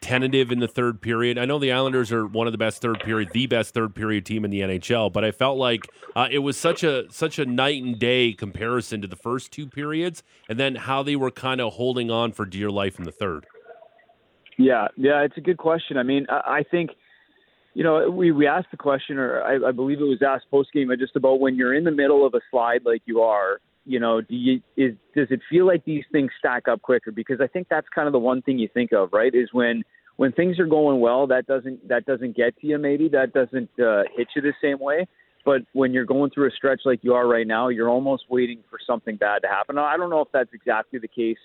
tentative 0.00 0.50
in 0.50 0.58
the 0.58 0.68
third 0.68 1.00
period. 1.00 1.38
I 1.38 1.44
know 1.44 1.58
the 1.58 1.72
Islanders 1.72 2.10
are 2.12 2.26
one 2.26 2.46
of 2.46 2.52
the 2.52 2.58
best 2.58 2.80
third 2.80 3.00
period, 3.00 3.30
the 3.32 3.46
best 3.46 3.74
third 3.74 3.94
period 3.94 4.24
team 4.24 4.44
in 4.44 4.50
the 4.50 4.60
NHL, 4.60 5.12
but 5.12 5.24
I 5.24 5.30
felt 5.30 5.58
like 5.58 5.86
uh, 6.16 6.28
it 6.30 6.40
was 6.40 6.56
such 6.56 6.82
a 6.82 7.04
such 7.10 7.38
a 7.38 7.44
night 7.44 7.82
and 7.82 7.98
day 7.98 8.32
comparison 8.32 9.02
to 9.02 9.08
the 9.08 9.16
first 9.16 9.52
two 9.52 9.66
periods, 9.66 10.22
and 10.48 10.58
then 10.58 10.74
how 10.74 11.02
they 11.02 11.16
were 11.16 11.30
kind 11.30 11.60
of 11.60 11.74
holding 11.74 12.10
on 12.10 12.32
for 12.32 12.44
dear 12.44 12.70
life 12.70 12.98
in 12.98 13.04
the 13.04 13.12
third. 13.12 13.46
Yeah, 14.58 14.88
yeah, 14.96 15.22
it's 15.22 15.36
a 15.36 15.40
good 15.40 15.58
question. 15.58 15.96
I 15.96 16.02
mean, 16.02 16.26
I, 16.28 16.58
I 16.58 16.62
think. 16.62 16.90
You 17.74 17.84
know, 17.84 18.10
we, 18.10 18.32
we 18.32 18.46
asked 18.46 18.70
the 18.70 18.76
question, 18.76 19.18
or 19.18 19.42
I, 19.42 19.68
I 19.68 19.72
believe 19.72 20.00
it 20.00 20.04
was 20.04 20.22
asked 20.26 20.50
post 20.50 20.72
game, 20.72 20.90
just 20.98 21.16
about 21.16 21.40
when 21.40 21.56
you're 21.56 21.74
in 21.74 21.84
the 21.84 21.90
middle 21.90 22.26
of 22.26 22.34
a 22.34 22.40
slide 22.50 22.82
like 22.84 23.02
you 23.06 23.20
are, 23.20 23.60
you 23.84 23.98
know, 23.98 24.20
do 24.20 24.34
you 24.34 24.60
is 24.76 24.94
does 25.14 25.28
it 25.30 25.40
feel 25.50 25.66
like 25.66 25.84
these 25.84 26.04
things 26.12 26.30
stack 26.38 26.68
up 26.68 26.82
quicker? 26.82 27.10
Because 27.10 27.40
I 27.40 27.46
think 27.46 27.68
that's 27.68 27.86
kind 27.94 28.06
of 28.06 28.12
the 28.12 28.18
one 28.18 28.42
thing 28.42 28.58
you 28.58 28.68
think 28.72 28.92
of, 28.92 29.12
right? 29.12 29.34
Is 29.34 29.48
when 29.52 29.82
when 30.16 30.32
things 30.32 30.58
are 30.58 30.66
going 30.66 31.00
well, 31.00 31.26
that 31.26 31.46
doesn't 31.46 31.88
that 31.88 32.04
doesn't 32.06 32.36
get 32.36 32.56
to 32.60 32.66
you. 32.66 32.78
Maybe 32.78 33.08
that 33.08 33.32
doesn't 33.32 33.70
uh, 33.80 34.02
hit 34.16 34.28
you 34.36 34.42
the 34.42 34.52
same 34.62 34.78
way. 34.78 35.06
But 35.44 35.62
when 35.72 35.92
you're 35.92 36.04
going 36.04 36.30
through 36.30 36.46
a 36.46 36.50
stretch 36.52 36.82
like 36.84 37.00
you 37.02 37.14
are 37.14 37.26
right 37.26 37.46
now, 37.46 37.68
you're 37.68 37.88
almost 37.88 38.24
waiting 38.30 38.60
for 38.70 38.78
something 38.86 39.16
bad 39.16 39.42
to 39.42 39.48
happen. 39.48 39.74
Now, 39.74 39.84
I 39.84 39.96
don't 39.96 40.08
know 40.08 40.20
if 40.20 40.28
that's 40.32 40.52
exactly 40.52 41.00
the 41.00 41.08
case 41.08 41.38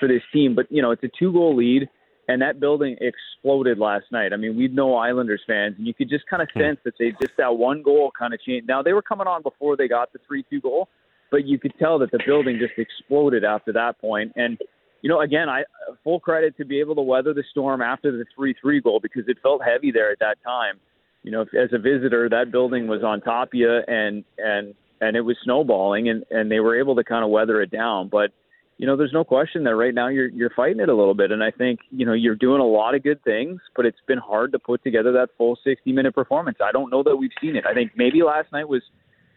for 0.00 0.08
this 0.08 0.22
team, 0.32 0.56
but 0.56 0.66
you 0.70 0.82
know, 0.82 0.90
it's 0.90 1.04
a 1.04 1.10
two 1.16 1.32
goal 1.32 1.54
lead 1.54 1.88
and 2.28 2.40
that 2.42 2.60
building 2.60 2.96
exploded 3.00 3.78
last 3.78 4.06
night. 4.10 4.32
I 4.32 4.36
mean, 4.36 4.56
we 4.56 4.68
know 4.68 4.96
Islanders 4.96 5.42
fans, 5.46 5.74
and 5.78 5.86
you 5.86 5.94
could 5.94 6.08
just 6.08 6.26
kind 6.26 6.42
of 6.42 6.48
hmm. 6.54 6.60
sense 6.60 6.78
that 6.84 6.94
they 6.98 7.10
just 7.20 7.36
that 7.38 7.56
one 7.56 7.82
goal 7.82 8.10
kind 8.16 8.34
of 8.34 8.40
changed. 8.40 8.68
Now 8.68 8.82
they 8.82 8.92
were 8.92 9.02
coming 9.02 9.26
on 9.26 9.42
before 9.42 9.76
they 9.76 9.88
got 9.88 10.12
the 10.12 10.18
three-two 10.26 10.60
goal, 10.60 10.88
but 11.30 11.46
you 11.46 11.58
could 11.58 11.74
tell 11.78 11.98
that 11.98 12.10
the 12.10 12.20
building 12.26 12.58
just 12.58 12.78
exploded 12.78 13.44
after 13.44 13.72
that 13.72 14.00
point. 14.00 14.32
And 14.36 14.58
you 15.02 15.10
know, 15.10 15.20
again, 15.20 15.48
I 15.48 15.64
full 16.02 16.20
credit 16.20 16.56
to 16.56 16.64
be 16.64 16.80
able 16.80 16.94
to 16.94 17.02
weather 17.02 17.34
the 17.34 17.44
storm 17.50 17.82
after 17.82 18.10
the 18.10 18.24
three-three 18.34 18.80
goal 18.80 19.00
because 19.02 19.24
it 19.26 19.36
felt 19.42 19.62
heavy 19.62 19.90
there 19.92 20.10
at 20.10 20.18
that 20.20 20.36
time. 20.42 20.80
You 21.22 21.30
know, 21.30 21.42
as 21.42 21.70
a 21.72 21.78
visitor, 21.78 22.28
that 22.30 22.50
building 22.50 22.86
was 22.86 23.02
on 23.02 23.20
top 23.20 23.48
of 23.48 23.54
you, 23.54 23.80
and 23.86 24.24
and 24.38 24.74
and 25.00 25.16
it 25.16 25.20
was 25.20 25.36
snowballing, 25.44 26.08
and 26.08 26.24
and 26.30 26.50
they 26.50 26.60
were 26.60 26.78
able 26.78 26.96
to 26.96 27.04
kind 27.04 27.24
of 27.24 27.30
weather 27.30 27.60
it 27.60 27.70
down. 27.70 28.08
But 28.08 28.30
you 28.78 28.86
know, 28.86 28.96
there's 28.96 29.12
no 29.12 29.24
question 29.24 29.64
that 29.64 29.76
right 29.76 29.94
now 29.94 30.08
you're 30.08 30.28
you're 30.28 30.50
fighting 30.50 30.80
it 30.80 30.88
a 30.88 30.94
little 30.94 31.14
bit, 31.14 31.30
and 31.30 31.42
I 31.42 31.50
think 31.50 31.80
you 31.90 32.04
know 32.04 32.12
you're 32.12 32.34
doing 32.34 32.60
a 32.60 32.66
lot 32.66 32.94
of 32.94 33.02
good 33.02 33.22
things, 33.22 33.60
but 33.76 33.86
it's 33.86 33.98
been 34.06 34.18
hard 34.18 34.52
to 34.52 34.58
put 34.58 34.82
together 34.82 35.12
that 35.12 35.28
full 35.38 35.56
60 35.62 35.92
minute 35.92 36.14
performance. 36.14 36.58
I 36.62 36.72
don't 36.72 36.90
know 36.90 37.02
that 37.02 37.16
we've 37.16 37.30
seen 37.40 37.56
it. 37.56 37.64
I 37.66 37.74
think 37.74 37.92
maybe 37.96 38.22
last 38.22 38.50
night 38.52 38.68
was 38.68 38.82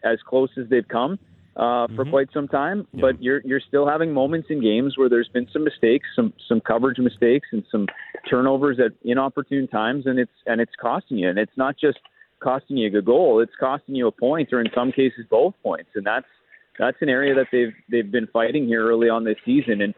as 0.04 0.18
close 0.26 0.50
as 0.56 0.68
they've 0.68 0.86
come, 0.86 1.18
uh, 1.58 1.88
for 1.88 2.04
mm-hmm. 2.04 2.10
quite 2.10 2.28
some 2.32 2.48
time. 2.48 2.86
Yeah. 2.92 3.00
But 3.00 3.22
you're 3.22 3.40
you're 3.44 3.60
still 3.60 3.86
having 3.86 4.12
moments 4.12 4.48
in 4.50 4.62
games 4.62 4.96
where 4.96 5.08
there's 5.08 5.28
been 5.28 5.48
some 5.52 5.64
mistakes, 5.64 6.06
some 6.14 6.32
some 6.48 6.60
coverage 6.60 6.98
mistakes, 6.98 7.48
and 7.52 7.64
some 7.70 7.86
turnovers 8.30 8.78
at 8.78 8.92
inopportune 9.04 9.66
times, 9.68 10.06
and 10.06 10.18
it's 10.18 10.32
and 10.46 10.60
it's 10.60 10.72
costing 10.80 11.18
you. 11.18 11.28
And 11.28 11.38
it's 11.38 11.56
not 11.56 11.76
just 11.76 11.98
costing 12.40 12.76
you 12.76 12.96
a 12.96 13.02
goal; 13.02 13.40
it's 13.40 13.54
costing 13.58 13.94
you 13.94 14.06
a 14.06 14.12
point, 14.12 14.52
or 14.52 14.60
in 14.60 14.68
some 14.74 14.92
cases 14.92 15.26
both 15.28 15.54
points. 15.62 15.90
And 15.94 16.06
that's 16.06 16.26
that's 16.78 16.96
an 17.00 17.08
area 17.08 17.34
that 17.34 17.46
they've 17.52 17.74
they've 17.90 18.10
been 18.10 18.28
fighting 18.32 18.66
here 18.66 18.86
early 18.86 19.08
on 19.08 19.24
this 19.24 19.36
season, 19.44 19.82
and 19.82 19.94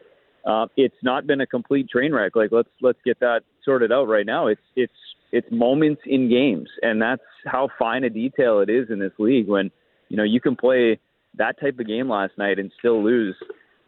uh, 0.46 0.66
it's 0.76 0.94
not 1.02 1.26
been 1.26 1.40
a 1.40 1.46
complete 1.46 1.88
train 1.88 2.12
wreck. 2.12 2.36
Like 2.36 2.50
let's 2.52 2.68
let's 2.80 2.98
get 3.04 3.20
that 3.20 3.40
sorted 3.64 3.92
out 3.92 4.08
right 4.08 4.26
now. 4.26 4.46
It's 4.46 4.60
it's 4.76 4.92
it's 5.32 5.46
moments 5.50 6.02
in 6.06 6.28
games, 6.28 6.68
and 6.82 7.00
that's 7.00 7.22
how 7.46 7.68
fine 7.78 8.04
a 8.04 8.10
detail 8.10 8.60
it 8.60 8.70
is 8.70 8.88
in 8.90 8.98
this 8.98 9.12
league. 9.18 9.48
When 9.48 9.70
you 10.08 10.16
know 10.16 10.24
you 10.24 10.40
can 10.40 10.56
play 10.56 10.98
that 11.36 11.60
type 11.60 11.78
of 11.78 11.86
game 11.86 12.08
last 12.08 12.32
night 12.38 12.58
and 12.58 12.72
still 12.78 13.02
lose. 13.02 13.36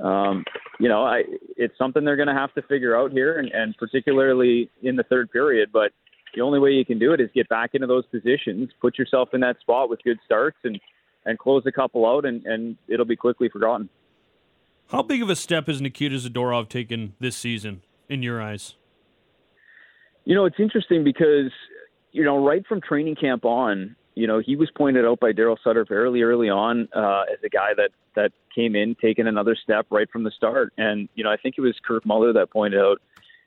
Um, 0.01 0.45
you 0.81 0.89
know, 0.89 1.05
I, 1.05 1.23
it's 1.57 1.77
something 1.79 2.05
they're 2.05 2.17
going 2.17 2.29
to 2.29 2.35
have 2.35 2.53
to 2.55 2.63
figure 2.63 2.97
out 2.97 3.13
here, 3.13 3.39
and, 3.39 3.51
and 3.53 3.77
particularly 3.77 4.71
in 4.83 4.97
the 4.97 5.05
third 5.05 5.31
period. 5.31 5.71
But 5.73 5.93
the 6.35 6.41
only 6.41 6.59
way 6.59 6.71
you 6.71 6.85
can 6.85 6.99
do 6.99 7.13
it 7.13 7.21
is 7.21 7.29
get 7.35 7.49
back 7.49 7.71
into 7.75 7.87
those 7.87 8.07
positions, 8.07 8.71
put 8.81 8.99
yourself 8.99 9.31
in 9.33 9.41
that 9.41 9.61
spot 9.61 9.91
with 9.91 10.03
good 10.03 10.19
starts, 10.25 10.57
and 10.65 10.81
and 11.25 11.39
close 11.39 11.65
a 11.67 11.73
couple 11.73 12.07
out, 12.07 12.25
and, 12.25 12.45
and 12.47 12.77
it'll 12.89 13.07
be 13.07 13.17
quickly 13.17 13.49
forgotten. 13.49 13.89
How 14.91 15.03
big 15.03 15.23
of 15.23 15.31
a 15.31 15.37
step 15.37 15.69
has 15.69 15.81
Nikita 15.81 16.17
Zadorov 16.17 16.69
taken 16.69 17.15
this 17.19 17.37
season 17.37 17.83
in 18.09 18.23
your 18.23 18.43
eyes? 18.43 18.75
You 20.25 20.35
know, 20.35 20.45
it's 20.45 20.61
interesting 20.61 21.03
because 21.03 21.51
you 22.13 22.25
know, 22.25 22.45
right 22.45 22.65
from 22.67 22.81
training 22.81 23.17
camp 23.17 23.45
on, 23.45 23.97
you 24.15 24.27
know, 24.27 24.39
he 24.39 24.55
was 24.55 24.71
pointed 24.77 25.07
out 25.07 25.19
by 25.19 25.33
Daryl 25.33 25.57
Sutter 25.65 25.87
fairly 25.87 26.23
early 26.23 26.51
on 26.51 26.89
uh, 26.95 27.23
as 27.33 27.39
a 27.43 27.49
guy 27.49 27.71
that 27.77 27.91
that 28.15 28.33
came 28.55 28.77
in 28.77 28.95
taking 29.01 29.27
another 29.27 29.57
step 29.57 29.87
right 29.91 30.09
from 30.11 30.23
the 30.23 30.31
start. 30.31 30.75
And 30.77 31.09
you 31.15 31.25
know, 31.25 31.31
I 31.31 31.39
think 31.39 31.55
it 31.57 31.63
was 31.63 31.75
Kirk 31.83 32.05
Muller 32.05 32.33
that 32.35 32.51
pointed 32.51 32.81
out, 32.81 33.01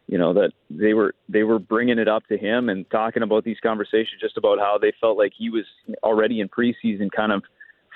you 0.07 0.17
know 0.17 0.33
that 0.33 0.51
they 0.69 0.93
were 0.93 1.13
they 1.29 1.43
were 1.43 1.59
bringing 1.59 1.99
it 1.99 2.07
up 2.07 2.27
to 2.27 2.37
him 2.37 2.69
and 2.69 2.89
talking 2.89 3.23
about 3.23 3.43
these 3.43 3.57
conversations 3.61 4.21
just 4.21 4.37
about 4.37 4.59
how 4.59 4.77
they 4.79 4.93
felt 4.99 5.17
like 5.17 5.33
he 5.35 5.49
was 5.49 5.65
already 6.03 6.39
in 6.39 6.49
preseason 6.49 7.11
kind 7.11 7.31
of 7.31 7.43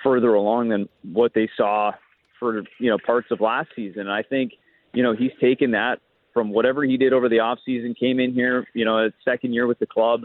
further 0.04 0.34
along 0.34 0.70
than 0.70 0.90
what 1.04 1.34
they 1.34 1.50
saw 1.56 1.92
for 2.40 2.64
you 2.80 2.90
know 2.90 2.98
parts 3.06 3.28
of 3.32 3.42
last 3.42 3.70
season. 3.76 4.02
And 4.02 4.12
I 4.12 4.24
think 4.24 4.54
you 4.94 5.04
know 5.04 5.16
he's 5.16 5.32
taken 5.42 5.72
that 5.72 6.00
from 6.34 6.52
whatever 6.52 6.84
he 6.84 6.98
did 6.98 7.14
over 7.14 7.28
the 7.28 7.40
off 7.40 7.60
season, 7.66 7.96
came 8.00 8.20
in 8.20 8.34
here, 8.34 8.66
you 8.74 8.86
know, 8.86 8.98
a 8.98 9.10
second 9.26 9.54
year 9.54 9.68
with 9.68 9.80
the 9.80 9.86
club, 9.86 10.22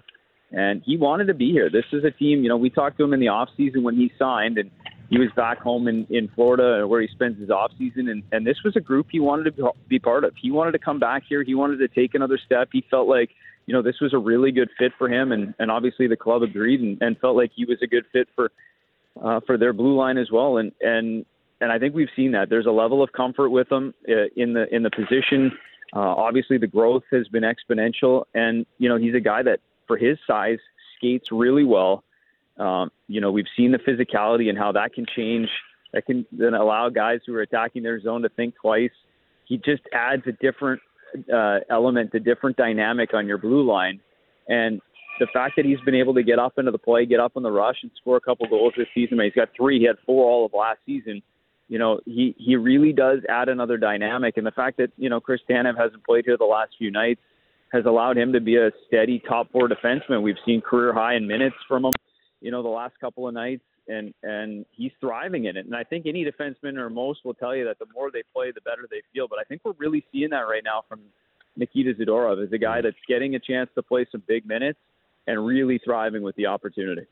and 0.53 0.83
he 0.85 0.97
wanted 0.97 1.27
to 1.27 1.35
be 1.35 1.51
here. 1.51 1.70
This 1.70 1.85
is 1.93 2.05
a 2.05 2.11
team, 2.11 2.43
you 2.43 2.49
know, 2.49 2.57
we 2.57 2.70
talked 2.70 2.99
to 2.99 3.05
him 3.05 3.12
in 3.12 3.20
the 3.20 3.29
off 3.29 3.49
season 3.57 3.83
when 3.83 3.97
he 3.97 4.12
signed, 4.18 4.59
and 4.59 4.70
he 5.11 5.18
was 5.18 5.29
back 5.37 5.59
home 5.59 5.89
in, 5.89 6.07
in 6.11 6.29
Florida 6.35 6.87
where 6.87 7.01
he 7.01 7.09
spends 7.09 7.39
his 7.39 7.51
off 7.51 7.72
season, 7.79 8.09
and, 8.09 8.22
and 8.33 8.47
this 8.47 8.57
was 8.64 8.77
a 8.77 8.81
group 8.81 9.09
he 9.11 9.20
wanted 9.20 9.57
to 9.57 9.70
be 9.89 9.99
part 9.99 10.25
of. 10.25 10.35
He 10.41 10.51
wanted 10.51 10.72
to 10.72 10.79
come 10.79 10.99
back 10.99 11.25
here. 11.29 11.43
He 11.43 11.55
wanted 11.55 11.79
to 11.79 11.89
take 11.89 12.14
another 12.14 12.39
step. 12.45 12.68
He 12.72 12.85
felt 12.91 13.09
like, 13.09 13.31
you 13.66 13.75
know, 13.75 13.83
this 13.83 13.97
was 14.01 14.12
a 14.12 14.18
really 14.18 14.53
good 14.53 14.68
fit 14.79 14.93
for 14.99 15.09
him, 15.09 15.33
and, 15.33 15.55
and 15.59 15.70
obviously 15.70 16.07
the 16.07 16.16
club 16.16 16.43
agreed 16.43 16.81
and, 16.81 17.01
and 17.01 17.18
felt 17.18 17.37
like 17.37 17.51
he 17.55 17.64
was 17.64 17.79
a 17.83 17.87
good 17.87 18.05
fit 18.12 18.29
for 18.35 18.53
uh, 19.23 19.41
for 19.47 19.57
their 19.57 19.73
blue 19.73 19.95
line 19.95 20.19
as 20.19 20.31
well. 20.31 20.59
And 20.59 20.73
and 20.81 21.25
and 21.61 21.73
I 21.73 21.79
think 21.79 21.95
we've 21.95 22.09
seen 22.15 22.33
that. 22.33 22.51
There's 22.51 22.67
a 22.67 22.73
level 22.73 23.03
of 23.03 23.12
comfort 23.12 23.51
with 23.51 23.71
him 23.71 23.95
uh, 24.09 24.27
in 24.37 24.53
the 24.53 24.73
in 24.75 24.83
the 24.83 24.91
position. 24.91 25.53
Uh, 25.95 26.01
obviously, 26.01 26.59
the 26.59 26.67
growth 26.67 27.05
has 27.12 27.29
been 27.29 27.45
exponential, 27.45 28.25
and 28.35 28.67
you 28.79 28.89
know 28.89 28.97
he's 28.97 29.15
a 29.15 29.21
guy 29.21 29.43
that, 29.43 29.61
for 29.87 29.97
his 29.97 30.19
size, 30.27 30.59
skates 30.97 31.31
really 31.31 31.65
well. 31.65 32.03
Um, 32.59 32.91
you 33.09 33.21
know, 33.21 33.31
we've 33.31 33.47
seen 33.57 33.73
the 33.73 33.79
physicality 33.79 34.49
and 34.49 34.59
how 34.59 34.73
that 34.73 34.93
can 34.93 35.07
change. 35.15 35.49
That 35.93 36.07
can 36.07 36.27
then 36.33 36.55
allow 36.55 36.89
guys 36.89 37.21
who 37.27 37.35
are 37.37 37.43
attacking 37.43 37.83
their 37.83 38.01
zone 38.01 38.23
to 38.23 38.29
think 38.29 38.55
twice. 38.57 38.91
He 39.47 39.59
just 39.59 39.83
adds 39.93 40.23
a 40.27 40.33
different 40.33 40.81
uh, 41.33 41.61
element, 41.71 42.12
a 42.15 42.21
different 42.21 42.57
dynamic 42.57 43.15
on 43.15 43.27
your 43.27 43.39
blue 43.39 43.65
line. 43.65 44.01
And 44.49 44.81
the 45.19 45.27
fact 45.33 45.55
that 45.57 45.65
he's 45.65 45.81
been 45.81 45.95
able 45.95 46.15
to 46.15 46.23
get 46.23 46.39
up 46.39 46.55
into 46.59 46.71
the 46.71 46.79
play, 46.79 47.07
get 47.07 47.21
up 47.21 47.33
on 47.37 47.43
the 47.43 47.51
rush, 47.51 47.77
and 47.83 47.91
score 48.01 48.17
a 48.17 48.21
couple 48.21 48.47
goals 48.49 48.75
this 48.77 48.89
season. 48.95 49.21
He's 49.21 49.33
got 49.33 49.49
three. 49.57 49.79
He 49.79 49.87
had 49.87 49.97
four 50.05 50.29
all 50.29 50.47
of 50.47 50.53
last 50.53 50.79
season. 50.87 51.23
You 51.69 51.79
know, 51.79 52.01
he 52.05 52.35
he 52.39 52.57
really 52.57 52.93
does 52.93 53.21
add 53.29 53.49
another 53.49 53.79
dynamic. 53.79 54.37
And 54.37 54.47
the 54.47 54.53
fact 54.53 54.77
that 54.79 54.91
you 54.97 55.09
know 55.09 55.21
Chris 55.21 55.41
Tanev 55.49 55.79
hasn't 55.79 56.05
played 56.05 56.25
here 56.27 56.37
the 56.37 56.45
last 56.45 56.73
few 56.79 56.91
nights 56.91 57.21
has 57.73 57.85
allowed 57.87 58.17
him 58.17 58.33
to 58.33 58.41
be 58.41 58.57
a 58.57 58.71
steady 58.87 59.21
top 59.27 59.51
four 59.51 59.69
defenseman. 59.69 60.23
We've 60.23 60.37
seen 60.47 60.61
career 60.61 60.93
high 60.93 61.15
in 61.15 61.27
minutes 61.27 61.57
from 61.69 61.85
him 61.85 61.95
you 62.45 62.51
know, 62.51 62.62
the 62.62 62.69
last 62.69 62.95
couple 63.01 63.27
of 63.27 63.33
nights, 63.33 63.65
and 63.89 64.12
and 64.23 64.67
he's 64.71 64.93
thriving 65.01 65.47
in 65.47 65.57
it. 65.57 65.65
And 65.65 65.75
I 65.75 65.83
think 65.83 66.05
any 66.07 66.27
defenseman 66.27 66.77
or 66.77 66.91
most 66.91 67.25
will 67.25 67.33
tell 67.33 67.57
you 67.57 67.65
that 67.65 67.79
the 67.79 67.87
more 67.95 68.11
they 68.11 68.23
play, 68.35 68.53
the 68.53 68.61
better 68.61 68.87
they 68.89 69.01
feel. 69.15 69.27
But 69.29 69.39
I 69.39 69.45
think 69.45 69.62
we're 69.65 69.73
really 69.79 70.05
seeing 70.12 70.29
that 70.31 70.43
right 70.43 70.62
now 70.62 70.85
from 70.87 71.01
Nikita 71.57 71.95
Zadorov 71.95 72.45
as 72.45 72.53
a 72.53 72.59
guy 72.59 72.83
that's 72.83 72.97
getting 73.09 73.35
a 73.35 73.39
chance 73.39 73.71
to 73.77 73.83
play 73.83 74.07
some 74.12 74.23
big 74.29 74.47
minutes 74.47 74.79
and 75.27 75.45
really 75.45 75.81
thriving 75.85 76.22
with 76.22 76.37
the 76.37 76.47
opportunity. 76.47 77.07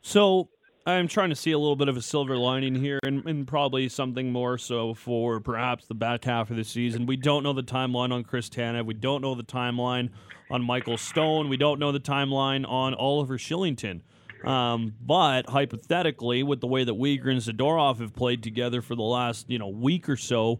So 0.00 0.48
I'm 0.84 1.06
trying 1.06 1.30
to 1.30 1.36
see 1.36 1.52
a 1.52 1.58
little 1.58 1.76
bit 1.76 1.88
of 1.88 1.96
a 1.96 2.02
silver 2.02 2.36
lining 2.36 2.74
here, 2.74 2.98
and, 3.04 3.24
and, 3.24 3.46
probably 3.46 3.88
something 3.88 4.32
more 4.32 4.58
so 4.58 4.94
for 4.94 5.38
perhaps 5.38 5.86
the 5.86 5.94
back 5.94 6.24
half 6.24 6.50
of 6.50 6.56
the 6.56 6.64
season. 6.64 7.06
We 7.06 7.16
don't 7.16 7.44
know 7.44 7.52
the 7.52 7.62
timeline 7.62 8.12
on 8.12 8.24
Chris 8.24 8.48
Tanev. 8.48 8.84
We 8.84 8.94
don't 8.94 9.22
know 9.22 9.36
the 9.36 9.44
timeline 9.44 10.10
on 10.50 10.62
Michael 10.62 10.96
Stone. 10.96 11.48
We 11.48 11.56
don't 11.56 11.78
know 11.78 11.92
the 11.92 12.00
timeline 12.00 12.68
on 12.68 12.94
Oliver 12.94 13.38
Kylington. 13.38 14.00
Um, 14.44 14.94
but 15.00 15.48
hypothetically, 15.48 16.42
with 16.42 16.60
the 16.60 16.66
way 16.66 16.82
that 16.82 16.94
Weegar 16.94 17.30
and 17.30 17.40
Zadorov 17.40 18.00
have 18.00 18.12
played 18.12 18.42
together 18.42 18.82
for 18.82 18.96
the 18.96 19.02
last 19.02 19.48
you 19.48 19.58
know 19.58 19.68
week 19.68 20.08
or 20.08 20.16
so, 20.16 20.58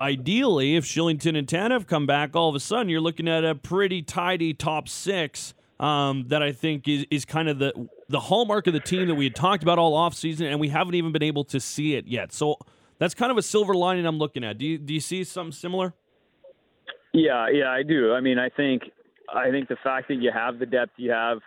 ideally, 0.00 0.76
if 0.76 0.84
Kylington 0.84 1.36
and 1.36 1.46
Tanev 1.46 1.86
come 1.86 2.06
back, 2.06 2.34
all 2.34 2.48
of 2.48 2.54
a 2.54 2.60
sudden 2.60 2.88
you're 2.88 3.02
looking 3.02 3.28
at 3.28 3.44
a 3.44 3.54
pretty 3.54 4.00
tidy 4.00 4.54
top 4.54 4.88
six. 4.88 5.52
Um, 5.80 6.24
that 6.28 6.42
I 6.42 6.50
think 6.50 6.88
is, 6.88 7.06
is 7.08 7.24
kind 7.24 7.48
of 7.48 7.60
the 7.60 7.88
the 8.08 8.18
hallmark 8.18 8.66
of 8.66 8.72
the 8.72 8.80
team 8.80 9.06
that 9.06 9.14
we 9.14 9.24
had 9.24 9.36
talked 9.36 9.62
about 9.62 9.78
all 9.78 9.92
offseason, 9.92 10.50
and 10.50 10.58
we 10.58 10.68
haven't 10.68 10.96
even 10.96 11.12
been 11.12 11.22
able 11.22 11.44
to 11.44 11.60
see 11.60 11.94
it 11.94 12.08
yet. 12.08 12.32
So 12.32 12.56
that's 12.98 13.14
kind 13.14 13.30
of 13.30 13.38
a 13.38 13.42
silver 13.42 13.74
lining 13.74 14.04
I'm 14.04 14.18
looking 14.18 14.42
at. 14.42 14.58
Do 14.58 14.66
you 14.66 14.78
do 14.78 14.92
you 14.92 15.00
see 15.00 15.22
something 15.22 15.52
similar? 15.52 15.94
Yeah, 17.12 17.48
yeah, 17.48 17.70
I 17.70 17.84
do. 17.84 18.12
I 18.12 18.20
mean, 18.20 18.40
I 18.40 18.48
think 18.48 18.82
I 19.32 19.50
think 19.50 19.68
the 19.68 19.76
fact 19.84 20.08
that 20.08 20.16
you 20.16 20.32
have 20.32 20.58
the 20.58 20.66
depth 20.66 20.92
you 20.96 21.12
have 21.12 21.38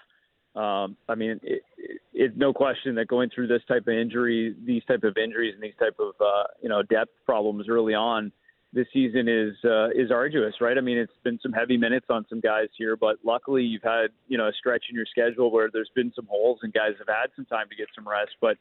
um, 0.56 0.98
I 1.08 1.16
mean, 1.16 1.40
it, 1.44 1.64
it, 1.78 2.02
it's 2.14 2.38
no 2.38 2.52
question 2.52 2.96
that 2.96 3.08
going 3.08 3.30
through 3.34 3.48
this 3.48 3.62
type 3.68 3.84
of 3.88 3.94
injury, 3.94 4.54
these 4.66 4.84
type 4.84 5.04
of 5.04 5.16
injuries, 5.18 5.54
and 5.54 5.64
these 5.64 5.78
type 5.80 5.96
of 6.00 6.14
uh, 6.20 6.44
you 6.62 6.70
know 6.70 6.84
depth 6.84 7.12
problems 7.26 7.68
early 7.70 7.94
on 7.94 8.32
this 8.74 8.88
season 8.94 9.28
is 9.28 9.54
uh, 9.66 9.90
is 9.90 10.12
arduous, 10.12 10.56
right? 10.62 10.78
I 10.78 10.82
mean, 10.82 10.98
it's 10.98 11.12
been 11.24 11.40
some 11.42 11.52
heavy 11.52 11.78
minutes 11.78 12.06
on 12.10 12.26
some 12.30 12.40
guys 12.40 12.68
here, 12.78 12.96
but 12.96 13.18
luckily 13.24 13.64
you've 13.64 13.84
had 13.84 14.08
you 14.28 14.38
know 14.38 14.48
a 14.48 14.54
stretch 14.54 14.86
in 14.90 14.96
your 14.96 15.06
schedule 15.06 15.52
where 15.52 15.70
there's 15.72 15.92
been 15.96 16.12
some 16.16 16.28
holes 16.30 16.60
and 16.64 16.74
guys 16.74 16.94
have 17.00 17.08
had 17.08 17.28
some 17.36 17.46
time 17.46 17.68
to 17.70 17.76
get 17.76 17.88
some 17.94 18.08
rest. 18.08 18.32
But 18.40 18.58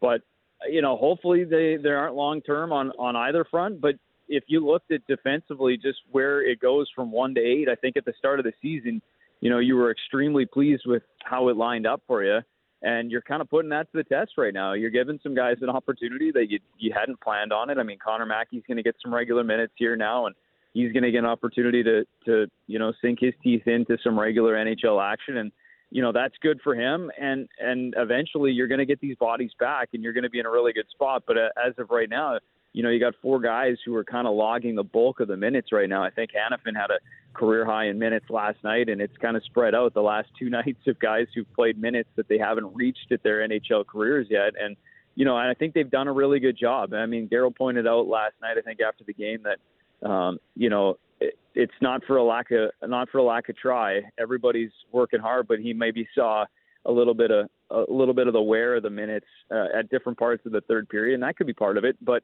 but 0.00 0.20
you 0.68 0.82
know, 0.82 0.96
hopefully 0.96 1.44
they 1.44 1.76
they 1.82 1.90
aren't 1.90 2.14
long 2.14 2.42
term 2.42 2.72
on 2.72 2.90
on 2.98 3.16
either 3.16 3.44
front. 3.44 3.80
But 3.80 3.94
if 4.28 4.44
you 4.48 4.66
looked 4.66 4.90
at 4.90 5.06
defensively, 5.06 5.76
just 5.76 5.98
where 6.10 6.42
it 6.42 6.60
goes 6.60 6.88
from 6.94 7.10
one 7.12 7.34
to 7.34 7.40
eight, 7.40 7.68
I 7.68 7.76
think 7.76 7.96
at 7.96 8.04
the 8.04 8.14
start 8.18 8.38
of 8.38 8.44
the 8.44 8.52
season 8.60 9.00
you 9.40 9.50
know, 9.50 9.58
you 9.58 9.76
were 9.76 9.90
extremely 9.90 10.46
pleased 10.46 10.84
with 10.86 11.02
how 11.24 11.48
it 11.48 11.56
lined 11.56 11.86
up 11.86 12.02
for 12.06 12.24
you. 12.24 12.40
And 12.82 13.10
you're 13.10 13.22
kind 13.22 13.40
of 13.40 13.48
putting 13.48 13.70
that 13.70 13.90
to 13.92 13.98
the 13.98 14.04
test 14.04 14.32
right 14.36 14.52
now. 14.52 14.74
You're 14.74 14.90
giving 14.90 15.18
some 15.22 15.34
guys 15.34 15.56
an 15.62 15.70
opportunity 15.70 16.30
that 16.32 16.50
you 16.50 16.58
you 16.78 16.92
hadn't 16.94 17.20
planned 17.20 17.52
on 17.52 17.70
it. 17.70 17.78
I 17.78 17.82
mean, 17.82 17.98
Connor 18.04 18.26
Mackey's 18.26 18.62
going 18.66 18.76
to 18.76 18.82
get 18.82 18.96
some 19.02 19.14
regular 19.14 19.42
minutes 19.42 19.72
here 19.76 19.96
now, 19.96 20.26
and 20.26 20.34
he's 20.74 20.92
going 20.92 21.02
to 21.02 21.10
get 21.10 21.20
an 21.20 21.26
opportunity 21.26 21.82
to 21.82 22.04
to 22.26 22.46
you 22.66 22.78
know 22.78 22.92
sink 23.00 23.20
his 23.20 23.32
teeth 23.42 23.66
into 23.66 23.96
some 24.04 24.18
regular 24.18 24.54
NHL 24.54 25.02
action, 25.02 25.38
and 25.38 25.52
you 25.90 26.02
know 26.02 26.12
that's 26.12 26.34
good 26.42 26.60
for 26.62 26.74
him. 26.74 27.10
And 27.18 27.48
and 27.58 27.94
eventually 27.96 28.52
you're 28.52 28.68
going 28.68 28.78
to 28.78 28.86
get 28.86 29.00
these 29.00 29.16
bodies 29.16 29.52
back, 29.58 29.88
and 29.94 30.02
you're 30.02 30.12
going 30.12 30.24
to 30.24 30.30
be 30.30 30.38
in 30.38 30.46
a 30.46 30.50
really 30.50 30.74
good 30.74 30.88
spot. 30.90 31.24
But 31.26 31.38
uh, 31.38 31.48
as 31.66 31.72
of 31.78 31.90
right 31.90 32.10
now, 32.10 32.38
you 32.76 32.82
know, 32.82 32.90
you 32.90 33.00
got 33.00 33.14
four 33.22 33.40
guys 33.40 33.78
who 33.86 33.94
are 33.94 34.04
kind 34.04 34.26
of 34.26 34.34
logging 34.34 34.74
the 34.74 34.84
bulk 34.84 35.20
of 35.20 35.28
the 35.28 35.36
minutes 35.36 35.72
right 35.72 35.88
now. 35.88 36.04
I 36.04 36.10
think 36.10 36.32
Hanifin 36.32 36.78
had 36.78 36.90
a 36.90 36.98
career 37.32 37.64
high 37.64 37.86
in 37.86 37.98
minutes 37.98 38.26
last 38.28 38.58
night, 38.62 38.90
and 38.90 39.00
it's 39.00 39.16
kind 39.16 39.34
of 39.34 39.42
spread 39.44 39.74
out 39.74 39.94
the 39.94 40.02
last 40.02 40.28
two 40.38 40.50
nights 40.50 40.86
of 40.86 40.98
guys 40.98 41.26
who've 41.34 41.50
played 41.54 41.80
minutes 41.80 42.10
that 42.16 42.28
they 42.28 42.36
haven't 42.36 42.66
reached 42.74 43.10
at 43.12 43.22
their 43.22 43.48
NHL 43.48 43.86
careers 43.86 44.26
yet. 44.28 44.52
And, 44.62 44.76
you 45.14 45.24
know, 45.24 45.34
I 45.34 45.54
think 45.58 45.72
they've 45.72 45.90
done 45.90 46.06
a 46.06 46.12
really 46.12 46.38
good 46.38 46.58
job. 46.58 46.92
I 46.92 47.06
mean, 47.06 47.30
Daryl 47.30 47.56
pointed 47.56 47.86
out 47.86 48.08
last 48.08 48.34
night, 48.42 48.58
I 48.58 48.60
think 48.60 48.80
after 48.86 49.04
the 49.04 49.14
game, 49.14 49.42
that, 49.44 50.06
um, 50.06 50.38
you 50.54 50.68
know, 50.68 50.98
it, 51.18 51.38
it's 51.54 51.72
not 51.80 52.04
for 52.06 52.18
a 52.18 52.24
lack 52.24 52.50
of 52.50 52.72
not 52.86 53.08
for 53.08 53.16
a 53.16 53.24
lack 53.24 53.48
of 53.48 53.56
try. 53.56 54.02
Everybody's 54.20 54.72
working 54.92 55.20
hard, 55.20 55.48
but 55.48 55.60
he 55.60 55.72
maybe 55.72 56.06
saw 56.14 56.44
a 56.84 56.92
little 56.92 57.14
bit 57.14 57.30
of 57.30 57.48
a 57.70 57.90
little 57.90 58.12
bit 58.12 58.26
of 58.26 58.34
the 58.34 58.42
wear 58.42 58.76
of 58.76 58.82
the 58.82 58.90
minutes 58.90 59.26
uh, 59.50 59.68
at 59.74 59.88
different 59.88 60.18
parts 60.18 60.44
of 60.44 60.52
the 60.52 60.60
third 60.60 60.90
period, 60.90 61.14
and 61.14 61.22
that 61.22 61.38
could 61.38 61.46
be 61.46 61.54
part 61.54 61.78
of 61.78 61.84
it. 61.86 61.96
But 62.04 62.22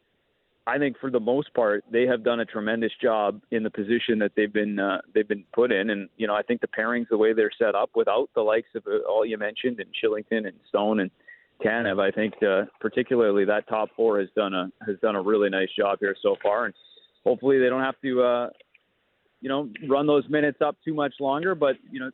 I 0.67 0.79
think 0.79 0.99
for 0.99 1.11
the 1.11 1.21
most 1.21 1.53
part, 1.55 1.85
they 1.91 2.07
have 2.07 2.23
done 2.23 2.41
a 2.41 2.45
tremendous 2.45 2.93
job 3.03 3.41
in 3.51 3.65
the 3.65 3.71
position 3.71 4.19
that 4.21 4.33
they've 4.37 4.53
been 4.53 4.79
uh, 4.79 5.01
they've 5.13 5.27
been 5.27 5.45
put 5.53 5.73
in, 5.73 5.91
and 5.91 6.09
you 6.17 6.29
know 6.29 6.35
I 6.35 6.43
think 6.43 6.61
the 6.61 6.69
pairings, 6.69 7.09
the 7.11 7.19
way 7.19 7.33
they're 7.33 7.51
set 7.59 7.75
up, 7.75 7.91
without 7.97 8.31
the 8.35 8.43
likes 8.43 8.69
of 8.77 8.85
uh, 8.87 8.99
all 9.09 9.27
you 9.27 9.39
mentioned, 9.39 9.81
and 9.81 9.89
Kylington 9.93 10.47
and 10.47 10.55
Stone 10.69 11.01
and 11.01 11.11
Tanev, 11.65 12.01
I 12.01 12.13
think 12.13 12.35
uh, 12.43 12.67
particularly 12.81 13.45
that 13.45 13.69
top 13.69 13.89
four 13.97 14.21
has 14.21 14.29
done 14.37 14.55
a 14.55 14.71
has 14.87 14.97
done 15.01 15.17
a 15.17 15.23
really 15.23 15.51
nice 15.51 15.71
job 15.77 15.99
here 15.99 16.15
so 16.23 16.37
far, 16.41 16.67
and 16.67 16.75
hopefully 17.25 17.59
they 17.59 17.69
don't 17.69 17.83
have 17.83 18.01
to 18.03 18.23
uh, 18.23 18.51
you 19.41 19.49
know 19.49 19.69
run 19.89 20.07
those 20.07 20.29
minutes 20.29 20.59
up 20.65 20.77
too 20.85 20.95
much 20.95 21.15
longer, 21.21 21.55
but 21.55 21.77
you 21.91 22.01
know. 22.01 22.11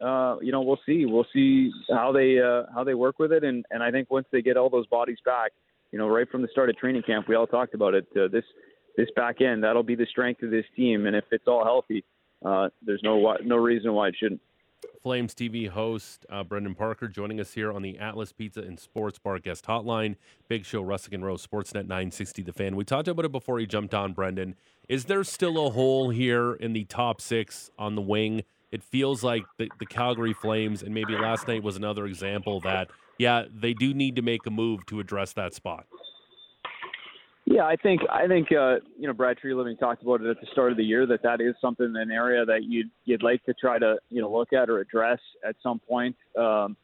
Uh, 0.00 0.38
you 0.40 0.52
know, 0.52 0.62
we'll 0.62 0.78
see. 0.86 1.06
We'll 1.06 1.26
see 1.32 1.72
how 1.90 2.12
they 2.12 2.38
uh, 2.38 2.72
how 2.72 2.84
they 2.84 2.94
work 2.94 3.18
with 3.18 3.32
it, 3.32 3.42
and 3.42 3.64
and 3.72 3.82
I 3.82 3.90
think 3.90 4.08
once 4.12 4.28
they 4.30 4.42
get 4.42 4.56
all 4.56 4.70
those 4.70 4.86
bodies 4.86 5.18
back, 5.24 5.50
you 5.92 5.98
know, 5.98 6.08
right 6.08 6.28
from 6.28 6.42
the 6.42 6.48
start 6.48 6.70
of 6.70 6.76
training 6.76 7.02
camp, 7.02 7.28
we 7.28 7.34
all 7.34 7.46
talked 7.46 7.74
about 7.74 7.94
it. 7.94 8.06
Uh, 8.16 8.28
this 8.28 8.44
this 8.96 9.08
back 9.14 9.40
end 9.40 9.62
that'll 9.62 9.82
be 9.82 9.94
the 9.94 10.06
strength 10.10 10.42
of 10.42 10.50
this 10.50 10.64
team, 10.76 11.06
and 11.06 11.14
if 11.14 11.24
it's 11.30 11.46
all 11.46 11.64
healthy, 11.64 12.04
uh, 12.44 12.68
there's 12.82 13.00
no 13.02 13.36
no 13.44 13.56
reason 13.56 13.92
why 13.92 14.08
it 14.08 14.14
shouldn't. 14.18 14.40
Flames 15.02 15.34
TV 15.34 15.68
host 15.68 16.26
uh, 16.30 16.44
Brendan 16.44 16.74
Parker 16.74 17.08
joining 17.08 17.40
us 17.40 17.52
here 17.52 17.72
on 17.72 17.82
the 17.82 17.98
Atlas 17.98 18.32
Pizza 18.32 18.60
and 18.60 18.78
Sports 18.78 19.18
Bar 19.18 19.38
guest 19.38 19.66
hotline. 19.66 20.16
Big 20.48 20.64
show, 20.64 20.82
Russick 20.82 21.14
and 21.14 21.24
Rose, 21.24 21.44
Sportsnet 21.46 21.86
960 21.86 22.42
The 22.42 22.52
Fan. 22.52 22.76
We 22.76 22.84
talked 22.84 23.08
about 23.08 23.24
it 23.24 23.32
before 23.32 23.58
he 23.58 23.66
jumped 23.66 23.94
on, 23.94 24.12
Brendan. 24.12 24.54
Is 24.88 25.06
there 25.06 25.24
still 25.24 25.66
a 25.66 25.70
hole 25.70 26.10
here 26.10 26.54
in 26.54 26.72
the 26.72 26.84
top 26.84 27.20
six 27.20 27.70
on 27.78 27.94
the 27.94 28.02
wing? 28.02 28.44
It 28.70 28.82
feels 28.82 29.24
like 29.24 29.44
the, 29.56 29.70
the 29.78 29.86
Calgary 29.86 30.32
Flames, 30.32 30.82
and 30.82 30.92
maybe 30.94 31.14
last 31.14 31.48
night 31.48 31.62
was 31.62 31.76
another 31.76 32.06
example 32.06 32.60
that 32.60 32.88
yeah, 33.18 33.44
they 33.52 33.74
do 33.74 33.92
need 33.92 34.16
to 34.16 34.22
make 34.22 34.46
a 34.46 34.50
move 34.50 34.86
to 34.86 35.00
address 35.00 35.32
that 35.34 35.54
spot. 35.54 35.86
Yeah, 37.50 37.64
I 37.64 37.76
think 37.76 38.02
I 38.12 38.26
think 38.26 38.48
uh, 38.52 38.76
you 38.98 39.06
know 39.06 39.14
Brad 39.14 39.38
Treliving 39.42 39.78
talked 39.78 40.02
about 40.02 40.20
it 40.20 40.28
at 40.28 40.38
the 40.40 40.46
start 40.52 40.70
of 40.70 40.76
the 40.76 40.84
year 40.84 41.06
that 41.06 41.22
that 41.22 41.40
is 41.40 41.54
something 41.62 41.94
an 41.96 42.10
area 42.10 42.44
that 42.44 42.64
you'd 42.64 42.90
you'd 43.06 43.22
like 43.22 43.42
to 43.44 43.54
try 43.54 43.78
to 43.78 43.96
you 44.10 44.20
know 44.20 44.30
look 44.30 44.52
at 44.52 44.68
or 44.68 44.80
address 44.80 45.18
at 45.46 45.56
some 45.62 45.78
point. 45.78 46.14
Um, 46.38 46.76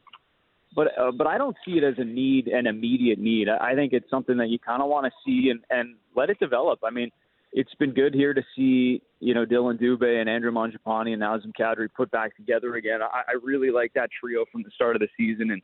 but 0.75 0.87
uh, 0.99 1.11
but 1.11 1.27
I 1.27 1.37
don't 1.37 1.55
see 1.63 1.73
it 1.73 1.83
as 1.83 1.93
a 1.99 2.03
need, 2.03 2.47
an 2.47 2.65
immediate 2.65 3.19
need. 3.19 3.47
I 3.47 3.75
think 3.75 3.93
it's 3.93 4.09
something 4.09 4.37
that 4.37 4.49
you 4.49 4.57
kind 4.57 4.81
of 4.81 4.89
want 4.89 5.05
to 5.05 5.11
see 5.23 5.51
and 5.51 5.61
and 5.69 5.95
let 6.15 6.31
it 6.31 6.39
develop. 6.39 6.79
I 6.83 6.89
mean, 6.89 7.11
it's 7.53 7.73
been 7.75 7.93
good 7.93 8.15
here 8.15 8.33
to 8.33 8.41
see 8.55 9.03
you 9.19 9.35
know 9.35 9.45
Dillon 9.45 9.77
Dubé 9.77 10.19
and 10.19 10.27
Andrew 10.27 10.51
Mangiapane 10.51 11.13
and 11.13 11.21
Nazem 11.21 11.51
Kadri 11.57 11.89
put 11.95 12.09
back 12.09 12.35
together 12.35 12.75
again. 12.75 13.01
I, 13.03 13.21
I 13.27 13.33
really 13.43 13.69
like 13.69 13.93
that 13.93 14.09
trio 14.19 14.45
from 14.51 14.63
the 14.63 14.71
start 14.73 14.95
of 14.95 14.99
the 14.99 15.09
season, 15.15 15.51
and 15.51 15.61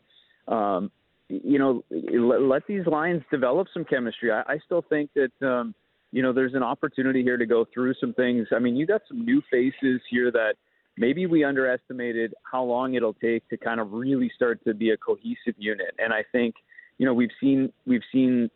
um, 0.47 0.91
you 1.29 1.59
know 1.59 1.83
let, 1.89 2.41
let 2.41 2.67
these 2.67 2.85
lines 2.85 3.21
develop 3.31 3.67
some 3.73 3.85
chemistry. 3.85 4.31
I, 4.31 4.41
I 4.41 4.59
still 4.65 4.83
think 4.87 5.09
that 5.15 5.47
um, 5.47 5.73
you 6.11 6.21
know 6.21 6.33
there's 6.33 6.53
an 6.53 6.63
opportunity 6.63 7.23
here 7.23 7.37
to 7.37 7.45
go 7.45 7.65
through 7.73 7.93
some 7.99 8.13
things. 8.13 8.47
I 8.51 8.59
mean, 8.59 8.75
you 8.75 8.85
got 8.85 9.01
some 9.07 9.25
new 9.25 9.41
faces 9.49 10.01
here 10.09 10.31
that 10.31 10.55
maybe 10.97 11.25
we 11.25 11.43
underestimated 11.43 12.33
how 12.49 12.63
long 12.63 12.95
it'll 12.95 13.13
take 13.13 13.47
to 13.49 13.57
kind 13.57 13.79
of 13.79 13.91
really 13.91 14.31
start 14.35 14.63
to 14.65 14.73
be 14.73 14.91
a 14.91 14.97
cohesive 14.97 15.55
unit, 15.57 15.95
and 15.99 16.13
I 16.13 16.23
think 16.31 16.55
you 16.97 17.05
know 17.05 17.13
we've 17.13 17.29
seen 17.39 17.71
we've 17.85 18.03
seen 18.11 18.49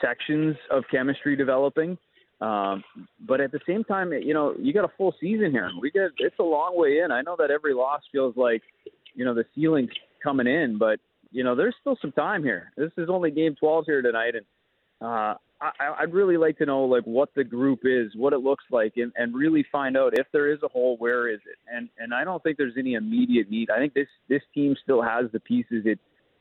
sections 0.00 0.56
of 0.70 0.84
chemistry 0.90 1.36
developing. 1.36 1.98
Um, 2.40 2.82
but 3.20 3.40
at 3.40 3.52
the 3.52 3.60
same 3.68 3.84
time, 3.84 4.12
you 4.12 4.34
know, 4.34 4.52
you 4.58 4.72
got 4.72 4.84
a 4.84 4.92
full 4.98 5.14
season 5.20 5.52
here. 5.52 5.70
We 5.80 5.92
get 5.92 6.10
it's 6.18 6.38
a 6.40 6.42
long 6.42 6.76
way 6.76 6.98
in. 6.98 7.12
I 7.12 7.22
know 7.22 7.36
that 7.38 7.52
every 7.52 7.72
loss 7.72 8.02
feels 8.10 8.36
like, 8.36 8.62
you 9.14 9.24
know, 9.24 9.32
the 9.32 9.44
ceiling's 9.54 9.92
coming 10.20 10.48
in, 10.48 10.76
but 10.76 10.98
you 11.32 11.44
know, 11.44 11.54
there's 11.54 11.74
still 11.80 11.96
some 12.00 12.12
time 12.12 12.42
here. 12.44 12.72
This 12.76 12.92
is 12.96 13.08
only 13.08 13.30
game 13.30 13.56
12 13.58 13.84
here 13.86 14.02
tonight, 14.02 14.34
and 14.34 14.46
uh, 15.00 15.34
I, 15.60 15.94
I'd 16.00 16.12
really 16.12 16.36
like 16.36 16.58
to 16.58 16.66
know 16.66 16.84
like 16.84 17.04
what 17.04 17.30
the 17.34 17.44
group 17.44 17.80
is, 17.84 18.12
what 18.16 18.32
it 18.32 18.38
looks 18.38 18.64
like, 18.70 18.94
and, 18.96 19.12
and 19.16 19.34
really 19.34 19.64
find 19.70 19.96
out 19.96 20.18
if 20.18 20.26
there 20.32 20.52
is 20.52 20.58
a 20.62 20.68
hole, 20.68 20.96
where 20.98 21.28
is 21.28 21.40
it? 21.46 21.58
And 21.72 21.88
and 21.98 22.12
I 22.12 22.24
don't 22.24 22.42
think 22.42 22.58
there's 22.58 22.74
any 22.78 22.94
immediate 22.94 23.50
need. 23.50 23.70
I 23.70 23.78
think 23.78 23.94
this 23.94 24.08
this 24.28 24.42
team 24.54 24.76
still 24.82 25.02
has 25.02 25.30
the 25.32 25.40
pieces 25.40 25.84
it 25.84 25.98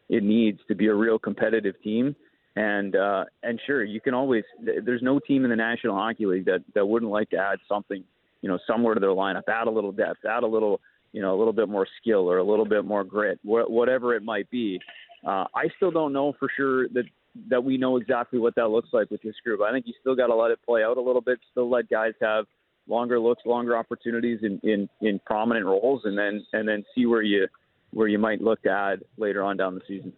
it 0.09 0.23
needs 0.23 0.59
to 0.67 0.75
be 0.75 0.87
a 0.87 0.93
real 0.93 1.17
competitive 1.17 1.81
team. 1.81 2.15
And 2.55 2.95
uh, 2.97 3.25
and 3.43 3.59
sure, 3.65 3.83
you 3.83 4.01
can 4.01 4.13
always. 4.13 4.43
There's 4.59 5.01
no 5.01 5.19
team 5.19 5.45
in 5.45 5.49
the 5.49 5.55
National 5.55 5.95
Hockey 5.95 6.25
League 6.25 6.45
that 6.45 6.63
that 6.75 6.85
wouldn't 6.85 7.11
like 7.11 7.29
to 7.29 7.37
add 7.37 7.59
something, 7.69 8.03
you 8.41 8.49
know, 8.49 8.59
somewhere 8.67 8.93
to 8.93 8.99
their 8.99 9.09
lineup, 9.09 9.43
add 9.47 9.67
a 9.67 9.71
little 9.71 9.93
depth, 9.93 10.25
add 10.29 10.43
a 10.43 10.47
little, 10.47 10.81
you 11.11 11.21
know, 11.21 11.35
a 11.35 11.37
little 11.37 11.53
bit 11.53 11.69
more 11.69 11.87
skill 11.99 12.29
or 12.29 12.37
a 12.37 12.43
little 12.43 12.65
bit 12.65 12.85
more 12.85 13.03
grit, 13.03 13.39
wh- 13.43 13.69
whatever 13.69 14.15
it 14.15 14.23
might 14.23 14.49
be. 14.49 14.79
Uh, 15.25 15.45
I 15.53 15.67
still 15.77 15.91
don't 15.91 16.13
know 16.13 16.33
for 16.39 16.49
sure 16.55 16.87
that 16.89 17.03
that 17.49 17.63
we 17.63 17.77
know 17.77 17.97
exactly 17.97 18.39
what 18.39 18.55
that 18.55 18.67
looks 18.67 18.89
like 18.91 19.09
with 19.09 19.21
this 19.21 19.35
group. 19.43 19.61
I 19.61 19.71
think 19.71 19.87
you 19.87 19.93
still 20.01 20.15
got 20.15 20.27
to 20.27 20.35
let 20.35 20.51
it 20.51 20.59
play 20.65 20.83
out 20.83 20.97
a 20.97 21.01
little 21.01 21.21
bit. 21.21 21.39
Still 21.51 21.69
let 21.69 21.89
guys 21.89 22.13
have 22.21 22.45
longer 22.87 23.19
looks, 23.19 23.43
longer 23.45 23.77
opportunities 23.77 24.39
in, 24.43 24.59
in, 24.63 24.89
in 25.01 25.19
prominent 25.25 25.65
roles, 25.65 26.01
and 26.05 26.17
then 26.17 26.45
and 26.53 26.67
then 26.67 26.83
see 26.95 27.05
where 27.05 27.21
you 27.21 27.47
where 27.91 28.07
you 28.07 28.19
might 28.19 28.41
look 28.41 28.61
to 28.63 28.69
add 28.69 29.03
later 29.17 29.43
on 29.43 29.57
down 29.57 29.75
the 29.75 29.81
season. 29.87 30.13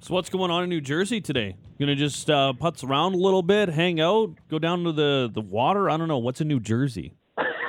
So 0.00 0.14
what's 0.14 0.30
going 0.30 0.50
on 0.50 0.64
in 0.64 0.68
New 0.68 0.80
Jersey 0.80 1.20
today? 1.20 1.56
Gonna 1.78 1.94
just 1.94 2.28
uh, 2.28 2.52
putz 2.60 2.82
around 2.84 3.14
a 3.14 3.18
little 3.18 3.42
bit, 3.42 3.68
hang 3.68 4.00
out, 4.00 4.34
go 4.48 4.58
down 4.58 4.84
to 4.84 4.92
the 4.92 5.30
the 5.32 5.40
water. 5.40 5.88
I 5.90 5.96
don't 5.96 6.08
know 6.08 6.18
what's 6.18 6.40
in 6.40 6.48
New 6.48 6.60
Jersey. 6.60 7.14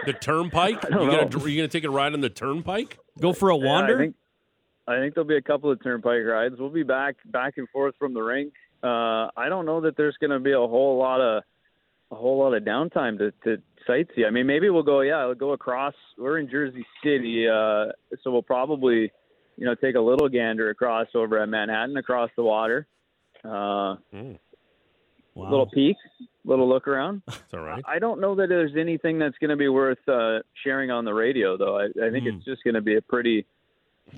The 0.05 0.13
turnpike? 0.13 0.83
You 0.89 0.89
gonna 0.89 1.29
know. 1.29 1.45
you 1.45 1.57
gonna 1.57 1.67
take 1.67 1.83
a 1.83 1.89
ride 1.89 2.13
on 2.13 2.21
the 2.21 2.29
turnpike? 2.29 2.97
Go 3.19 3.33
for 3.33 3.49
a 3.49 3.57
Yeah, 3.57 3.65
wander. 3.65 3.95
I 3.97 4.01
think 4.01 4.15
I 4.87 4.97
think 4.99 5.13
there'll 5.15 5.27
be 5.27 5.37
a 5.37 5.41
couple 5.41 5.71
of 5.71 5.81
turnpike 5.81 6.23
rides. 6.25 6.55
We'll 6.59 6.69
be 6.69 6.83
back 6.83 7.15
back 7.25 7.53
and 7.57 7.67
forth 7.69 7.95
from 7.97 8.13
the 8.13 8.21
rink. 8.21 8.53
Uh, 8.83 9.29
I 9.37 9.47
don't 9.47 9.65
know 9.65 9.81
that 9.81 9.95
there's 9.95 10.17
going 10.19 10.31
to 10.31 10.39
be 10.39 10.51
a 10.51 10.57
whole 10.57 10.97
lot 10.97 11.21
of 11.21 11.43
a 12.11 12.15
whole 12.15 12.37
lot 12.39 12.53
of 12.53 12.63
downtime 12.63 13.17
to, 13.19 13.31
to 13.45 13.61
sightsee. 13.87 14.25
I 14.27 14.29
mean, 14.29 14.45
maybe 14.45 14.69
we'll 14.69 14.83
go. 14.83 14.99
Yeah, 15.01 15.25
we'll 15.25 15.35
go 15.35 15.53
across. 15.53 15.93
We're 16.17 16.37
in 16.39 16.49
Jersey 16.49 16.85
City, 17.03 17.47
uh, 17.47 17.93
so 18.23 18.31
we'll 18.31 18.41
probably 18.43 19.11
you 19.57 19.65
know 19.65 19.73
take 19.75 19.95
a 19.95 20.01
little 20.01 20.27
gander 20.27 20.69
across 20.69 21.07
over 21.15 21.39
at 21.39 21.47
Manhattan 21.47 21.95
across 21.97 22.29
the 22.35 22.43
water. 22.43 22.85
Uh, 23.43 23.95
wow. 25.36 25.49
Little 25.49 25.65
peek, 25.67 25.97
little 26.45 26.67
look 26.67 26.88
around. 26.88 27.21
It's 27.27 27.53
all 27.53 27.61
right. 27.61 27.84
I 27.88 27.99
don't 27.99 28.19
know 28.21 28.36
that 28.36 28.49
there's 28.49 28.75
anything 28.77 29.19
that's 29.19 29.38
going 29.39 29.49
to 29.49 29.55
be 29.55 29.67
worth 29.69 29.97
uh, 30.07 30.39
sharing 30.63 30.91
on 30.91 31.05
the 31.05 31.13
radio, 31.13 31.57
though. 31.57 31.77
I, 31.79 31.86
I 31.86 32.09
think 32.11 32.23
Hmm. 32.23 32.36
it's 32.38 32.45
just 32.45 32.63
going 32.63 32.73
to 32.75 32.81
be 32.81 32.95
a 32.95 33.01
pretty, 33.01 33.45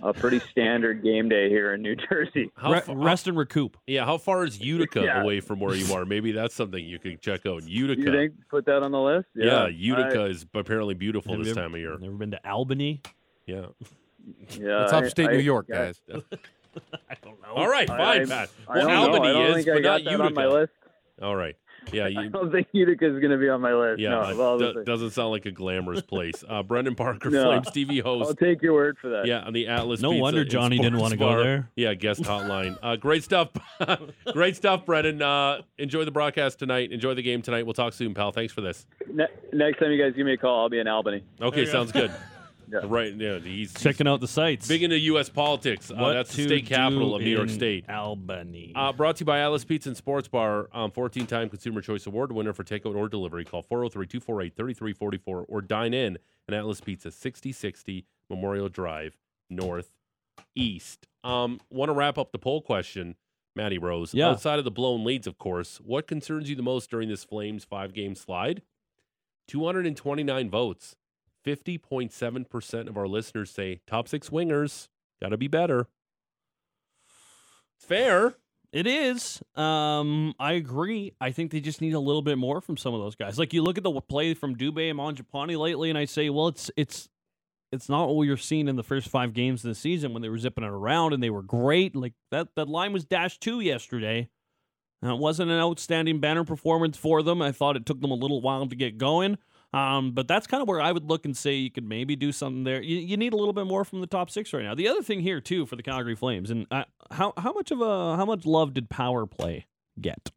a 0.01 0.13
pretty 0.13 0.39
standard 0.51 1.03
game 1.03 1.30
day 1.30 1.49
here 1.49 1.74
in 1.74 1.82
New 1.82 1.95
Jersey. 2.09 2.51
How 2.55 2.74
Re- 2.74 2.82
fa- 2.82 2.95
rest 2.95 3.28
and 3.28 3.38
recoup. 3.38 3.78
yeah, 3.88 4.05
how 4.05 4.18
far 4.18 4.43
is 4.45 4.59
Utica 4.59 5.01
Yeah. 5.05 5.22
away 5.22 5.39
from 5.39 5.59
where 5.59 5.76
you 5.76 5.93
are? 5.93 6.05
Maybe 6.05 6.32
that's 6.32 6.55
something 6.55 6.84
you 6.84 6.99
could 6.99 7.22
check 7.22 7.45
out. 7.45 7.63
Utica. 7.63 8.01
You 8.01 8.11
think 8.11 8.34
put 8.49 8.66
that 8.66 8.84
on 8.84 8.91
the 8.91 8.99
list? 9.01 9.28
yeah, 9.36 9.63
I- 9.63 9.68
Utica 9.70 10.26
is 10.26 10.45
apparently 10.53 10.93
beautiful 10.95 11.38
this 11.38 11.49
ever- 11.49 11.61
time 11.61 11.74
of 11.76 11.80
year. 11.80 11.97
Never 11.99 12.16
been 12.16 12.32
to 12.32 12.49
Albany? 12.49 13.01
Yeah. 13.45 13.68
yeah, 14.59 14.84
It's 14.84 14.93
upstate 14.93 15.30
I- 15.30 15.34
New 15.34 15.38
York, 15.39 15.68
yeah. 15.70 15.76
guys. 15.86 16.01
I 17.09 17.16
don't 17.24 17.41
know. 17.41 17.53
All 17.55 17.70
right, 17.70 17.88
fine, 17.88 18.24
I- 18.24 18.26
Pat. 18.26 18.49
I 18.68 18.74
Well, 18.78 18.88
don't 18.88 18.88
know. 18.95 19.01
Albany 19.13 19.28
I 19.30 19.34
don't 19.34 19.45
is, 19.45 19.55
think 19.66 19.68
I 19.70 19.74
but 19.76 19.84
got 19.84 19.89
not 19.91 20.03
that 20.03 20.11
Utica. 20.11 20.26
on 20.28 20.34
my 20.34 20.47
list. 20.47 20.74
All 21.22 21.36
right. 21.36 21.55
Yeah, 21.93 22.05
I 22.18 22.28
don't 22.28 22.51
think 22.51 22.68
Utica 22.72 23.05
is 23.05 23.20
going 23.20 23.32
to 23.32 23.38
be 23.38 23.47
on 23.47 23.61
my 23.61 23.74
list. 23.74 23.99
Yeah, 24.01 24.09
no, 24.09 24.22
it 24.30 24.38
well, 24.38 24.57
do- 24.57 24.84
doesn't 24.84 25.11
sound 25.11 25.30
like 25.32 25.45
a 25.45 25.51
glamorous 25.51 26.01
place. 26.13 26.43
Uh, 26.47 26.63
Brendan 26.63 26.95
Parker, 26.95 27.30
No. 27.30 27.43
Flames 27.43 27.68
TV 27.70 28.01
host. 28.03 28.28
I'll 28.28 28.36
take 28.36 28.61
your 28.61 28.74
word 28.74 28.97
for 28.99 29.09
that. 29.09 29.28
Yeah, 29.28 29.41
on 29.41 29.53
the 29.53 29.68
Atlas. 29.68 30.01
No 30.01 30.09
Pizza 30.09 30.22
wonder 30.22 30.43
Johnny 30.45 30.78
didn't 30.78 30.99
wanna 30.99 31.18
go 31.18 31.41
there. 31.43 31.70
Yeah, 31.76 31.93
guest 31.93 32.22
hotline. 32.24 32.78
Uh, 32.82 32.95
great 32.95 33.24
stuff. 33.24 33.49
great 34.34 34.55
stuff, 34.55 34.86
Brendan. 34.86 35.22
Uh, 35.22 35.61
enjoy 35.78 36.05
the 36.05 36.11
broadcast 36.11 36.59
tonight. 36.59 36.91
Enjoy 36.91 37.13
the 37.13 37.22
game 37.24 37.41
tonight. 37.41 37.66
We'll 37.66 37.74
talk 37.74 37.93
soon, 37.93 38.13
pal. 38.13 38.32
Thanks 38.32 38.51
for 38.53 38.61
this. 38.61 38.86
Ne- 39.11 39.28
next 39.53 39.80
time 39.80 39.91
you 39.91 40.01
guys 40.01 40.13
give 40.16 40.26
me 40.26 40.34
a 40.34 40.38
call, 40.38 40.61
I'll 40.61 40.70
be 40.70 40.80
in 40.80 40.88
Albany. 40.88 41.24
Okay, 41.41 41.66
sounds 41.66 41.91
good. 41.91 42.11
Yeah. 42.82 42.88
Right. 42.89 43.13
Yeah, 43.15 43.39
he's, 43.39 43.71
he's 43.71 43.73
Checking 43.73 44.07
out 44.07 44.21
the 44.21 44.28
sites. 44.28 44.67
big 44.67 44.84
into 44.84 44.97
U.S. 44.99 45.30
politics. 45.30 45.91
Uh, 45.91 45.95
What 45.95 46.13
that's 46.13 46.36
the 46.36 46.43
state 46.43 46.65
capital 46.65 47.15
of 47.15 47.21
New 47.21 47.30
York 47.30 47.49
State. 47.49 47.89
Albany. 47.89 48.71
Uh, 48.76 48.91
brought 48.93 49.15
to 49.17 49.21
you 49.21 49.26
by 49.26 49.39
Atlas 49.39 49.63
Pizza 49.65 49.89
and 49.89 49.97
Sports 49.97 50.28
Bar, 50.28 50.69
um, 50.73 50.91
14-time 50.91 51.49
Consumer 51.49 51.82
Choice 51.82 52.05
Award 52.05 52.32
winner 52.32 52.53
for 52.53 52.63
takeout 52.63 52.95
or 52.95 53.07
delivery. 53.09 53.45
Call 53.45 53.63
403-248-3344 53.63 55.45
or 55.47 55.61
dine 55.61 55.93
in 55.93 56.17
at 56.47 56.53
Atlas 56.53 56.82
Pizza, 56.82 57.11
6060 57.11 58.05
Memorial 58.30 58.69
Drive, 58.69 59.17
Northeast. 59.49 61.07
Um, 61.23 61.59
want 61.69 61.89
to 61.89 61.93
wrap 61.93 62.17
up 62.17 62.32
the 62.32 62.39
poll 62.39 62.61
question, 62.61 63.15
Matty 63.55 63.78
Rose. 63.78 64.13
Yeah. 64.13 64.30
Outside 64.30 64.59
of 64.59 64.65
the 64.65 64.71
blown 64.71 65.03
leads, 65.03 65.28
of 65.28 65.38
course, 65.38 65.80
what 65.84 66.07
concerns 66.07 66.49
you 66.49 66.55
the 66.55 66.63
most 66.63 66.89
during 66.89 67.09
this 67.09 67.23
Flames 67.23 67.63
five-game 67.63 68.15
slide? 68.15 68.61
229 69.47 70.49
votes. 70.49 70.95
50.7% 71.46 72.88
of 72.88 72.98
our 72.98 73.08
listeners 73.08 73.52
say 73.52 73.82
top 73.88 74.08
six 74.08 74.30
wingers. 74.30 74.88
Got 75.22 75.30
to 75.30 75.38
be 75.38 75.48
better. 75.48 75.88
It's 77.78 77.86
fair. 77.86 78.36
It 78.72 78.88
is. 78.88 79.41
Um, 79.56 80.34
I 80.39 80.54
agree. 80.54 81.14
I 81.22 81.32
think 81.32 81.52
they 81.52 81.62
just 81.62 81.80
need 81.80 81.93
a 81.93 82.00
little 82.00 82.22
bit 82.22 82.38
more 82.38 82.60
from 82.60 82.76
some 82.76 82.93
of 82.93 83.00
those 83.00 83.16
guys. 83.16 83.39
Like 83.39 83.54
you 83.54 83.64
look 83.64 83.78
at 83.78 83.84
the 83.84 84.02
play 84.02 84.34
from 84.34 84.56
Dubé 84.56 84.89
and 84.89 85.00
Mangiapane 85.00 85.58
lately, 85.58 85.89
and 85.89 85.98
I 85.98 86.06
say, 86.06 86.30
well, 86.30 86.50
it's 86.50 86.70
it's 86.76 87.08
it's 87.72 87.88
not 87.88 88.10
what 88.10 88.24
you're 88.24 88.38
seeing 88.38 88.68
in 88.68 88.76
the 88.76 88.84
first 88.84 89.08
five 89.08 89.34
games 89.34 89.64
of 89.64 89.70
the 89.70 89.76
season 89.76 90.14
when 90.14 90.22
they 90.22 90.30
were 90.30 90.38
zipping 90.38 90.64
it 90.64 90.70
around 90.70 91.14
and 91.14 91.24
they 91.24 91.30
were 91.30 91.41
great. 91.41 91.96
Like 91.96 92.14
that 92.32 92.50
that 92.56 92.68
line 92.68 92.91
was 92.91 93.06
dash 93.06 93.39
two 93.39 93.62
yesterday. 93.62 94.30
And 95.02 95.12
it 95.12 95.20
wasn't 95.20 95.52
an 95.52 95.60
outstanding 95.60 96.20
banner 96.20 96.43
performance 96.43 96.98
for 96.98 97.22
them. 97.22 97.41
I 97.41 97.52
thought 97.52 97.76
it 97.76 97.86
took 97.86 98.02
them 98.02 98.12
a 98.12 98.16
little 98.16 98.41
while 98.41 98.68
to 98.68 98.76
get 98.76 98.98
going. 98.98 99.38
Um, 99.76 100.11
but 100.13 100.28
that's 100.28 100.47
kind 100.47 100.61
of 100.61 100.69
where 100.69 100.80
I 100.80 100.91
would 100.91 101.03
look 101.05 101.26
and 101.26 101.36
say 101.36 101.55
you 101.55 101.69
could 101.69 101.84
maybe 101.84 102.15
do 102.15 102.32
something 102.32 102.63
there. 102.63 102.82
You, 102.82 102.97
you 102.97 103.17
need 103.17 103.34
a 103.34 103.36
little 103.36 103.51
bit 103.51 103.67
more 103.67 103.84
from 103.84 103.99
the 103.99 104.07
top 104.07 104.30
six 104.30 104.53
right 104.53 104.63
now. 104.63 104.73
The 104.73 104.88
other 104.88 105.01
thing 105.03 105.19
here 105.19 105.41
too 105.41 105.65
for 105.65 105.76
the 105.76 105.84
Calgary 105.84 106.15
Flames, 106.15 106.49
and 106.49 106.65
uh, 106.71 106.86
how 107.11 107.34
how 107.38 107.51
much 107.51 107.71
of 107.71 107.82
a 107.82 108.15
how 108.15 108.26
much 108.26 108.45
love 108.45 108.73
did 108.73 108.89
power 108.89 109.26
play 109.26 109.65
get? 109.99 110.32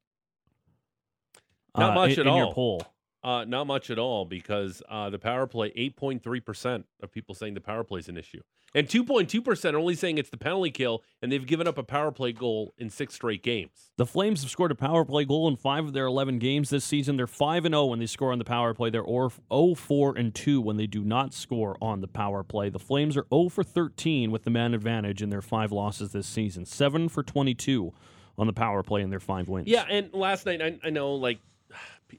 Not 1.76 1.92
Uh, 1.92 1.94
much 1.94 2.10
in, 2.14 2.20
at 2.20 2.26
in 2.26 2.28
all. 2.28 2.38
your 2.38 2.52
poll. 2.52 2.82
Uh, 3.24 3.44
not 3.44 3.66
much 3.66 3.90
at 3.90 3.98
all 3.98 4.24
because 4.24 4.80
uh, 4.88 5.10
the 5.10 5.18
power 5.18 5.46
play, 5.46 5.70
8.3% 5.70 6.84
of 7.02 7.10
people 7.10 7.34
saying 7.34 7.54
the 7.54 7.60
power 7.60 7.82
play 7.82 7.98
is 7.98 8.08
an 8.08 8.16
issue. 8.16 8.40
And 8.74 8.86
2.2% 8.86 9.72
are 9.72 9.78
only 9.78 9.94
saying 9.94 10.18
it's 10.18 10.28
the 10.28 10.36
penalty 10.36 10.70
kill, 10.70 11.02
and 11.22 11.32
they've 11.32 11.46
given 11.46 11.66
up 11.66 11.78
a 11.78 11.82
power 11.82 12.12
play 12.12 12.32
goal 12.32 12.74
in 12.76 12.90
six 12.90 13.14
straight 13.14 13.42
games. 13.42 13.90
The 13.96 14.04
Flames 14.04 14.42
have 14.42 14.50
scored 14.50 14.70
a 14.70 14.74
power 14.74 15.04
play 15.06 15.24
goal 15.24 15.48
in 15.48 15.56
five 15.56 15.86
of 15.86 15.94
their 15.94 16.04
11 16.04 16.38
games 16.38 16.68
this 16.68 16.84
season. 16.84 17.16
They're 17.16 17.26
5 17.26 17.64
and 17.64 17.72
0 17.72 17.86
when 17.86 17.98
they 17.98 18.06
score 18.06 18.30
on 18.30 18.38
the 18.38 18.44
power 18.44 18.74
play. 18.74 18.90
They're 18.90 19.04
0 19.04 19.74
4 19.74 20.16
and 20.16 20.34
2 20.34 20.60
when 20.60 20.76
they 20.76 20.86
do 20.86 21.02
not 21.02 21.32
score 21.32 21.78
on 21.80 22.02
the 22.02 22.08
power 22.08 22.44
play. 22.44 22.68
The 22.68 22.78
Flames 22.78 23.16
are 23.16 23.26
0 23.32 23.48
for 23.48 23.64
13 23.64 24.30
with 24.30 24.44
the 24.44 24.50
man 24.50 24.74
advantage 24.74 25.22
in 25.22 25.30
their 25.30 25.42
five 25.42 25.72
losses 25.72 26.12
this 26.12 26.26
season, 26.26 26.66
7 26.66 27.08
for 27.08 27.22
22 27.22 27.92
on 28.36 28.46
the 28.46 28.52
power 28.52 28.82
play 28.82 29.00
in 29.00 29.10
their 29.10 29.18
five 29.18 29.48
wins. 29.48 29.66
Yeah, 29.66 29.84
and 29.88 30.12
last 30.12 30.46
night, 30.46 30.62
I, 30.62 30.78
I 30.84 30.90
know, 30.90 31.14
like, 31.14 31.40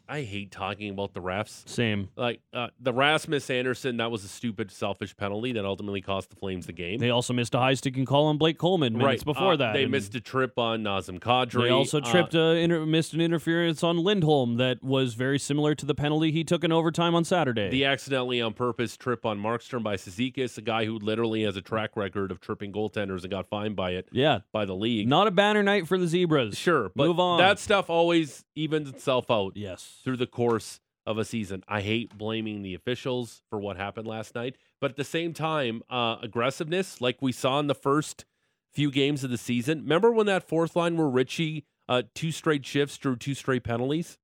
I 0.08 0.22
hate 0.22 0.52
talking 0.52 0.90
about 0.90 1.14
the 1.14 1.22
refs. 1.22 1.68
Same. 1.68 2.10
Like 2.16 2.42
uh, 2.54 2.68
the 2.80 2.94
Rasmus 2.94 3.50
Andersson, 3.50 3.98
that 3.98 4.12
was 4.12 4.24
a 4.24 4.28
stupid, 4.28 4.72
selfish 4.72 5.16
penalty 5.18 5.52
that 5.54 5.66
ultimately 5.66 6.02
cost 6.02 6.30
the 6.30 6.36
Flames 6.36 6.66
the 6.66 6.74
game. 6.74 7.00
They 7.00 7.10
also 7.10 7.34
missed 7.34 7.54
a 7.56 7.60
high 7.60 7.74
sticking 7.74 8.06
call 8.06 8.28
on 8.28 8.38
Blake 8.38 8.58
Coleman 8.58 8.98
minutes 8.98 9.24
before 9.24 9.54
Uh, 9.54 9.58
that. 9.58 9.74
They 9.74 9.84
and 9.84 9.92
missed 9.92 10.14
a 10.16 10.22
trip 10.22 10.58
on 10.58 10.84
Nazem 10.84 11.20
Kadri. 11.20 11.64
They 11.64 11.70
also 11.70 12.00
Uh, 12.02 12.12
tripped, 12.12 12.36
uh, 12.36 12.40
inter- 12.58 12.86
missed 12.86 13.14
an 13.14 13.22
interference 13.22 13.84
on 13.84 13.98
Lindholm 13.98 14.56
that 14.58 14.84
was 14.84 15.14
very 15.16 15.40
similar 15.40 15.76
to 15.76 15.86
the 15.86 15.96
penalty 15.96 16.32
he 16.32 16.44
took 16.44 16.64
in 16.64 16.72
overtime 16.72 17.16
on 17.16 17.24
Saturday. 17.24 17.70
the 17.70 17.86
accidentally 17.86 18.42
on 18.42 18.54
purpose 18.54 18.96
trip 18.98 19.26
on 19.26 19.40
Markstrom 19.40 19.84
by 19.84 19.96
Cizikas, 19.96 20.58
a 20.58 20.62
guy 20.62 20.86
who 20.86 20.98
literally 21.00 21.44
has 21.44 21.56
a 21.56 21.62
track 21.62 21.96
record 21.96 22.32
of 22.32 22.40
tripping 22.40 22.72
goaltenders 22.72 23.22
and 23.22 23.30
got 23.32 23.48
fined 23.50 23.76
by 23.76 23.92
it 23.92 24.08
yeah, 24.12 24.40
by 24.52 24.66
the 24.66 24.76
league. 24.76 25.08
not 25.08 25.28
a 25.28 25.32
banner 25.32 25.64
night 25.64 25.88
for 25.88 25.98
the 25.98 26.08
Zebras. 26.08 26.58
Sure, 26.58 26.92
but 26.96 27.08
Move 27.08 27.20
on. 27.20 27.38
that 27.40 27.60
stuff 27.60 27.90
always 27.90 28.44
evens 28.56 28.90
itself 28.90 29.30
out 29.32 29.54
yes. 29.56 29.79
Through 30.04 30.18
the 30.18 30.28
course 30.28 30.80
of 31.06 31.18
a 31.18 31.26
season. 31.26 31.64
I 31.68 31.82
hate 31.82 32.18
blaming 32.18 32.62
the 32.62 32.74
officials 32.76 33.42
for 33.50 33.58
what 33.60 33.78
happened 33.78 34.06
last 34.08 34.36
night, 34.36 34.56
but 34.80 34.92
at 34.92 34.98
the 34.98 35.04
same 35.04 35.34
time, 35.34 35.82
uh, 35.90 36.18
aggressiveness, 36.22 37.02
like 37.02 37.22
we 37.22 37.32
saw 37.32 37.60
in 37.60 37.68
the 37.68 37.74
first 37.76 38.26
few 38.74 38.92
games 38.92 39.24
of 39.24 39.32
the 39.32 39.38
season. 39.38 39.80
Remember 39.82 40.12
when 40.12 40.28
that 40.28 40.48
fourth 40.48 40.76
line 40.76 40.98
where 40.98 41.08
Ritchie 41.08 41.66
uh, 41.88 42.04
two 42.14 42.32
straight 42.32 42.66
shifts 42.66 42.98
drew 42.98 43.16
two 43.16 43.34
straight 43.34 43.64
penalties? 43.64 44.20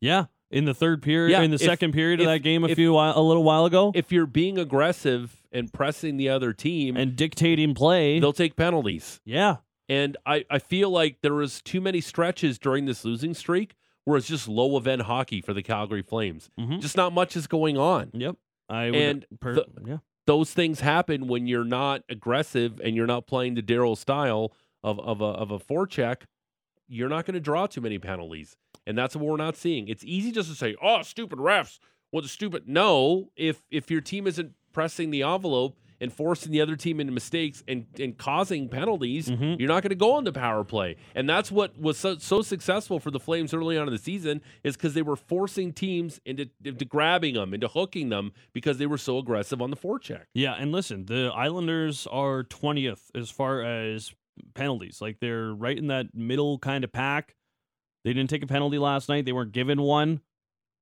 Yeah, 0.00 0.26
in 0.50 0.64
the 0.64 0.72
third 0.72 1.02
period, 1.02 1.32
Yeah, 1.32 1.42
in 1.42 1.50
the 1.50 1.56
if- 1.56 1.60
second 1.60 1.92
period 1.92 2.20
of 2.20 2.24
if- 2.24 2.28
that 2.32 2.38
game 2.38 2.64
a 2.64 2.68
if- 2.68 2.76
few 2.76 2.94
while, 2.94 3.12
a 3.18 3.20
little 3.20 3.44
while 3.44 3.66
ago, 3.66 3.92
If 3.94 4.10
you're 4.10 4.24
being 4.26 4.56
aggressive 4.58 5.42
and 5.52 5.70
pressing 5.70 6.16
the 6.16 6.30
other 6.30 6.54
team, 6.54 6.96
and 6.96 7.14
dictating 7.16 7.74
play. 7.74 8.18
they'll 8.18 8.32
take 8.32 8.56
penalties. 8.56 9.20
Yeah, 9.26 9.56
And 9.90 10.16
I, 10.24 10.46
I 10.48 10.58
feel 10.60 10.88
like 10.88 11.18
there 11.20 11.34
was 11.34 11.60
too 11.60 11.80
many 11.82 12.00
stretches 12.00 12.58
during 12.58 12.86
this 12.86 13.04
losing 13.04 13.34
streak 13.34 13.74
where 14.04 14.16
it's 14.16 14.26
just 14.28 14.48
low 14.48 14.76
event 14.76 15.02
hockey 15.02 15.40
for 15.40 15.52
the 15.54 15.62
Calgary 15.62 16.02
Flames. 16.02 16.50
Mhm. 16.58 16.80
Just 16.80 16.96
not 16.96 17.12
much 17.12 17.36
is 17.36 17.46
going 17.46 17.76
on. 17.76 18.10
yep. 18.14 18.36
I 18.68 18.86
would, 18.90 18.94
And 18.94 19.26
per- 19.40 19.54
the- 19.54 19.66
yeah, 19.86 19.98
Those 20.26 20.52
things 20.52 20.80
happen 20.80 21.26
when 21.26 21.46
you're 21.48 21.64
not 21.64 22.02
aggressive 22.08 22.80
and 22.84 22.94
you're 22.94 23.06
not 23.06 23.26
playing 23.26 23.54
the 23.54 23.62
Daryl 23.62 23.96
style 23.96 24.52
of, 24.84 25.00
of 25.00 25.20
a 25.20 25.24
of 25.24 25.50
a 25.50 25.58
forecheck. 25.58 26.22
You're 26.88 27.08
not 27.08 27.24
going 27.26 27.34
to 27.34 27.40
draw 27.40 27.66
too 27.66 27.80
many 27.80 27.98
penalties, 27.98 28.56
and 28.86 28.96
that's 28.96 29.14
what 29.16 29.24
we're 29.24 29.36
not 29.36 29.56
seeing. 29.56 29.88
It's 29.88 30.04
easy 30.04 30.30
just 30.32 30.48
to 30.50 30.54
say, 30.56 30.76
"Oh, 30.82 31.02
stupid 31.02 31.38
refs." 31.38 31.78
Well, 32.12 32.22
the 32.22 32.28
stupid. 32.28 32.68
No, 32.68 33.30
if 33.36 33.62
if 33.70 33.90
your 33.90 34.00
team 34.00 34.26
isn't 34.26 34.54
pressing 34.72 35.10
the 35.10 35.22
envelope 35.22 35.76
and 36.00 36.12
forcing 36.12 36.50
the 36.50 36.60
other 36.60 36.76
team 36.76 36.98
into 37.00 37.12
mistakes 37.12 37.62
and, 37.68 37.86
and 37.98 38.16
causing 38.16 38.68
penalties, 38.68 39.28
Mhm. 39.28 39.58
you're 39.58 39.68
not 39.68 39.82
going 39.82 39.90
to 39.90 39.94
go 39.94 40.12
on 40.14 40.24
the 40.24 40.32
power 40.32 40.64
play. 40.64 40.96
And 41.14 41.28
that's 41.28 41.52
what 41.52 41.78
was 41.78 41.98
so, 41.98 42.16
so 42.18 42.40
successful 42.42 42.98
for 43.00 43.10
the 43.10 43.20
Flames 43.20 43.52
early 43.52 43.76
on 43.76 43.86
in 43.86 43.92
the 43.92 43.98
season 43.98 44.40
is 44.64 44.76
because 44.76 44.94
they 44.94 45.02
were 45.02 45.16
forcing 45.16 45.72
teams 45.72 46.20
into, 46.24 46.48
into 46.64 46.84
grabbing 46.84 47.34
them, 47.34 47.52
into 47.52 47.68
hooking 47.68 48.08
them 48.08 48.32
because 48.52 48.78
they 48.78 48.86
were 48.86 48.96
so 48.98 49.18
aggressive 49.18 49.60
on 49.60 49.70
the 49.70 49.76
forecheck. 49.76 50.24
yeah. 50.34 50.54
And 50.54 50.72
listen, 50.72 51.06
the 51.06 51.30
Islanders 51.34 52.06
are 52.06 52.42
twentieth 52.44 53.10
as 53.14 53.30
far 53.30 53.62
as 53.62 54.12
penalties. 54.54 55.00
Like 55.02 55.18
they're 55.20 55.52
right 55.52 55.76
in 55.76 55.88
that 55.88 56.14
middle 56.14 56.58
kind 56.58 56.82
of 56.84 56.92
pack. 56.92 57.36
They 58.04 58.14
didn't 58.14 58.30
take 58.30 58.42
a 58.42 58.46
penalty 58.46 58.78
last 58.78 59.08
night. 59.10 59.26
They 59.26 59.32
weren't 59.32 59.52
given 59.52 59.82
one. 59.82 60.22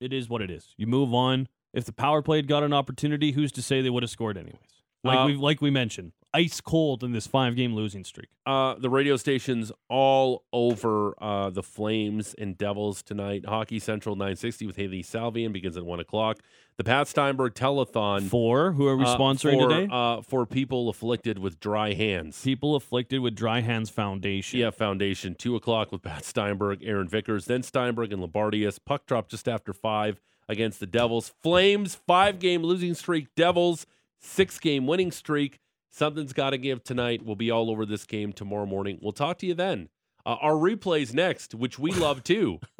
It 0.01 0.13
is 0.13 0.29
what 0.29 0.43
it 0.43 0.51
is. 0.51 0.75
You 0.77 0.87
move 0.87 1.13
on. 1.13 1.49
If 1.75 1.85
the 1.85 1.93
power 1.93 2.23
play 2.23 2.37
had 2.39 2.47
got 2.47 2.63
an 2.63 2.73
opportunity, 2.73 3.33
who's 3.33 3.51
to 3.53 3.63
say 3.63 3.81
they 3.83 3.91
would 3.91 4.05
have 4.05 4.11
scored 4.11 4.37
anyways? 4.39 4.78
Like 5.09 5.19
Uh, 5.19 5.27
we 5.27 5.35
like 5.35 5.61
we 5.61 5.71
mentioned, 5.71 6.13
ice 6.35 6.61
cold 6.61 7.03
in 7.03 7.13
this 7.13 7.27
five 7.27 7.57
game 7.57 7.75
losing 7.75 8.05
streak. 8.05 8.29
Uh, 8.47 8.75
the 8.75 8.91
radio 8.91 9.17
stations 9.17 9.73
all 9.89 10.45
over 10.53 11.15
uh, 11.23 11.51
the 11.51 11.63
Flames 11.63 12.35
and 12.39 12.57
Devils 12.57 13.03
tonight. 13.03 13.47
Hockey 13.47 13.79
Central 13.79 14.15
960 14.17 14.67
with 14.67 14.77
Hailey 14.77 15.03
Salvian 15.03 15.53
begins 15.53 15.77
at 15.77 15.85
1 15.85 16.01
o'clock. 16.01 16.39
The 16.77 16.85
Pat 16.85 17.09
Steinberg 17.09 17.55
Telethon. 17.55 18.29
for 18.29 18.73
Who 18.73 18.87
are 18.87 18.97
we 18.97 19.05
uh, 19.05 19.19
sponsoring 19.19 19.61
for, 19.61 19.69
today? 19.69 19.89
Uh, 19.91 20.23
for 20.23 20.47
people 20.47 20.89
afflicted 20.89 21.39
with 21.39 21.59
dry 21.59 21.93
hands. 21.95 22.41
People 22.43 22.77
afflicted 22.77 23.21
with 23.21 23.35
dry 23.35 23.61
hands 23.61 23.91
foundation. 23.91 24.61
Yeah, 24.61 24.71
Foundation, 24.71 25.35
2 25.35 25.57
o'clock 25.57 25.91
with 25.91 26.03
Pat 26.03 26.25
Steinberg, 26.25 26.83
Aaron 26.85 27.09
Vickers, 27.09 27.47
then 27.47 27.63
Steinberg 27.63 28.13
and 28.13 28.23
Labardius. 28.23 28.79
Puck 28.85 29.07
drop 29.07 29.29
just 29.29 29.49
after 29.49 29.73
5 29.73 30.21
against 30.49 30.81
the 30.81 30.87
Devils. 30.87 31.35
Flames, 31.43 31.95
five 32.07 32.39
game 32.39 32.63
losing 32.63 32.95
streak. 32.95 33.35
Devils, 33.35 33.87
six 34.21 34.59
game 34.59 34.87
winning 34.87 35.13
streak. 35.13 35.59
Something's 35.91 36.33
got 36.33 36.51
to 36.51 36.59
give 36.59 36.85
tonight. 36.85 37.25
We'll 37.25 37.37
be 37.37 37.51
all 37.51 37.71
over 37.71 37.87
this 37.87 38.05
game 38.05 38.33
tomorrow 38.33 38.67
morning. 38.67 38.99
We'll 39.03 39.13
talk 39.13 39.39
to 39.39 39.47
you 39.47 39.55
then. 39.55 39.89
Uh, 40.27 40.37
our 40.41 40.53
replays 40.53 41.15
next, 41.15 41.55
which 41.55 41.79
we 41.79 41.93
love 41.93 42.23
too. 42.23 42.61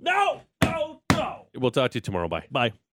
No, 0.00 0.42
no, 0.62 1.00
no. 1.10 1.46
We'll 1.56 1.72
talk 1.72 1.90
to 1.90 1.96
you 1.96 2.00
tomorrow. 2.00 2.28
Bye. 2.28 2.46
Bye. 2.52 2.72